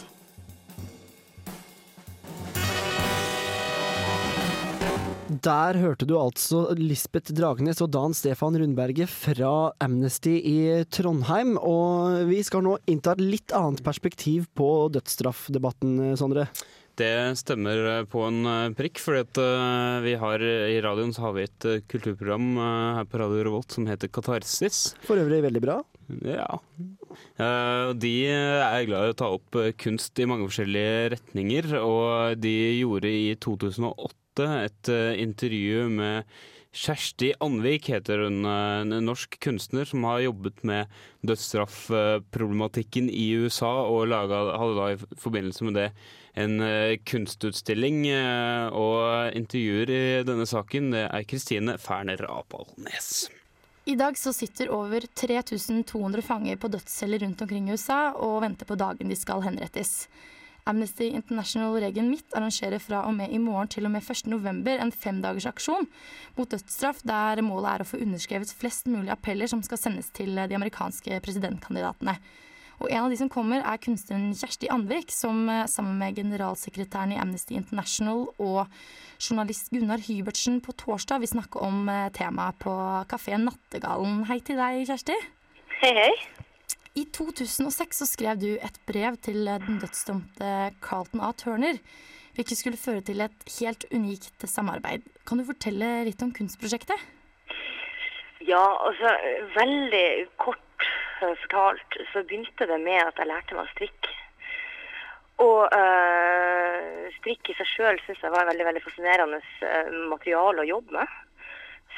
Der 5.42 5.76
hørte 5.76 6.06
du 6.08 6.14
altså 6.16 6.62
Lisbeth 6.78 7.34
Dragnes 7.34 7.82
og 7.84 7.90
Dan 7.92 8.14
Stefan 8.16 8.56
Rundberget 8.56 9.10
fra 9.10 9.72
Amnesty 9.82 10.36
i 10.38 10.58
Trondheim. 10.88 11.56
Og 11.58 12.28
vi 12.30 12.38
skal 12.46 12.64
nå 12.64 12.76
innta 12.88 13.16
et 13.16 13.24
litt 13.24 13.54
annet 13.56 13.82
perspektiv 13.84 14.46
på 14.56 14.68
dødsstraffdebatten, 14.94 16.14
Sondre. 16.16 16.46
Det 16.96 17.36
stemmer 17.36 18.06
på 18.08 18.22
en 18.24 18.48
eh, 18.48 18.74
prikk, 18.78 19.02
fordi 19.04 19.24
at 19.26 19.40
eh, 19.42 19.96
vi 20.06 20.14
har 20.16 20.40
i 20.40 20.78
radioen 20.80 21.12
så 21.12 21.26
har 21.26 21.34
vi 21.36 21.44
et 21.44 21.66
eh, 21.68 21.82
kulturprogram 21.92 22.46
her 22.56 23.10
på 23.10 23.20
Radio 23.20 23.42
Revolt 23.50 23.76
som 23.76 23.84
heter 23.90 24.08
Katarsis. 24.08 24.94
For 25.04 25.20
øvrig 25.20 25.42
veldig 25.44 25.60
bra. 25.60 25.80
Ja. 26.24 26.60
De 27.98 28.12
er 28.30 28.86
glad 28.86 29.08
i 29.08 29.12
å 29.12 29.18
ta 29.18 29.28
opp 29.34 29.58
kunst 29.82 30.22
i 30.22 30.28
mange 30.30 30.46
forskjellige 30.46 31.16
retninger, 31.16 31.74
og 31.82 32.38
de 32.38 32.54
gjorde 32.78 33.10
i 33.10 33.34
2008 33.42 34.25
et 34.44 34.90
eh, 34.92 35.16
intervju 35.22 35.88
med 35.88 36.36
Kjersti 36.76 37.32
Anvik 37.40 37.88
heter 37.88 38.26
hun, 38.26 38.44
eh, 38.44 38.82
en 38.84 39.06
norsk 39.06 39.38
kunstner 39.40 39.88
som 39.88 40.04
har 40.04 40.24
jobbet 40.26 40.62
med 40.64 40.92
dødsstraffproblematikken 41.26 43.08
i 43.10 43.30
USA, 43.40 43.72
og 43.88 44.08
laget, 44.12 44.52
hadde 44.60 44.76
da 44.76 44.90
i 44.92 45.20
forbindelse 45.22 45.64
med 45.68 45.78
det 45.80 45.88
en 46.36 46.60
eh, 46.60 46.98
kunstutstilling. 47.08 48.04
Og 48.76 49.32
intervjuer 49.38 49.94
i 49.94 50.04
denne 50.28 50.46
saken 50.46 50.92
det 50.92 51.08
er 51.08 51.26
Kristine 51.28 51.78
Ferner 51.80 52.26
Apalnes. 52.28 53.28
I 53.86 53.94
dag 53.94 54.16
så 54.18 54.32
sitter 54.34 54.72
over 54.74 55.04
3200 55.14 56.22
fanger 56.26 56.56
på 56.58 56.68
dødsceller 56.68 57.22
rundt 57.22 57.42
omkring 57.44 57.68
i 57.68 57.76
USA 57.76 58.10
og 58.18 58.40
venter 58.42 58.66
på 58.66 58.74
dagen 58.74 59.12
de 59.12 59.16
skal 59.16 59.44
henrettes. 59.46 60.08
Amnesty 60.66 61.10
International 61.14 61.76
Regen 61.80 62.08
Midt 62.10 62.34
arrangerer 62.34 62.82
fra 62.82 63.04
og 63.06 63.14
med 63.14 63.30
i 63.30 63.38
morgen 63.42 63.70
til 63.70 63.86
og 63.86 63.92
med 63.94 64.02
1. 64.02 64.26
november 64.32 64.80
en 64.82 64.92
femdagers 64.92 65.46
aksjon 65.48 65.86
mot 66.36 66.50
dødsstraff, 66.50 67.04
der 67.06 67.42
målet 67.46 67.70
er 67.70 67.84
å 67.84 67.88
få 67.88 68.00
underskrevet 68.02 68.50
flest 68.50 68.90
mulig 68.90 69.12
appeller 69.14 69.50
som 69.50 69.62
skal 69.66 69.80
sendes 69.80 70.10
til 70.16 70.34
de 70.34 70.58
amerikanske 70.58 71.20
presidentkandidatene. 71.22 72.18
Og 72.76 72.90
en 72.90 73.06
av 73.06 73.12
de 73.12 73.16
som 73.16 73.30
kommer, 73.32 73.62
er 73.64 73.80
kunstneren 73.80 74.34
Kjersti 74.36 74.68
Andvik, 74.72 75.12
som 75.14 75.46
eh, 75.48 75.64
sammen 75.70 75.96
med 76.00 76.18
generalsekretæren 76.18 77.14
i 77.14 77.20
Amnesty 77.22 77.56
International 77.56 78.26
og 78.36 78.66
journalist 79.16 79.72
Gunnar 79.72 80.02
Hybertsen 80.04 80.60
på 80.64 80.76
torsdag 80.84 81.22
vil 81.24 81.32
snakke 81.32 81.62
om 81.64 81.86
eh, 81.88 82.10
temaet 82.16 82.60
på 82.60 82.74
kafeen 83.08 83.48
Nattegallen. 83.48 84.26
Hei 84.28 84.42
til 84.44 84.60
deg, 84.60 84.84
Kjersti. 84.90 85.16
Hei, 85.80 85.94
hei. 86.02 86.12
I 86.96 87.04
2006 87.12 87.98
så 88.00 88.06
skrev 88.08 88.38
du 88.40 88.52
et 88.56 88.78
brev 88.88 89.18
til 89.20 89.44
eh, 89.44 89.60
den 89.60 89.80
dødsdømte 89.82 90.52
Carlton 90.80 91.20
A. 91.20 91.32
Turner, 91.36 91.76
hvilket 92.36 92.56
skulle 92.56 92.80
føre 92.80 93.04
til 93.04 93.20
et 93.20 93.50
helt 93.58 93.84
unikt 93.92 94.46
samarbeid. 94.48 95.04
Kan 95.28 95.42
du 95.42 95.44
fortelle 95.44 96.06
litt 96.08 96.24
om 96.24 96.32
kunstprosjektet? 96.36 96.96
Ja, 98.46 98.64
altså 98.88 99.12
veldig 99.58 100.06
kort 100.40 100.88
eh, 101.20 101.36
fortalt 101.44 102.00
så 102.14 102.24
begynte 102.24 102.68
det 102.70 102.80
med 102.80 103.02
at 103.04 103.20
jeg 103.20 103.28
lærte 103.28 103.58
meg 103.58 103.66
å 103.68 103.74
strikke. 103.74 104.16
Og 105.44 105.68
øh, 105.68 107.08
strikk 107.18 107.50
i 107.52 107.56
seg 107.58 107.68
sjøl 107.68 107.98
syns 108.06 108.22
jeg 108.24 108.32
var 108.32 108.48
veldig 108.48 108.64
veldig 108.70 108.84
fascinerende 108.86 109.42
eh, 109.68 109.90
materiale 110.08 110.64
å 110.64 110.70
jobbe 110.70 110.96
med. 110.96 111.16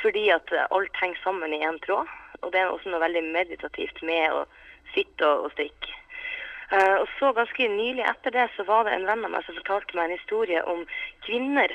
Fordi 0.03 0.25
at 0.35 0.51
eh, 0.51 0.67
alt 0.75 0.99
henger 0.99 1.23
sammen 1.23 1.55
i 1.55 1.63
én 1.63 1.79
tråd. 1.87 2.11
Og 2.43 2.51
det 2.51 2.65
er 2.65 2.73
også 2.73 2.91
noe 2.91 3.03
veldig 3.05 3.23
meditativt 3.31 4.03
med 4.07 4.35
å 4.35 4.43
sitte 4.95 5.29
og, 5.29 5.49
og 5.49 5.55
strikke. 5.57 5.95
Uh, 6.69 6.97
og 7.01 7.07
så 7.17 7.31
ganske 7.33 7.69
nylig 7.73 8.05
etter 8.05 8.35
det 8.35 8.49
så 8.57 8.67
var 8.69 8.85
det 8.85 8.97
en 8.97 9.07
venn 9.09 9.25
av 9.25 9.33
meg 9.33 9.47
som 9.47 9.57
fortalte 9.57 9.97
meg 9.97 10.11
en 10.11 10.19
historie 10.19 10.61
om 10.69 10.83
kvinner 11.25 11.73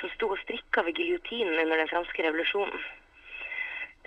som 0.00 0.12
sto 0.12 0.28
og 0.34 0.42
strikka 0.42 0.84
ved 0.84 1.00
giljotinen 1.00 1.56
under 1.62 1.80
den 1.80 1.88
franske 1.88 2.26
revolusjonen. 2.26 2.84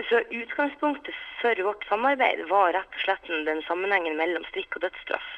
Så 0.10 0.22
utgangspunktet 0.30 1.16
for 1.42 1.64
vårt 1.66 1.86
samarbeid 1.90 2.44
var 2.52 2.76
rett 2.76 3.00
og 3.00 3.02
slett 3.02 3.32
den 3.48 3.64
sammenhengen 3.66 4.18
mellom 4.20 4.46
strikk 4.52 4.78
og 4.78 4.86
dødsstraff. 4.86 5.30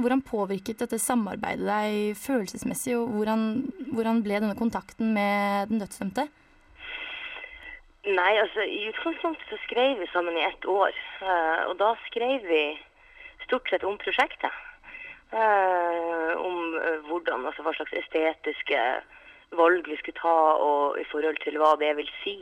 Hvordan 0.00 0.22
påvirket 0.26 0.82
dette 0.82 0.98
samarbeidet 1.02 1.66
deg 1.66 2.18
følelsesmessig, 2.18 2.96
og 2.98 3.14
hvordan, 3.14 3.44
hvordan 3.94 4.22
ble 4.26 4.40
denne 4.42 4.58
kontakten 4.58 5.14
med 5.14 5.70
den 5.70 5.82
dødsdømte? 5.82 6.26
Nei, 8.08 8.38
altså 8.40 8.64
i 8.64 8.86
utgangspunktet 8.88 9.50
så 9.50 9.58
skrev 9.66 9.98
vi 10.00 10.06
sammen 10.08 10.36
i 10.36 10.44
ett 10.44 10.64
år. 10.64 10.92
eh, 11.20 11.64
og 11.68 11.76
da 11.78 11.94
skrev 12.06 12.46
vi 12.48 12.80
stort 13.44 13.68
sett 13.68 13.84
om 13.84 13.98
prosjektet. 13.98 14.52
Eh, 15.32 16.32
om 16.36 16.74
eh, 16.80 16.98
hvordan, 17.08 17.44
altså 17.46 17.62
hva 17.62 17.74
slags 17.74 17.92
estetiske 17.92 18.80
valg 19.52 19.86
vi 19.88 19.96
skulle 19.96 20.20
ta, 20.20 20.38
og 20.68 20.98
i 21.00 21.04
forhold 21.04 21.36
til 21.44 21.58
hva 21.58 21.76
det 21.76 21.96
vil 21.96 22.10
si. 22.22 22.38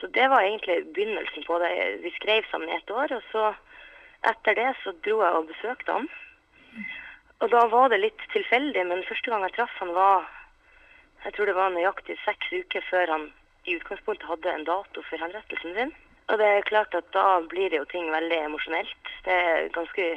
Så 0.00 0.06
det 0.16 0.24
var 0.30 0.40
egentlig 0.40 0.92
begynnelsen 0.94 1.44
på 1.44 1.58
det. 1.58 2.00
Vi 2.02 2.10
skrev 2.10 2.44
sammen 2.50 2.68
i 2.68 2.76
ett 2.76 2.90
år, 2.90 3.12
og 3.12 3.22
så 3.32 3.54
etter 4.24 4.54
det 4.54 4.70
så 4.82 4.92
dro 5.04 5.18
jeg 5.20 5.34
og 5.36 5.48
besøkte 5.50 5.92
han. 5.92 6.08
Og 7.40 7.50
da 7.50 7.66
var 7.66 7.88
det 7.88 8.00
litt 8.00 8.24
tilfeldig, 8.32 8.86
men 8.86 9.04
første 9.08 9.30
gang 9.30 9.44
jeg 9.44 9.52
traff 9.58 9.74
han 9.80 9.92
var 9.94 10.24
jeg 11.24 11.34
tror 11.34 11.46
det 11.46 11.54
var 11.54 11.74
nøyaktig 11.74 12.16
seks 12.24 12.52
uker 12.52 12.84
før 12.90 13.12
han 13.12 13.28
i 13.68 13.76
utgangspunktet 13.76 14.28
hadde 14.28 14.52
en 14.52 14.64
dato 14.64 15.04
for 15.10 15.20
henrettelsen 15.20 15.76
sin. 15.76 15.92
Og 16.28 16.40
det 16.40 16.48
er 16.48 16.66
klart 16.68 16.94
at 16.96 17.06
da 17.12 17.40
blir 17.52 17.70
det 17.70 17.80
jo 17.80 17.88
ting 17.92 18.10
veldig 18.12 18.40
emosjonelt. 18.46 19.12
Det 19.24 19.36
er 19.52 19.70
ganske 19.76 20.08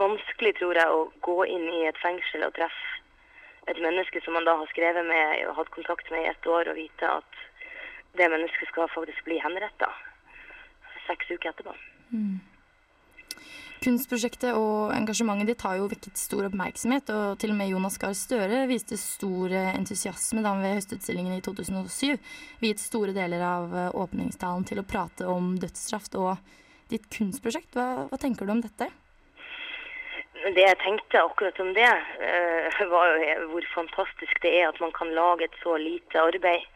vanskelig, 0.00 0.54
tror 0.58 0.80
jeg, 0.80 0.88
å 0.88 1.06
gå 1.24 1.38
inn 1.54 1.68
i 1.68 1.86
et 1.88 2.00
fengsel 2.04 2.44
og 2.48 2.54
treffe 2.56 2.90
et 3.70 3.78
menneske 3.78 4.20
som 4.24 4.34
man 4.34 4.46
da 4.48 4.56
har 4.58 4.70
skrevet 4.72 5.06
med 5.06 5.44
og 5.46 5.54
hatt 5.60 5.70
kontakt 5.74 6.08
med 6.10 6.24
i 6.24 6.30
ett 6.32 6.46
år, 6.50 6.68
og 6.68 6.78
vite 6.80 7.10
at 7.20 7.42
det 8.18 8.30
mennesket 8.32 8.68
skal 8.72 8.90
faktisk 8.92 9.22
bli 9.28 9.38
henretta 9.40 9.88
seks 11.06 11.30
uker 11.30 11.52
etterpå. 11.52 11.76
Kunstprosjektet 13.82 14.54
og 14.54 14.92
engasjementet 14.94 15.48
ditt 15.50 15.62
har 15.66 15.80
jo 15.80 15.88
vekket 15.90 16.20
stor 16.20 16.46
oppmerksomhet, 16.46 17.08
og 17.10 17.38
til 17.42 17.50
og 17.50 17.56
med 17.58 17.72
Jonas 17.72 17.96
Gahr 17.98 18.12
Støre 18.14 18.60
viste 18.70 18.94
stor 19.00 19.50
eh, 19.50 19.72
entusiasme 19.74 20.38
da 20.44 20.52
han 20.52 20.62
ved 20.62 20.76
høstutstillingen 20.76 21.34
i 21.34 21.42
2007 21.42 22.12
viet 22.62 22.78
store 22.78 23.14
deler 23.16 23.42
av 23.42 23.74
eh, 23.74 23.88
åpningstalen 24.04 24.68
til 24.68 24.78
å 24.78 24.86
prate 24.86 25.26
om 25.26 25.56
dødsstraff 25.58 26.06
og 26.20 26.36
ditt 26.92 27.08
kunstprosjekt. 27.10 27.74
Hva, 27.74 28.06
hva 28.06 28.20
tenker 28.22 28.46
du 28.46 28.54
om 28.54 28.62
dette? 28.62 28.86
Det 30.42 30.62
jeg 30.68 30.78
tenkte 30.84 31.24
akkurat 31.24 31.58
om 31.64 31.74
det, 31.74 31.90
eh, 32.22 32.80
var 32.94 33.18
jo 33.18 33.50
hvor 33.50 33.66
fantastisk 33.74 34.44
det 34.46 34.54
er 34.60 34.70
at 34.70 34.78
man 34.84 34.94
kan 34.94 35.10
lage 35.16 35.48
et 35.48 35.58
så 35.64 35.74
lite 35.80 36.22
arbeid 36.22 36.70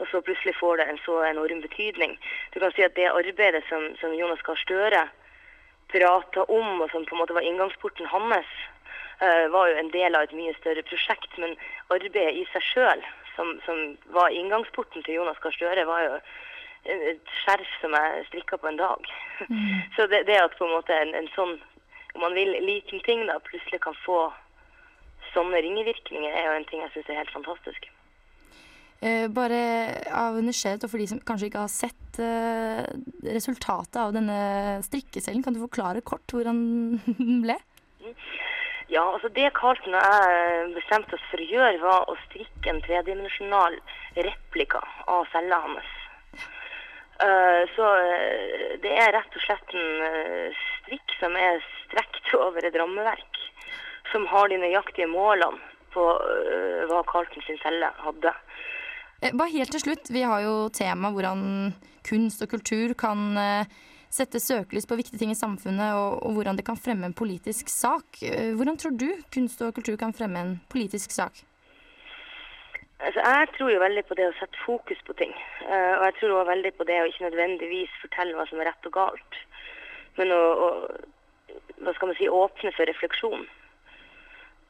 og 0.00 0.08
så 0.08 0.24
plutselig 0.24 0.56
får 0.56 0.80
det 0.80 0.88
en 0.88 0.98
så 1.04 1.20
enorm 1.24 1.60
betydning. 1.64 2.16
Du 2.52 2.60
kan 2.60 2.72
si 2.72 2.84
at 2.84 2.96
det 2.96 3.12
arbeidet 3.12 3.64
som, 3.68 3.92
som 4.00 4.16
Jonas 4.16 4.44
Gahr 4.44 4.60
Støre 4.64 5.06
prata 5.92 6.44
om, 6.44 6.80
og 6.80 6.90
som 6.90 7.04
på 7.06 7.14
en 7.14 7.22
måte 7.22 7.36
var 7.36 7.46
inngangsporten 7.46 8.08
hans, 8.10 8.48
eh, 9.20 9.46
var 9.52 9.70
jo 9.70 9.78
en 9.80 9.92
del 9.94 10.16
av 10.16 10.26
et 10.26 10.34
mye 10.36 10.54
større 10.58 10.82
prosjekt. 10.82 11.38
Men 11.38 11.56
arbeidet 11.90 12.34
i 12.34 12.46
seg 12.52 12.66
sjøl, 12.70 13.04
som, 13.36 13.54
som 13.66 13.96
var 14.16 14.34
inngangsporten 14.34 15.04
til 15.04 15.20
Jonas 15.20 15.40
Gahr 15.42 15.54
Støre, 15.56 15.86
var 15.86 16.04
jo 16.06 16.18
et 16.86 17.32
skjerf 17.42 17.70
som 17.80 17.94
jeg 17.98 18.26
strikka 18.28 18.58
på 18.62 18.70
en 18.70 18.80
dag. 18.80 19.12
Så 19.96 20.06
det, 20.06 20.26
det 20.26 20.38
at 20.38 20.56
på 20.58 20.68
en 20.68 20.76
måte 20.76 20.94
en, 20.94 21.14
en 21.18 21.30
sånn, 21.34 21.56
om 22.14 22.22
man 22.24 22.36
vil, 22.38 22.54
liten 22.62 23.02
ting 23.04 23.26
da, 23.26 23.40
plutselig 23.44 23.82
kan 23.84 23.96
få 24.04 24.30
sånne 25.34 25.60
ringevirkninger, 25.64 26.32
er 26.32 26.46
jo 26.48 26.58
en 26.60 26.68
ting 26.70 26.84
jeg 26.84 26.94
syns 26.94 27.10
er 27.12 27.20
helt 27.20 27.34
fantastisk. 27.34 27.90
Eh, 29.04 29.26
bare 29.28 29.58
av 30.16 30.38
nysgjerrighet, 30.40 30.86
og 30.86 30.90
for 30.90 31.02
de 31.02 31.06
som 31.10 31.18
kanskje 31.28 31.50
ikke 31.50 31.64
har 31.66 31.72
sett 31.72 32.20
eh, 32.22 32.86
resultatet 33.28 33.98
av 34.00 34.14
denne 34.16 34.38
strikkecellen, 34.86 35.42
kan 35.44 35.52
du 35.52 35.60
forklare 35.60 36.00
kort 36.00 36.32
hvordan 36.32 36.62
den 37.18 37.42
ble? 37.44 37.58
Ja, 38.88 39.02
altså 39.02 39.28
det 39.34 39.50
Carlton 39.58 39.98
og 39.98 40.00
jeg 40.00 40.72
bestemte 40.78 41.18
oss 41.18 41.28
for 41.28 41.42
å 41.42 41.48
gjøre, 41.50 41.82
var 41.82 42.08
å 42.08 42.16
strikke 42.22 42.72
en 42.72 42.80
tredimensjonal 42.86 43.76
replika 44.16 44.80
av 45.12 45.28
cella 45.34 45.60
hans. 45.66 45.92
Eh, 47.20 47.62
så 47.76 47.92
det 48.80 48.94
er 48.96 49.12
rett 49.12 49.36
og 49.36 49.44
slett 49.44 49.76
en 49.76 50.56
strikk 50.62 51.18
som 51.20 51.36
er 51.36 51.60
strekt 51.82 52.32
over 52.38 52.64
et 52.64 52.80
rammeverk, 52.80 53.42
som 54.14 54.24
har 54.32 54.48
de 54.48 54.62
nøyaktige 54.62 55.10
målene 55.10 55.60
på 55.92 56.08
hva 56.88 57.04
Carlton 57.08 57.44
sin 57.44 57.60
celle 57.60 57.92
hadde. 58.00 58.32
Eh, 59.22 59.32
Bare 59.32 59.52
helt 59.52 59.72
til 59.72 59.80
slutt, 59.80 60.10
vi 60.12 60.22
har 60.28 60.42
jo 60.44 60.68
tema 60.68 61.10
hvordan 61.14 61.72
kunst 62.06 62.42
og 62.44 62.50
kultur 62.52 62.92
kan 62.98 63.38
eh, 63.40 63.74
sette 64.12 64.40
søkelys 64.40 64.86
på 64.88 64.98
viktige 65.00 65.18
ting 65.20 65.32
i 65.32 65.38
samfunnet, 65.38 65.96
og, 65.96 66.20
og 66.26 66.36
hvordan 66.36 66.58
det 66.58 66.66
kan 66.68 66.76
fremme 66.76 67.08
en 67.08 67.16
politisk 67.16 67.72
sak. 67.72 68.20
Eh, 68.22 68.52
Hvordan 68.56 68.76
tror 68.76 68.96
du 68.96 69.08
kunst 69.32 69.62
og 69.64 69.74
kultur 69.74 69.96
kan 69.96 70.12
fremme 70.16 70.40
en 70.40 70.54
politisk 70.72 71.10
sak? 71.10 71.42
Altså, 73.00 73.20
jeg 73.20 73.48
tror 73.56 73.70
jo 73.72 73.80
veldig 73.80 74.04
på 74.08 74.16
det 74.16 74.28
å 74.28 74.36
sette 74.38 74.62
fokus 74.64 75.00
på 75.04 75.12
ting. 75.18 75.32
Og 75.68 76.04
jeg 76.06 76.14
tror 76.16 76.30
også 76.38 76.48
veldig 76.48 76.70
på 76.78 76.86
det 76.88 76.96
å 77.02 77.08
ikke 77.10 77.26
nødvendigvis 77.26 77.92
fortelle 78.00 78.32
hva 78.38 78.46
som 78.48 78.62
er 78.62 78.70
rett 78.70 78.88
og 78.88 78.94
galt, 78.94 79.36
men 80.16 80.32
å, 80.32 80.40
å 80.40 80.68
hva 81.84 81.92
skal 81.92 82.08
man 82.08 82.16
si, 82.16 82.28
åpne 82.32 82.72
for 82.72 82.88
refleksjon. 82.88 83.44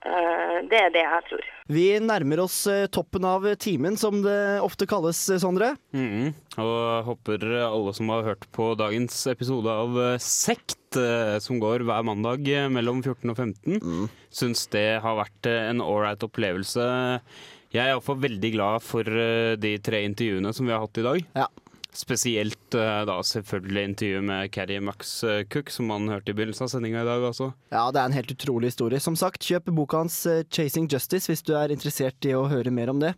Eh, 0.05 0.59
det 0.71 0.79
er 0.79 0.91
det 0.95 1.03
jeg 1.03 1.25
tror. 1.31 1.47
Vi 1.73 1.87
nærmer 2.03 2.43
oss 2.45 2.59
eh, 2.71 2.87
toppen 2.93 3.25
av 3.27 3.47
timen, 3.63 3.97
som 3.99 4.21
det 4.23 4.61
ofte 4.63 4.87
kalles, 4.87 5.19
Sondre. 5.41 5.47
Sondre. 5.47 5.77
-hmm. 5.95 6.35
Og 6.59 7.05
håper 7.05 7.43
alle 7.65 7.95
som 7.95 8.09
har 8.09 8.23
hørt 8.23 8.47
på 8.53 8.75
dagens 8.77 9.27
episode 9.27 9.71
av 9.71 9.99
eh, 9.99 10.19
Sekt, 10.19 10.97
eh, 10.97 11.39
som 11.39 11.59
går 11.61 11.85
hver 11.85 12.05
mandag 12.05 12.49
eh, 12.49 12.69
mellom 12.69 13.03
14 13.03 13.31
og 13.31 13.37
15, 13.37 14.09
syns 14.31 14.67
det 14.69 15.01
har 15.03 15.17
vært 15.17 15.47
eh, 15.47 15.71
en 15.71 15.81
ålreit 15.81 16.23
opplevelse. 16.23 17.31
Jeg 17.73 17.83
er 17.83 17.93
iallfall 17.93 18.21
veldig 18.23 18.53
glad 18.55 18.83
for 18.85 19.03
eh, 19.03 19.57
de 19.57 19.77
tre 19.79 20.05
intervjuene 20.07 20.53
som 20.55 20.67
vi 20.67 20.73
har 20.73 20.81
hatt 20.81 20.99
i 20.99 21.03
dag. 21.03 21.25
Ja. 21.35 21.49
Spesielt 21.97 22.75
eh, 22.77 23.03
da 23.09 23.17
selvfølgelig 23.25 23.85
intervjuet 23.91 24.27
med 24.29 24.51
Carrie 24.53 24.83
Max 24.85 25.15
eh, 25.25 25.45
Cook, 25.49 25.71
som 25.73 25.89
man 25.89 26.11
hørte 26.13 26.33
i 26.33 26.37
begynnelsen 26.37 26.67
av 26.67 26.73
sendinga 26.75 27.01
i 27.01 27.09
dag 27.09 27.25
også. 27.25 27.49
Ja, 27.73 27.87
det 27.95 28.03
er 28.03 28.11
en 28.11 28.17
helt 28.19 28.35
utrolig 28.35 28.71
historie. 28.75 29.01
Som 29.01 29.17
sagt, 29.17 29.47
kjøp 29.47 29.71
boka 29.79 30.03
hans 30.05 30.19
eh, 30.29 30.43
'Chasing 30.45 30.91
Justice' 30.93 31.31
hvis 31.31 31.45
du 31.47 31.55
er 31.57 31.73
interessert 31.73 32.29
i 32.29 32.35
å 32.37 32.45
høre 32.53 32.75
mer 32.75 32.93
om 32.93 33.01
det. 33.01 33.15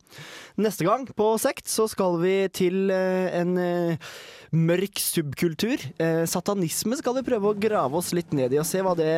Neste 0.62 0.86
gang 0.86 1.08
på 1.10 1.32
Sekt 1.42 1.66
så 1.70 1.88
skal 1.90 2.20
vi 2.22 2.36
til 2.54 2.90
en 2.90 3.58
mørk 4.54 5.00
subkultur. 5.02 5.82
Eh, 6.00 6.22
satanisme 6.28 6.96
skal 6.98 7.16
vi 7.18 7.24
prøve 7.26 7.50
å 7.50 7.56
grave 7.58 7.98
oss 7.98 8.12
litt 8.16 8.32
ned 8.36 8.54
i 8.54 8.60
og 8.60 8.66
se 8.68 8.80
hva 8.84 8.94
det 8.96 9.10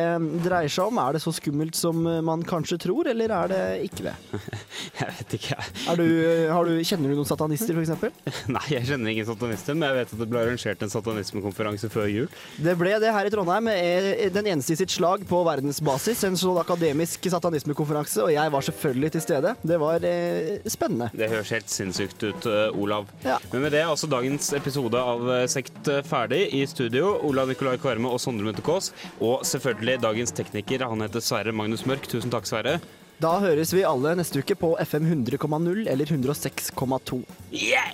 dreier 0.43 0.71
seg 0.71 0.89
om. 0.91 0.99
Er 0.99 1.15
det 1.15 1.21
så 1.23 1.31
skummelt 1.35 1.77
som 1.77 2.03
eh, 2.09 2.19
man 2.25 2.43
kanskje 2.47 2.79
tror, 2.83 3.07
eller 3.11 3.31
er 3.35 3.51
det 3.51 3.61
ikke 3.87 4.09
det? 4.09 4.15
Jeg 4.99 5.15
vet 5.17 5.35
ikke, 5.37 5.57
du, 5.99 6.03
eh, 6.25 6.51
du, 6.67 6.73
kjenner 6.87 7.11
du 7.13 7.19
noen 7.19 7.29
satanister, 7.29 7.77
f.eks.? 7.77 8.19
Nei, 8.55 8.63
jeg 8.73 8.87
kjenner 8.89 9.13
ingen 9.13 9.27
satanister, 9.27 9.77
men 9.77 9.87
jeg 9.89 9.97
vet 10.01 10.13
at 10.15 10.21
det 10.21 10.27
ble 10.31 10.41
arrangert 10.43 10.83
en 10.85 10.91
satanismekonferanse 10.91 11.89
før 11.93 12.09
jul. 12.11 12.27
Det 12.61 12.75
ble 12.79 12.93
det 13.01 13.13
her 13.15 13.27
i 13.27 13.31
Trondheim. 13.33 13.69
eh, 13.71 14.27
Den 14.33 14.49
eneste 14.51 14.75
i 14.75 14.79
sitt 14.81 14.93
slag 14.93 15.23
på 15.29 15.41
verdensbasis. 15.47 16.25
En 16.27 16.37
sånn 16.39 16.59
akademisk 16.61 17.29
satanismekonferanse, 17.31 18.25
og 18.25 18.33
jeg 18.35 18.53
var 18.53 18.67
selvfølgelig 18.67 19.13
til 19.15 19.25
stede. 19.25 19.55
Det 19.63 19.79
var 19.81 20.05
eh, 20.07 20.59
spennende. 20.71 21.11
Det 21.15 21.31
høres 21.31 21.53
helt 21.55 21.71
sinnssykt 21.71 22.27
ut, 22.27 22.49
Olav. 22.75 23.09
Ja. 23.25 23.37
Men 23.53 23.65
med 23.65 23.75
det 23.75 23.83
er 23.83 23.91
også 23.91 24.09
dagens 24.11 24.51
episode 24.57 24.99
av 24.99 25.20
Sekt 25.51 25.89
ferdig. 26.09 26.47
I 26.57 26.65
studio 26.69 27.15
Olav 27.27 27.51
Nikolai 27.51 27.77
Kvarme 27.81 28.09
og 28.09 28.21
Sondre 28.23 28.47
Munthe 28.47 28.63
Kaas. 28.65 28.91
Og 29.19 29.45
selvfølgelig 29.47 29.99
dagens 30.03 30.33
tekniker. 30.35 30.87
Han 30.89 31.05
heter 31.05 31.23
Sverre 31.23 31.53
Magnus 31.55 31.85
Mørk. 31.89 32.09
Tusen 32.11 32.33
takk, 32.33 32.49
Sverre. 32.49 32.79
Da 33.21 33.35
høres 33.43 33.73
vi 33.75 33.83
alle 33.85 34.15
neste 34.17 34.41
uke 34.41 34.55
på 34.57 34.73
FM 34.81 35.05
100,0 35.11 35.83
eller 35.91 36.15
106,2. 36.17 37.21
Yeah! 37.53 37.93